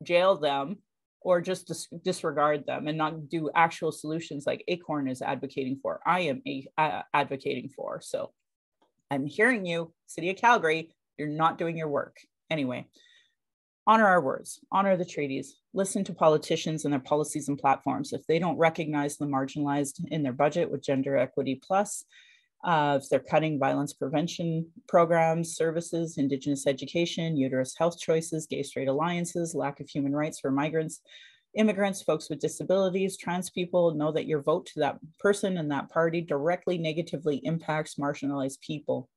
jail 0.03 0.37
them 0.37 0.77
or 1.21 1.41
just 1.41 1.67
dis- 1.67 1.87
disregard 2.03 2.65
them 2.65 2.87
and 2.87 2.97
not 2.97 3.29
do 3.29 3.49
actual 3.53 3.91
solutions 3.91 4.45
like 4.45 4.63
acorn 4.67 5.07
is 5.07 5.21
advocating 5.21 5.77
for. 5.81 5.99
I 6.05 6.21
am 6.21 6.41
a- 6.47 6.67
uh, 6.77 7.01
advocating 7.13 7.69
for. 7.69 8.01
So 8.01 8.31
i'm 9.11 9.25
hearing 9.25 9.65
you 9.65 9.91
city 10.05 10.29
of 10.29 10.37
calgary 10.37 10.95
you're 11.17 11.27
not 11.27 11.57
doing 11.57 11.77
your 11.77 11.89
work. 11.89 12.17
Anyway 12.49 12.87
honor 13.89 14.05
our 14.05 14.21
words, 14.21 14.59
honor 14.71 14.95
the 14.95 15.03
treaties, 15.03 15.55
listen 15.73 16.03
to 16.03 16.13
politicians 16.13 16.85
and 16.85 16.93
their 16.93 16.99
policies 16.99 17.49
and 17.49 17.57
platforms. 17.57 18.13
If 18.13 18.23
they 18.27 18.37
don't 18.37 18.59
recognize 18.59 19.17
the 19.17 19.25
marginalized 19.25 20.05
in 20.11 20.21
their 20.21 20.31
budget 20.31 20.69
with 20.69 20.83
Gender 20.83 21.17
Equity 21.17 21.55
Plus, 21.55 22.05
uh, 22.63 22.99
they're 23.09 23.19
cutting 23.19 23.57
violence 23.57 23.93
prevention 23.93 24.67
programs, 24.87 25.55
services, 25.55 26.17
Indigenous 26.17 26.67
education, 26.67 27.37
uterus 27.37 27.75
health 27.77 27.97
choices, 27.99 28.47
gay 28.47 28.63
straight 28.63 28.87
alliances, 28.87 29.55
lack 29.55 29.79
of 29.79 29.87
human 29.87 30.13
rights 30.13 30.39
for 30.39 30.51
migrants, 30.51 31.01
immigrants, 31.55 32.01
folks 32.01 32.29
with 32.29 32.39
disabilities, 32.39 33.17
trans 33.17 33.49
people, 33.49 33.93
know 33.93 34.11
that 34.11 34.27
your 34.27 34.41
vote 34.41 34.65
to 34.67 34.79
that 34.79 34.99
person 35.19 35.57
and 35.57 35.71
that 35.71 35.89
party 35.89 36.21
directly 36.21 36.77
negatively 36.77 37.37
impacts 37.43 37.95
marginalized 37.95 38.59
people. 38.61 39.09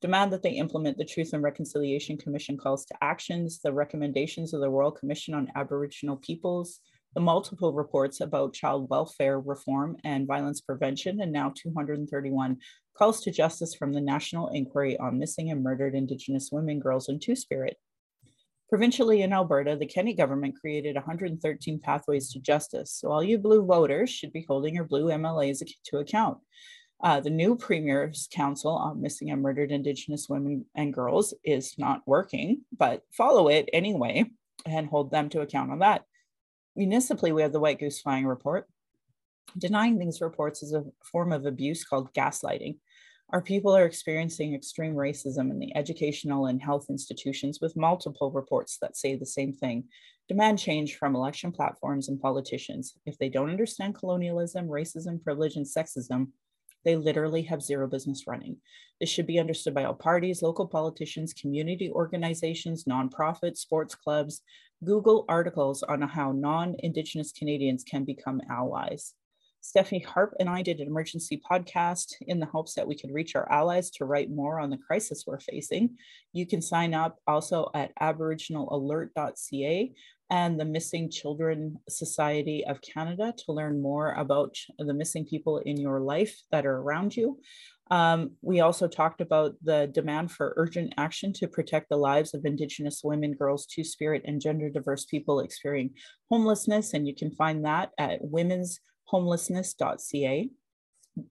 Demand 0.00 0.32
that 0.32 0.42
they 0.42 0.52
implement 0.52 0.96
the 0.96 1.04
Truth 1.04 1.32
and 1.32 1.42
Reconciliation 1.42 2.16
Commission 2.16 2.56
calls 2.56 2.84
to 2.84 2.94
actions, 3.00 3.60
the 3.62 3.72
recommendations 3.72 4.54
of 4.54 4.60
the 4.60 4.70
Royal 4.70 4.92
Commission 4.92 5.34
on 5.34 5.50
Aboriginal 5.56 6.16
Peoples, 6.16 6.80
the 7.14 7.20
multiple 7.20 7.72
reports 7.72 8.20
about 8.20 8.54
child 8.54 8.88
welfare 8.90 9.40
reform 9.40 9.96
and 10.04 10.26
violence 10.26 10.60
prevention, 10.60 11.20
and 11.20 11.32
now 11.32 11.52
231 11.56 12.58
calls 12.96 13.20
to 13.22 13.30
justice 13.30 13.74
from 13.74 13.92
the 13.92 14.00
National 14.00 14.48
Inquiry 14.48 14.98
on 14.98 15.18
Missing 15.18 15.50
and 15.50 15.62
Murdered 15.62 15.94
Indigenous 15.94 16.50
Women, 16.52 16.80
Girls, 16.80 17.08
and 17.08 17.20
Two 17.20 17.36
Spirit. 17.36 17.76
Provincially 18.68 19.22
in 19.22 19.32
Alberta, 19.32 19.76
the 19.76 19.86
Kenney 19.86 20.12
government 20.12 20.54
created 20.60 20.94
113 20.94 21.80
pathways 21.80 22.30
to 22.32 22.40
justice, 22.40 22.92
so 22.92 23.10
all 23.10 23.22
you 23.22 23.38
blue 23.38 23.64
voters 23.64 24.10
should 24.10 24.32
be 24.32 24.44
holding 24.46 24.74
your 24.74 24.84
blue 24.84 25.06
MLAs 25.06 25.62
to 25.86 25.98
account. 25.98 26.38
Uh, 27.02 27.20
the 27.20 27.30
new 27.30 27.56
Premier's 27.56 28.28
Council 28.32 28.72
on 28.72 29.00
Missing 29.00 29.30
and 29.30 29.40
Murdered 29.40 29.70
Indigenous 29.70 30.26
Women 30.28 30.66
and 30.74 30.92
Girls 30.92 31.32
is 31.44 31.78
not 31.78 32.02
working, 32.06 32.62
but 32.76 33.02
follow 33.16 33.48
it 33.48 33.70
anyway 33.72 34.24
and 34.66 34.88
hold 34.88 35.10
them 35.10 35.28
to 35.30 35.40
account 35.40 35.70
on 35.70 35.78
that. 35.78 36.02
Municipally, 36.78 37.32
we 37.32 37.42
have 37.42 37.50
the 37.50 37.58
White 37.58 37.80
Goose 37.80 38.00
Flying 38.00 38.24
Report. 38.24 38.64
Denying 39.58 39.98
these 39.98 40.20
reports 40.20 40.62
is 40.62 40.72
a 40.72 40.84
form 41.02 41.32
of 41.32 41.44
abuse 41.44 41.84
called 41.84 42.14
gaslighting. 42.14 42.78
Our 43.30 43.42
people 43.42 43.76
are 43.76 43.84
experiencing 43.84 44.54
extreme 44.54 44.94
racism 44.94 45.50
in 45.50 45.58
the 45.58 45.74
educational 45.76 46.46
and 46.46 46.62
health 46.62 46.86
institutions 46.88 47.58
with 47.60 47.76
multiple 47.76 48.30
reports 48.30 48.78
that 48.80 48.96
say 48.96 49.16
the 49.16 49.26
same 49.26 49.52
thing. 49.52 49.88
Demand 50.28 50.60
change 50.60 50.94
from 50.94 51.16
election 51.16 51.50
platforms 51.50 52.08
and 52.08 52.20
politicians. 52.20 52.94
If 53.06 53.18
they 53.18 53.28
don't 53.28 53.50
understand 53.50 53.96
colonialism, 53.96 54.68
racism, 54.68 55.20
privilege, 55.20 55.56
and 55.56 55.66
sexism, 55.66 56.28
they 56.84 56.96
literally 56.96 57.42
have 57.42 57.62
zero 57.62 57.86
business 57.86 58.26
running. 58.26 58.56
This 59.00 59.08
should 59.10 59.26
be 59.26 59.38
understood 59.38 59.74
by 59.74 59.84
all 59.84 59.94
parties, 59.94 60.42
local 60.42 60.66
politicians, 60.66 61.32
community 61.32 61.90
organizations, 61.90 62.84
nonprofits, 62.84 63.58
sports 63.58 63.94
clubs. 63.94 64.42
Google 64.84 65.24
articles 65.28 65.82
on 65.82 66.02
how 66.02 66.32
non 66.32 66.76
Indigenous 66.80 67.32
Canadians 67.32 67.84
can 67.84 68.04
become 68.04 68.40
allies. 68.50 69.14
Stephanie 69.60 70.04
Harpe 70.08 70.34
and 70.38 70.48
I 70.48 70.62
did 70.62 70.80
an 70.80 70.86
emergency 70.86 71.40
podcast 71.50 72.14
in 72.22 72.38
the 72.38 72.46
hopes 72.46 72.74
that 72.74 72.86
we 72.86 72.96
could 72.96 73.12
reach 73.12 73.34
our 73.34 73.50
allies 73.50 73.90
to 73.90 74.04
write 74.04 74.30
more 74.30 74.60
on 74.60 74.70
the 74.70 74.78
crisis 74.78 75.24
we're 75.26 75.40
facing. 75.40 75.96
You 76.32 76.46
can 76.46 76.62
sign 76.62 76.94
up 76.94 77.18
also 77.26 77.68
at 77.74 77.92
aboriginalalert.ca 78.00 79.94
and 80.30 80.60
the 80.60 80.64
Missing 80.64 81.10
Children 81.10 81.78
Society 81.88 82.64
of 82.66 82.80
Canada 82.82 83.32
to 83.38 83.52
learn 83.52 83.80
more 83.80 84.12
about 84.12 84.56
the 84.78 84.94
missing 84.94 85.24
people 85.24 85.58
in 85.58 85.78
your 85.78 86.00
life 86.00 86.36
that 86.50 86.66
are 86.66 86.76
around 86.76 87.16
you. 87.16 87.38
Um, 87.90 88.32
we 88.42 88.60
also 88.60 88.86
talked 88.86 89.22
about 89.22 89.54
the 89.62 89.90
demand 89.92 90.30
for 90.30 90.52
urgent 90.56 90.94
action 90.98 91.32
to 91.34 91.48
protect 91.48 91.88
the 91.88 91.96
lives 91.96 92.34
of 92.34 92.44
Indigenous 92.44 93.00
women, 93.02 93.32
girls, 93.32 93.66
Two 93.66 93.82
Spirit, 93.82 94.22
and 94.26 94.38
gender 94.40 94.68
diverse 94.68 95.06
people 95.06 95.40
experiencing 95.40 95.96
homelessness. 96.30 96.92
And 96.92 97.08
you 97.08 97.14
can 97.14 97.30
find 97.30 97.64
that 97.64 97.92
at 97.98 98.20
womenshomelessness.ca. 98.22 100.50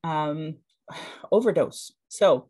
Um, 0.04 0.56
overdose. 1.32 1.92
So, 2.08 2.50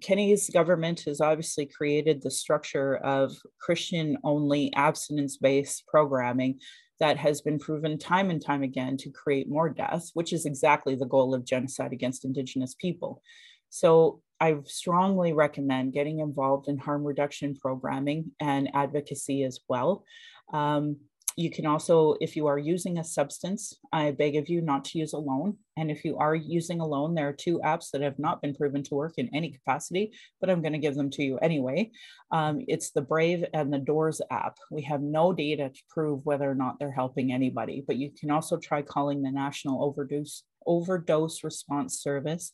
Kenney's 0.00 0.50
government 0.50 1.02
has 1.06 1.20
obviously 1.20 1.66
created 1.66 2.22
the 2.22 2.30
structure 2.30 2.96
of 2.96 3.32
Christian 3.60 4.18
only 4.24 4.72
abstinence 4.74 5.36
based 5.36 5.86
programming 5.86 6.60
that 7.00 7.16
has 7.16 7.40
been 7.40 7.58
proven 7.58 7.98
time 7.98 8.30
and 8.30 8.40
time 8.40 8.62
again 8.62 8.96
to 8.98 9.10
create 9.10 9.48
more 9.48 9.68
death, 9.68 10.10
which 10.14 10.32
is 10.32 10.46
exactly 10.46 10.94
the 10.94 11.06
goal 11.06 11.34
of 11.34 11.44
genocide 11.44 11.92
against 11.92 12.24
Indigenous 12.24 12.74
people. 12.74 13.22
So 13.70 14.22
I 14.40 14.56
strongly 14.64 15.32
recommend 15.32 15.92
getting 15.92 16.20
involved 16.20 16.68
in 16.68 16.78
harm 16.78 17.04
reduction 17.04 17.56
programming 17.56 18.32
and 18.40 18.70
advocacy 18.74 19.42
as 19.42 19.60
well. 19.68 20.04
Um, 20.52 20.98
you 21.36 21.50
can 21.50 21.66
also, 21.66 22.14
if 22.20 22.36
you 22.36 22.46
are 22.46 22.58
using 22.58 22.98
a 22.98 23.04
substance, 23.04 23.76
I 23.92 24.12
beg 24.12 24.36
of 24.36 24.48
you 24.48 24.60
not 24.60 24.84
to 24.86 24.98
use 24.98 25.14
alone. 25.14 25.56
And 25.76 25.90
if 25.90 26.04
you 26.04 26.16
are 26.18 26.36
using 26.36 26.80
alone, 26.80 27.14
there 27.14 27.28
are 27.28 27.32
two 27.32 27.58
apps 27.64 27.90
that 27.90 28.02
have 28.02 28.20
not 28.20 28.40
been 28.40 28.54
proven 28.54 28.84
to 28.84 28.94
work 28.94 29.14
in 29.16 29.28
any 29.34 29.50
capacity, 29.50 30.12
but 30.40 30.48
I'm 30.48 30.62
going 30.62 30.74
to 30.74 30.78
give 30.78 30.94
them 30.94 31.10
to 31.10 31.24
you 31.24 31.38
anyway. 31.38 31.90
Um, 32.30 32.64
it's 32.68 32.90
the 32.90 33.02
Brave 33.02 33.44
and 33.52 33.72
the 33.72 33.78
DORS 33.78 34.20
app. 34.30 34.58
We 34.70 34.82
have 34.82 35.02
no 35.02 35.32
data 35.32 35.70
to 35.70 35.82
prove 35.90 36.24
whether 36.24 36.48
or 36.48 36.54
not 36.54 36.78
they're 36.78 36.92
helping 36.92 37.32
anybody, 37.32 37.82
but 37.84 37.96
you 37.96 38.12
can 38.12 38.30
also 38.30 38.56
try 38.56 38.82
calling 38.82 39.22
the 39.22 39.32
National 39.32 39.82
Overdose 39.82 40.44
Overdose 40.66 41.44
Response 41.44 42.00
Service 42.00 42.52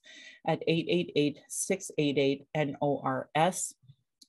at 0.48 0.64
888 0.66 1.38
688 1.48 2.46
NORS 2.56 3.74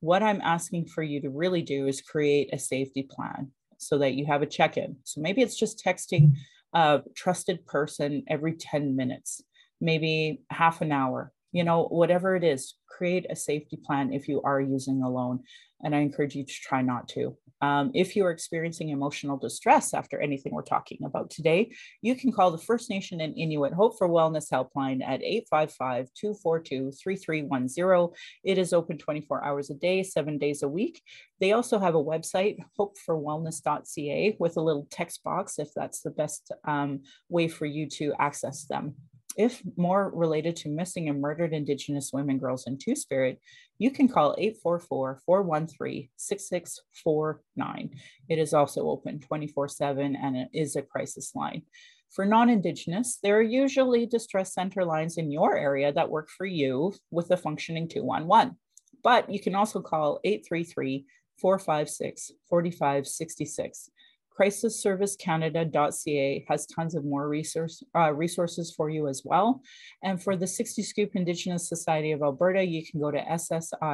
what 0.02 0.24
I'm 0.24 0.41
asking 0.41 0.88
for 0.88 1.04
you 1.04 1.22
to 1.22 1.30
really 1.30 1.62
do 1.62 1.88
is 1.88 2.02
create 2.02 2.49
a 2.52 2.60
safety 2.60 3.04
plan 3.04 3.52
so 3.82 3.97
that 3.97 4.13
you 4.13 4.25
have 4.25 4.41
a 4.41 4.45
check 4.45 4.77
in. 4.77 4.95
So 5.03 5.21
maybe 5.21 5.41
it's 5.41 5.57
just 5.57 5.84
texting 5.84 6.29
mm-hmm. 6.29 6.77
a 6.79 7.01
trusted 7.15 7.65
person 7.65 8.23
every 8.27 8.53
10 8.53 8.95
minutes, 8.95 9.41
maybe 9.82 10.41
half 10.51 10.82
an 10.82 10.91
hour, 10.91 11.34
you 11.51 11.63
know, 11.63 11.86
whatever 11.86 12.36
it 12.36 12.43
is, 12.43 12.75
create 12.88 13.25
a 13.29 13.36
safety 13.36 13.77
plan 13.84 14.13
if 14.13 14.27
you 14.27 14.41
are 14.43 14.61
using 14.61 15.01
a 15.01 15.09
loan. 15.09 15.39
And 15.84 15.95
I 15.95 15.99
encourage 15.99 16.36
you 16.36 16.45
to 16.45 16.53
try 16.53 16.82
not 16.82 17.07
to. 17.09 17.38
Um, 17.61 17.91
if 17.93 18.15
you 18.15 18.25
are 18.25 18.32
experiencing 18.32 18.89
emotional 18.89 19.38
distress 19.38 19.93
after 19.93 20.19
anything 20.19 20.53
we're 20.53 20.63
talking 20.63 20.99
about 21.05 21.29
today, 21.29 21.71
you 22.01 22.15
can 22.15 22.32
call 22.32 22.49
the 22.49 22.57
First 22.57 22.89
Nation 22.89 23.21
and 23.21 23.38
Inuit 23.38 23.73
Hope 23.73 23.97
for 23.97 24.09
Wellness 24.09 24.51
Helpline 24.51 25.03
at 25.03 25.21
855 25.21 26.09
242 26.15 26.91
3310. 26.91 28.15
It 28.43 28.57
is 28.57 28.73
open 28.73 28.97
24 28.97 29.45
hours 29.45 29.69
a 29.69 29.75
day, 29.75 30.01
seven 30.01 30.39
days 30.39 30.63
a 30.63 30.67
week. 30.67 31.03
They 31.39 31.51
also 31.51 31.77
have 31.77 31.95
a 31.95 32.03
website, 32.03 32.57
hopeforwellness.ca, 32.79 34.38
with 34.39 34.57
a 34.57 34.61
little 34.61 34.88
text 34.89 35.23
box 35.23 35.59
if 35.59 35.69
that's 35.75 36.01
the 36.01 36.11
best 36.11 36.51
um, 36.65 37.01
way 37.29 37.47
for 37.47 37.65
you 37.67 37.88
to 37.89 38.13
access 38.19 38.65
them 38.65 38.95
if 39.38 39.61
more 39.77 40.11
related 40.13 40.55
to 40.57 40.69
missing 40.69 41.09
and 41.09 41.21
murdered 41.21 41.53
Indigenous 41.53 42.11
women, 42.13 42.38
girls, 42.38 42.67
and 42.67 42.79
Two 42.79 42.95
Spirit, 42.95 43.39
you 43.77 43.91
can 43.91 44.07
call 44.07 44.36
844 44.38 45.21
413 45.25 46.09
6649. 46.15 47.89
It 48.29 48.38
is 48.38 48.53
also 48.53 48.88
open 48.88 49.19
24 49.19 49.67
7 49.67 50.15
and 50.15 50.38
it 50.38 50.49
is 50.53 50.75
a 50.75 50.82
crisis 50.82 51.34
line. 51.36 51.63
For 52.11 52.25
non 52.25 52.49
Indigenous, 52.49 53.19
there 53.23 53.38
are 53.38 53.41
usually 53.41 54.05
distress 54.05 54.53
center 54.53 54.84
lines 54.84 55.17
in 55.17 55.32
your 55.32 55.55
area 55.55 55.93
that 55.93 56.09
work 56.09 56.29
for 56.29 56.45
you 56.45 56.93
with 57.09 57.32
a 57.32 57.38
functioning 57.38 57.88
211. 57.88 58.57
But 59.03 59.29
you 59.29 59.39
can 59.39 59.55
also 59.55 59.82
call 59.82 60.19
833 60.23 61.05
456 61.39 62.32
4566 62.49 63.89
crisisservicecanada.ca 64.38 66.45
has 66.47 66.65
tons 66.65 66.95
of 66.95 67.05
more 67.05 67.27
resource, 67.27 67.84
uh, 67.95 68.13
resources 68.13 68.71
for 68.71 68.89
you 68.89 69.07
as 69.07 69.23
well. 69.25 69.61
And 70.03 70.21
for 70.21 70.36
the 70.36 70.47
60 70.47 70.84
Scoop 70.84 71.15
Indigenous 71.15 71.69
Society 71.69 72.11
of 72.11 72.21
Alberta, 72.21 72.63
you 72.63 72.86
can 72.86 72.99
go 72.99 73.11
to 73.11 73.19
ssisa.ca. 73.19 73.86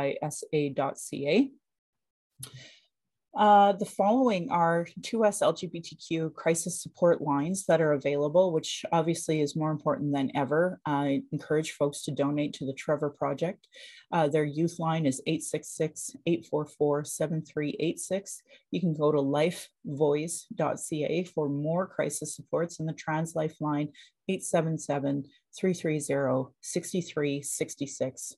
Uh, 3.37 3.71
the 3.73 3.85
following 3.85 4.49
are 4.49 4.87
2S 5.01 5.43
LGBTQ 5.43 6.33
crisis 6.33 6.81
support 6.81 7.21
lines 7.21 7.67
that 7.67 7.81
are 7.81 7.91
available, 7.91 8.51
which 8.51 8.83
obviously 8.91 9.41
is 9.41 9.55
more 9.55 9.69
important 9.69 10.11
than 10.11 10.31
ever. 10.35 10.81
I 10.87 11.21
encourage 11.31 11.73
folks 11.73 12.01
to 12.05 12.11
donate 12.11 12.53
to 12.53 12.65
the 12.65 12.73
Trevor 12.73 13.11
Project. 13.11 13.67
Uh, 14.11 14.27
their 14.27 14.43
youth 14.43 14.79
line 14.79 15.05
is 15.05 15.21
866 15.27 16.15
844 16.25 17.03
7386. 17.03 18.41
You 18.71 18.81
can 18.81 18.95
go 18.95 19.11
to 19.11 19.19
lifevoice.ca 19.19 21.23
for 21.25 21.47
more 21.47 21.85
crisis 21.85 22.35
supports, 22.35 22.79
and 22.79 22.89
the 22.89 22.93
Trans 22.93 23.35
Lifeline 23.35 23.89
877 24.27 25.25
330 25.55 26.55
6366. 26.61 28.35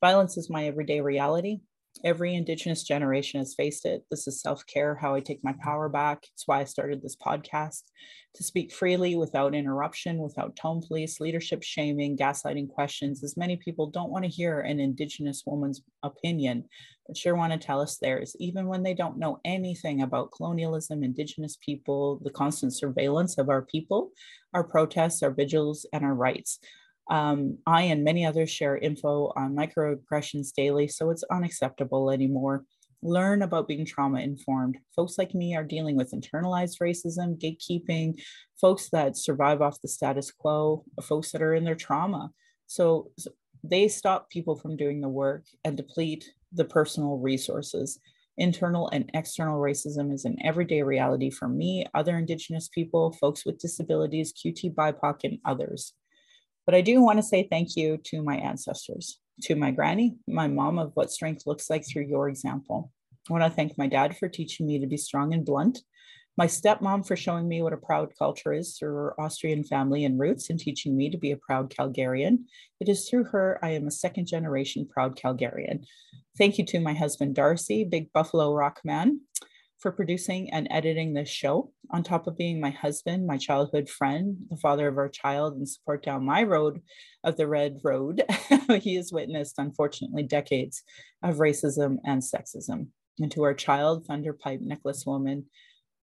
Violence 0.00 0.36
is 0.36 0.50
my 0.50 0.66
everyday 0.66 1.00
reality. 1.00 1.60
Every 2.04 2.34
Indigenous 2.34 2.82
generation 2.82 3.40
has 3.40 3.54
faced 3.54 3.86
it. 3.86 4.04
This 4.10 4.26
is 4.26 4.40
self 4.40 4.66
care, 4.66 4.94
how 4.94 5.14
I 5.14 5.20
take 5.20 5.44
my 5.44 5.54
power 5.62 5.88
back. 5.88 6.24
It's 6.32 6.46
why 6.46 6.60
I 6.60 6.64
started 6.64 7.02
this 7.02 7.16
podcast 7.16 7.82
to 8.34 8.42
speak 8.42 8.72
freely 8.72 9.14
without 9.14 9.54
interruption, 9.54 10.18
without 10.18 10.56
tone 10.56 10.80
police, 10.86 11.20
leadership 11.20 11.62
shaming, 11.62 12.16
gaslighting 12.16 12.68
questions, 12.70 13.22
as 13.22 13.36
many 13.36 13.56
people 13.56 13.88
don't 13.88 14.10
want 14.10 14.24
to 14.24 14.30
hear 14.30 14.60
an 14.60 14.80
Indigenous 14.80 15.42
woman's 15.46 15.82
opinion, 16.02 16.64
but 17.06 17.16
sure 17.16 17.34
want 17.34 17.52
to 17.52 17.58
tell 17.58 17.80
us 17.80 17.98
theirs, 17.98 18.34
even 18.40 18.66
when 18.66 18.82
they 18.82 18.94
don't 18.94 19.18
know 19.18 19.38
anything 19.44 20.00
about 20.00 20.32
colonialism, 20.32 21.02
Indigenous 21.02 21.58
people, 21.60 22.20
the 22.24 22.30
constant 22.30 22.74
surveillance 22.74 23.36
of 23.36 23.50
our 23.50 23.62
people, 23.62 24.10
our 24.54 24.64
protests, 24.64 25.22
our 25.22 25.30
vigils, 25.30 25.84
and 25.92 26.02
our 26.04 26.14
rights. 26.14 26.58
Um, 27.10 27.58
I 27.66 27.82
and 27.82 28.04
many 28.04 28.24
others 28.24 28.50
share 28.50 28.78
info 28.78 29.32
on 29.36 29.56
microaggressions 29.56 30.52
daily, 30.54 30.88
so 30.88 31.10
it's 31.10 31.24
unacceptable 31.24 32.10
anymore. 32.10 32.64
Learn 33.02 33.42
about 33.42 33.66
being 33.66 33.84
trauma 33.84 34.20
informed. 34.20 34.78
Folks 34.94 35.18
like 35.18 35.34
me 35.34 35.56
are 35.56 35.64
dealing 35.64 35.96
with 35.96 36.12
internalized 36.12 36.78
racism, 36.80 37.36
gatekeeping, 37.36 38.20
folks 38.60 38.88
that 38.90 39.16
survive 39.16 39.60
off 39.60 39.80
the 39.80 39.88
status 39.88 40.30
quo, 40.30 40.84
folks 41.02 41.32
that 41.32 41.42
are 41.42 41.54
in 41.54 41.64
their 41.64 41.74
trauma. 41.74 42.30
So, 42.68 43.10
so 43.18 43.32
they 43.64 43.88
stop 43.88 44.30
people 44.30 44.56
from 44.56 44.76
doing 44.76 45.00
the 45.00 45.08
work 45.08 45.44
and 45.64 45.76
deplete 45.76 46.32
the 46.52 46.64
personal 46.64 47.18
resources. 47.18 47.98
Internal 48.38 48.88
and 48.88 49.10
external 49.14 49.60
racism 49.60 50.12
is 50.12 50.24
an 50.24 50.36
everyday 50.42 50.82
reality 50.82 51.30
for 51.30 51.48
me, 51.48 51.84
other 51.94 52.16
Indigenous 52.16 52.68
people, 52.68 53.12
folks 53.20 53.44
with 53.44 53.58
disabilities, 53.58 54.32
QT 54.32 54.74
BIPOC, 54.74 55.24
and 55.24 55.38
others. 55.44 55.92
But 56.66 56.74
I 56.74 56.80
do 56.80 57.00
want 57.00 57.18
to 57.18 57.22
say 57.22 57.46
thank 57.50 57.76
you 57.76 57.98
to 58.04 58.22
my 58.22 58.36
ancestors, 58.36 59.18
to 59.42 59.56
my 59.56 59.70
granny, 59.70 60.16
my 60.28 60.48
mom, 60.48 60.78
of 60.78 60.92
what 60.94 61.10
strength 61.10 61.42
looks 61.46 61.68
like 61.68 61.84
through 61.86 62.06
your 62.06 62.28
example. 62.28 62.90
I 63.28 63.32
want 63.32 63.44
to 63.44 63.50
thank 63.50 63.76
my 63.78 63.86
dad 63.86 64.16
for 64.16 64.28
teaching 64.28 64.66
me 64.66 64.78
to 64.78 64.86
be 64.86 64.96
strong 64.96 65.32
and 65.32 65.44
blunt, 65.44 65.80
my 66.38 66.46
stepmom 66.46 67.06
for 67.06 67.14
showing 67.14 67.46
me 67.46 67.60
what 67.60 67.74
a 67.74 67.76
proud 67.76 68.12
culture 68.18 68.54
is 68.54 68.76
through 68.76 68.94
her 68.94 69.20
Austrian 69.20 69.64
family 69.64 70.04
and 70.04 70.18
roots 70.18 70.48
and 70.48 70.58
teaching 70.58 70.96
me 70.96 71.10
to 71.10 71.18
be 71.18 71.32
a 71.32 71.36
proud 71.36 71.70
Calgarian. 71.70 72.44
It 72.80 72.88
is 72.88 73.08
through 73.08 73.24
her 73.24 73.58
I 73.62 73.70
am 73.70 73.86
a 73.86 73.90
second 73.90 74.26
generation 74.26 74.88
proud 74.88 75.16
Calgarian. 75.16 75.84
Thank 76.38 76.56
you 76.56 76.64
to 76.66 76.80
my 76.80 76.94
husband 76.94 77.34
Darcy, 77.34 77.84
Big 77.84 78.10
Buffalo 78.12 78.54
Rock 78.54 78.80
Man, 78.82 79.20
for 79.82 79.90
producing 79.90 80.48
and 80.52 80.68
editing 80.70 81.12
this 81.12 81.28
show. 81.28 81.72
On 81.90 82.04
top 82.04 82.28
of 82.28 82.38
being 82.38 82.60
my 82.60 82.70
husband, 82.70 83.26
my 83.26 83.36
childhood 83.36 83.90
friend, 83.90 84.36
the 84.48 84.56
father 84.56 84.86
of 84.86 84.96
our 84.96 85.08
child, 85.08 85.56
and 85.56 85.68
support 85.68 86.04
down 86.04 86.24
my 86.24 86.44
road 86.44 86.80
of 87.24 87.36
the 87.36 87.48
red 87.48 87.80
road, 87.82 88.22
he 88.80 88.94
has 88.94 89.12
witnessed, 89.12 89.56
unfortunately, 89.58 90.22
decades 90.22 90.84
of 91.22 91.36
racism 91.36 91.96
and 92.04 92.22
sexism. 92.22 92.86
And 93.18 93.30
to 93.32 93.42
our 93.42 93.54
child, 93.54 94.06
Thunderpipe 94.06 94.60
Necklace 94.60 95.04
Woman, 95.04 95.46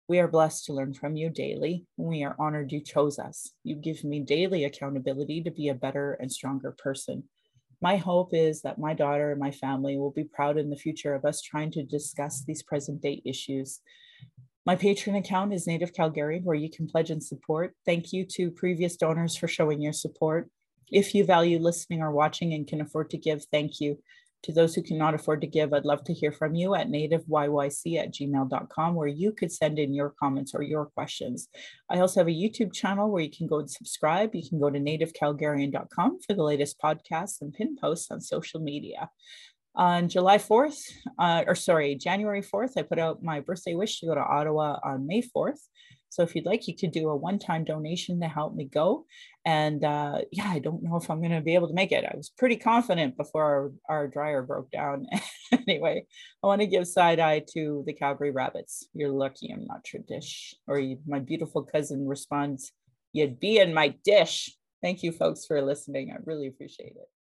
we 0.09 0.19
are 0.19 0.29
blessed 0.29 0.65
to 0.65 0.73
learn 0.73 0.93
from 0.93 1.15
you 1.15 1.31
daily. 1.31 1.87
We 1.97 2.25
are 2.25 2.37
honored 2.39 2.73
you 2.73 2.83
chose 2.83 3.19
us. 3.19 3.53
You 3.63 3.77
give 3.77 4.03
me 4.03 4.21
daily 4.21 4.65
accountability 4.65 5.43
to 5.45 5.51
be 5.53 5.69
a 5.69 5.75
better 5.75 6.15
and 6.15 6.33
stronger 6.33 6.75
person 6.77 7.25
my 7.81 7.97
hope 7.97 8.31
is 8.33 8.63
that 8.63 8.79
my 8.79 8.95
daughter 8.95 9.31
and 9.31 9.41
my 9.41 9.51
family 9.51 9.97
will 9.97 10.11
be 10.11 10.25
proud 10.25 10.59
in 10.59 10.71
the 10.71 10.77
future 10.77 11.15
of 11.15 11.25
us 11.25 11.41
trying 11.41 11.71
to 11.73 11.85
discuss 11.85 12.43
these 12.45 12.63
present 12.63 13.01
day 13.01 13.23
issues. 13.25 13.81
My 14.67 14.77
Patreon 14.77 15.17
account 15.17 15.55
is 15.55 15.67
Native 15.67 15.95
Calgary, 15.95 16.41
where 16.43 16.57
you 16.57 16.71
can 16.71 16.89
pledge 16.89 17.11
and 17.11 17.23
support. 17.23 17.75
Thank 17.87 18.13
you 18.13 18.25
to 18.33 18.51
previous 18.51 18.97
donors 18.97 19.37
for 19.37 19.49
showing 19.49 19.81
your 19.81 19.93
support. 19.93 20.51
If 20.91 21.15
you 21.15 21.25
value 21.25 21.59
listening 21.59 22.03
or 22.03 22.11
watching 22.11 22.53
and 22.53 22.67
can 22.67 22.81
afford 22.81 23.11
to 23.11 23.19
give, 23.19 23.45
thank 23.53 23.81
you. 23.81 23.99
To 24.45 24.53
those 24.53 24.75
who 24.75 24.83
cannot 24.83 25.15
afford 25.15 25.41
to 25.41 25.47
give, 25.47 25.73
I'd 25.73 25.85
love 25.85 26.05
to 26.05 26.15
hear 26.15 26.31
from 26.31 26.55
you 26.55 26.75
at 26.75 26.89
nativeyyc 26.89 27.99
at 27.99 28.13
gmail.com, 28.15 28.95
where 28.95 29.09
you 29.09 29.33
could 29.33 29.53
send 29.53 29.79
in 29.79 29.93
your 29.93 30.15
comments 30.19 30.55
or 30.55 30.63
your 30.63 30.87
questions. 30.87 31.49
I 31.91 31.99
also 31.99 32.21
have 32.21 32.29
a 32.29 32.31
YouTube 32.31 32.73
channel 32.73 33.11
where 33.11 33.23
you 33.23 33.31
can 33.31 33.49
go 33.49 33.59
and 33.59 33.71
subscribe. 33.71 34.35
You 34.35 34.49
can 34.49 34.61
go 34.61 34.71
to 34.71 34.79
nativecalgarian.com 34.79 36.21
for 36.27 36.35
the 36.35 36.43
latest 36.43 36.81
podcasts 36.81 37.41
and 37.41 37.53
pin 37.53 37.77
posts 37.81 38.11
on 38.11 38.21
social 38.21 38.61
media. 38.61 39.11
On 39.75 40.09
July 40.09 40.39
4th, 40.39 40.81
uh, 41.19 41.45
or 41.47 41.55
sorry, 41.55 41.95
January 41.95 42.43
4th, 42.43 42.73
I 42.77 42.83
put 42.83 42.99
out 42.99 43.23
my 43.23 43.41
birthday 43.41 43.75
wish 43.75 44.01
to 44.01 44.07
go 44.07 44.15
to 44.15 44.21
Ottawa 44.21 44.79
on 44.85 45.07
May 45.07 45.23
4th. 45.23 45.61
So 46.11 46.23
if 46.23 46.35
you'd 46.35 46.47
like, 46.47 46.67
you 46.67 46.77
could 46.77 46.93
do 46.93 47.09
a 47.09 47.17
one-time 47.17 47.65
donation 47.65 48.21
to 48.21 48.29
help 48.29 48.55
me 48.55 48.65
go. 48.65 49.07
And 49.45 49.85
uh, 49.85 50.23
yeah, 50.33 50.49
I 50.49 50.59
don't 50.59 50.83
know 50.83 50.97
if 50.97 51.11
I'm 51.11 51.21
going 51.21 51.33
to 51.33 51.41
be 51.41 51.55
able 51.55 51.69
to 51.69 51.75
make 51.75 51.93
it. 51.93 52.05
I 52.05 52.17
was 52.17 52.31
pretty 52.31 52.57
confident 52.57 53.17
before 53.17 53.45
our, 53.89 53.97
our 53.97 54.09
dryer 54.09 54.43
broke 54.43 54.71
down. 54.71 55.07
anyway, 55.53 56.07
I 56.43 56.47
want 56.47 56.61
to 56.61 56.67
give 56.67 56.87
side 56.87 57.21
eye 57.21 57.45
to 57.55 57.83
the 57.87 57.93
Calgary 57.93 58.31
Rabbits. 58.31 58.89
You're 58.95 59.11
lucky 59.11 59.51
I'm 59.53 59.65
not 59.65 59.93
your 59.93 60.03
dish. 60.07 60.55
Or 60.67 60.79
you, 60.79 60.99
my 61.07 61.19
beautiful 61.19 61.63
cousin 61.63 62.07
responds, 62.07 62.73
"You'd 63.13 63.41
be 63.41 63.59
in 63.59 63.73
my 63.75 63.95
dish." 64.05 64.55
Thank 64.83 65.03
you, 65.03 65.13
folks, 65.13 65.45
for 65.47 65.61
listening. 65.61 66.13
I 66.13 66.19
really 66.25 66.47
appreciate 66.47 66.95
it. 66.97 67.18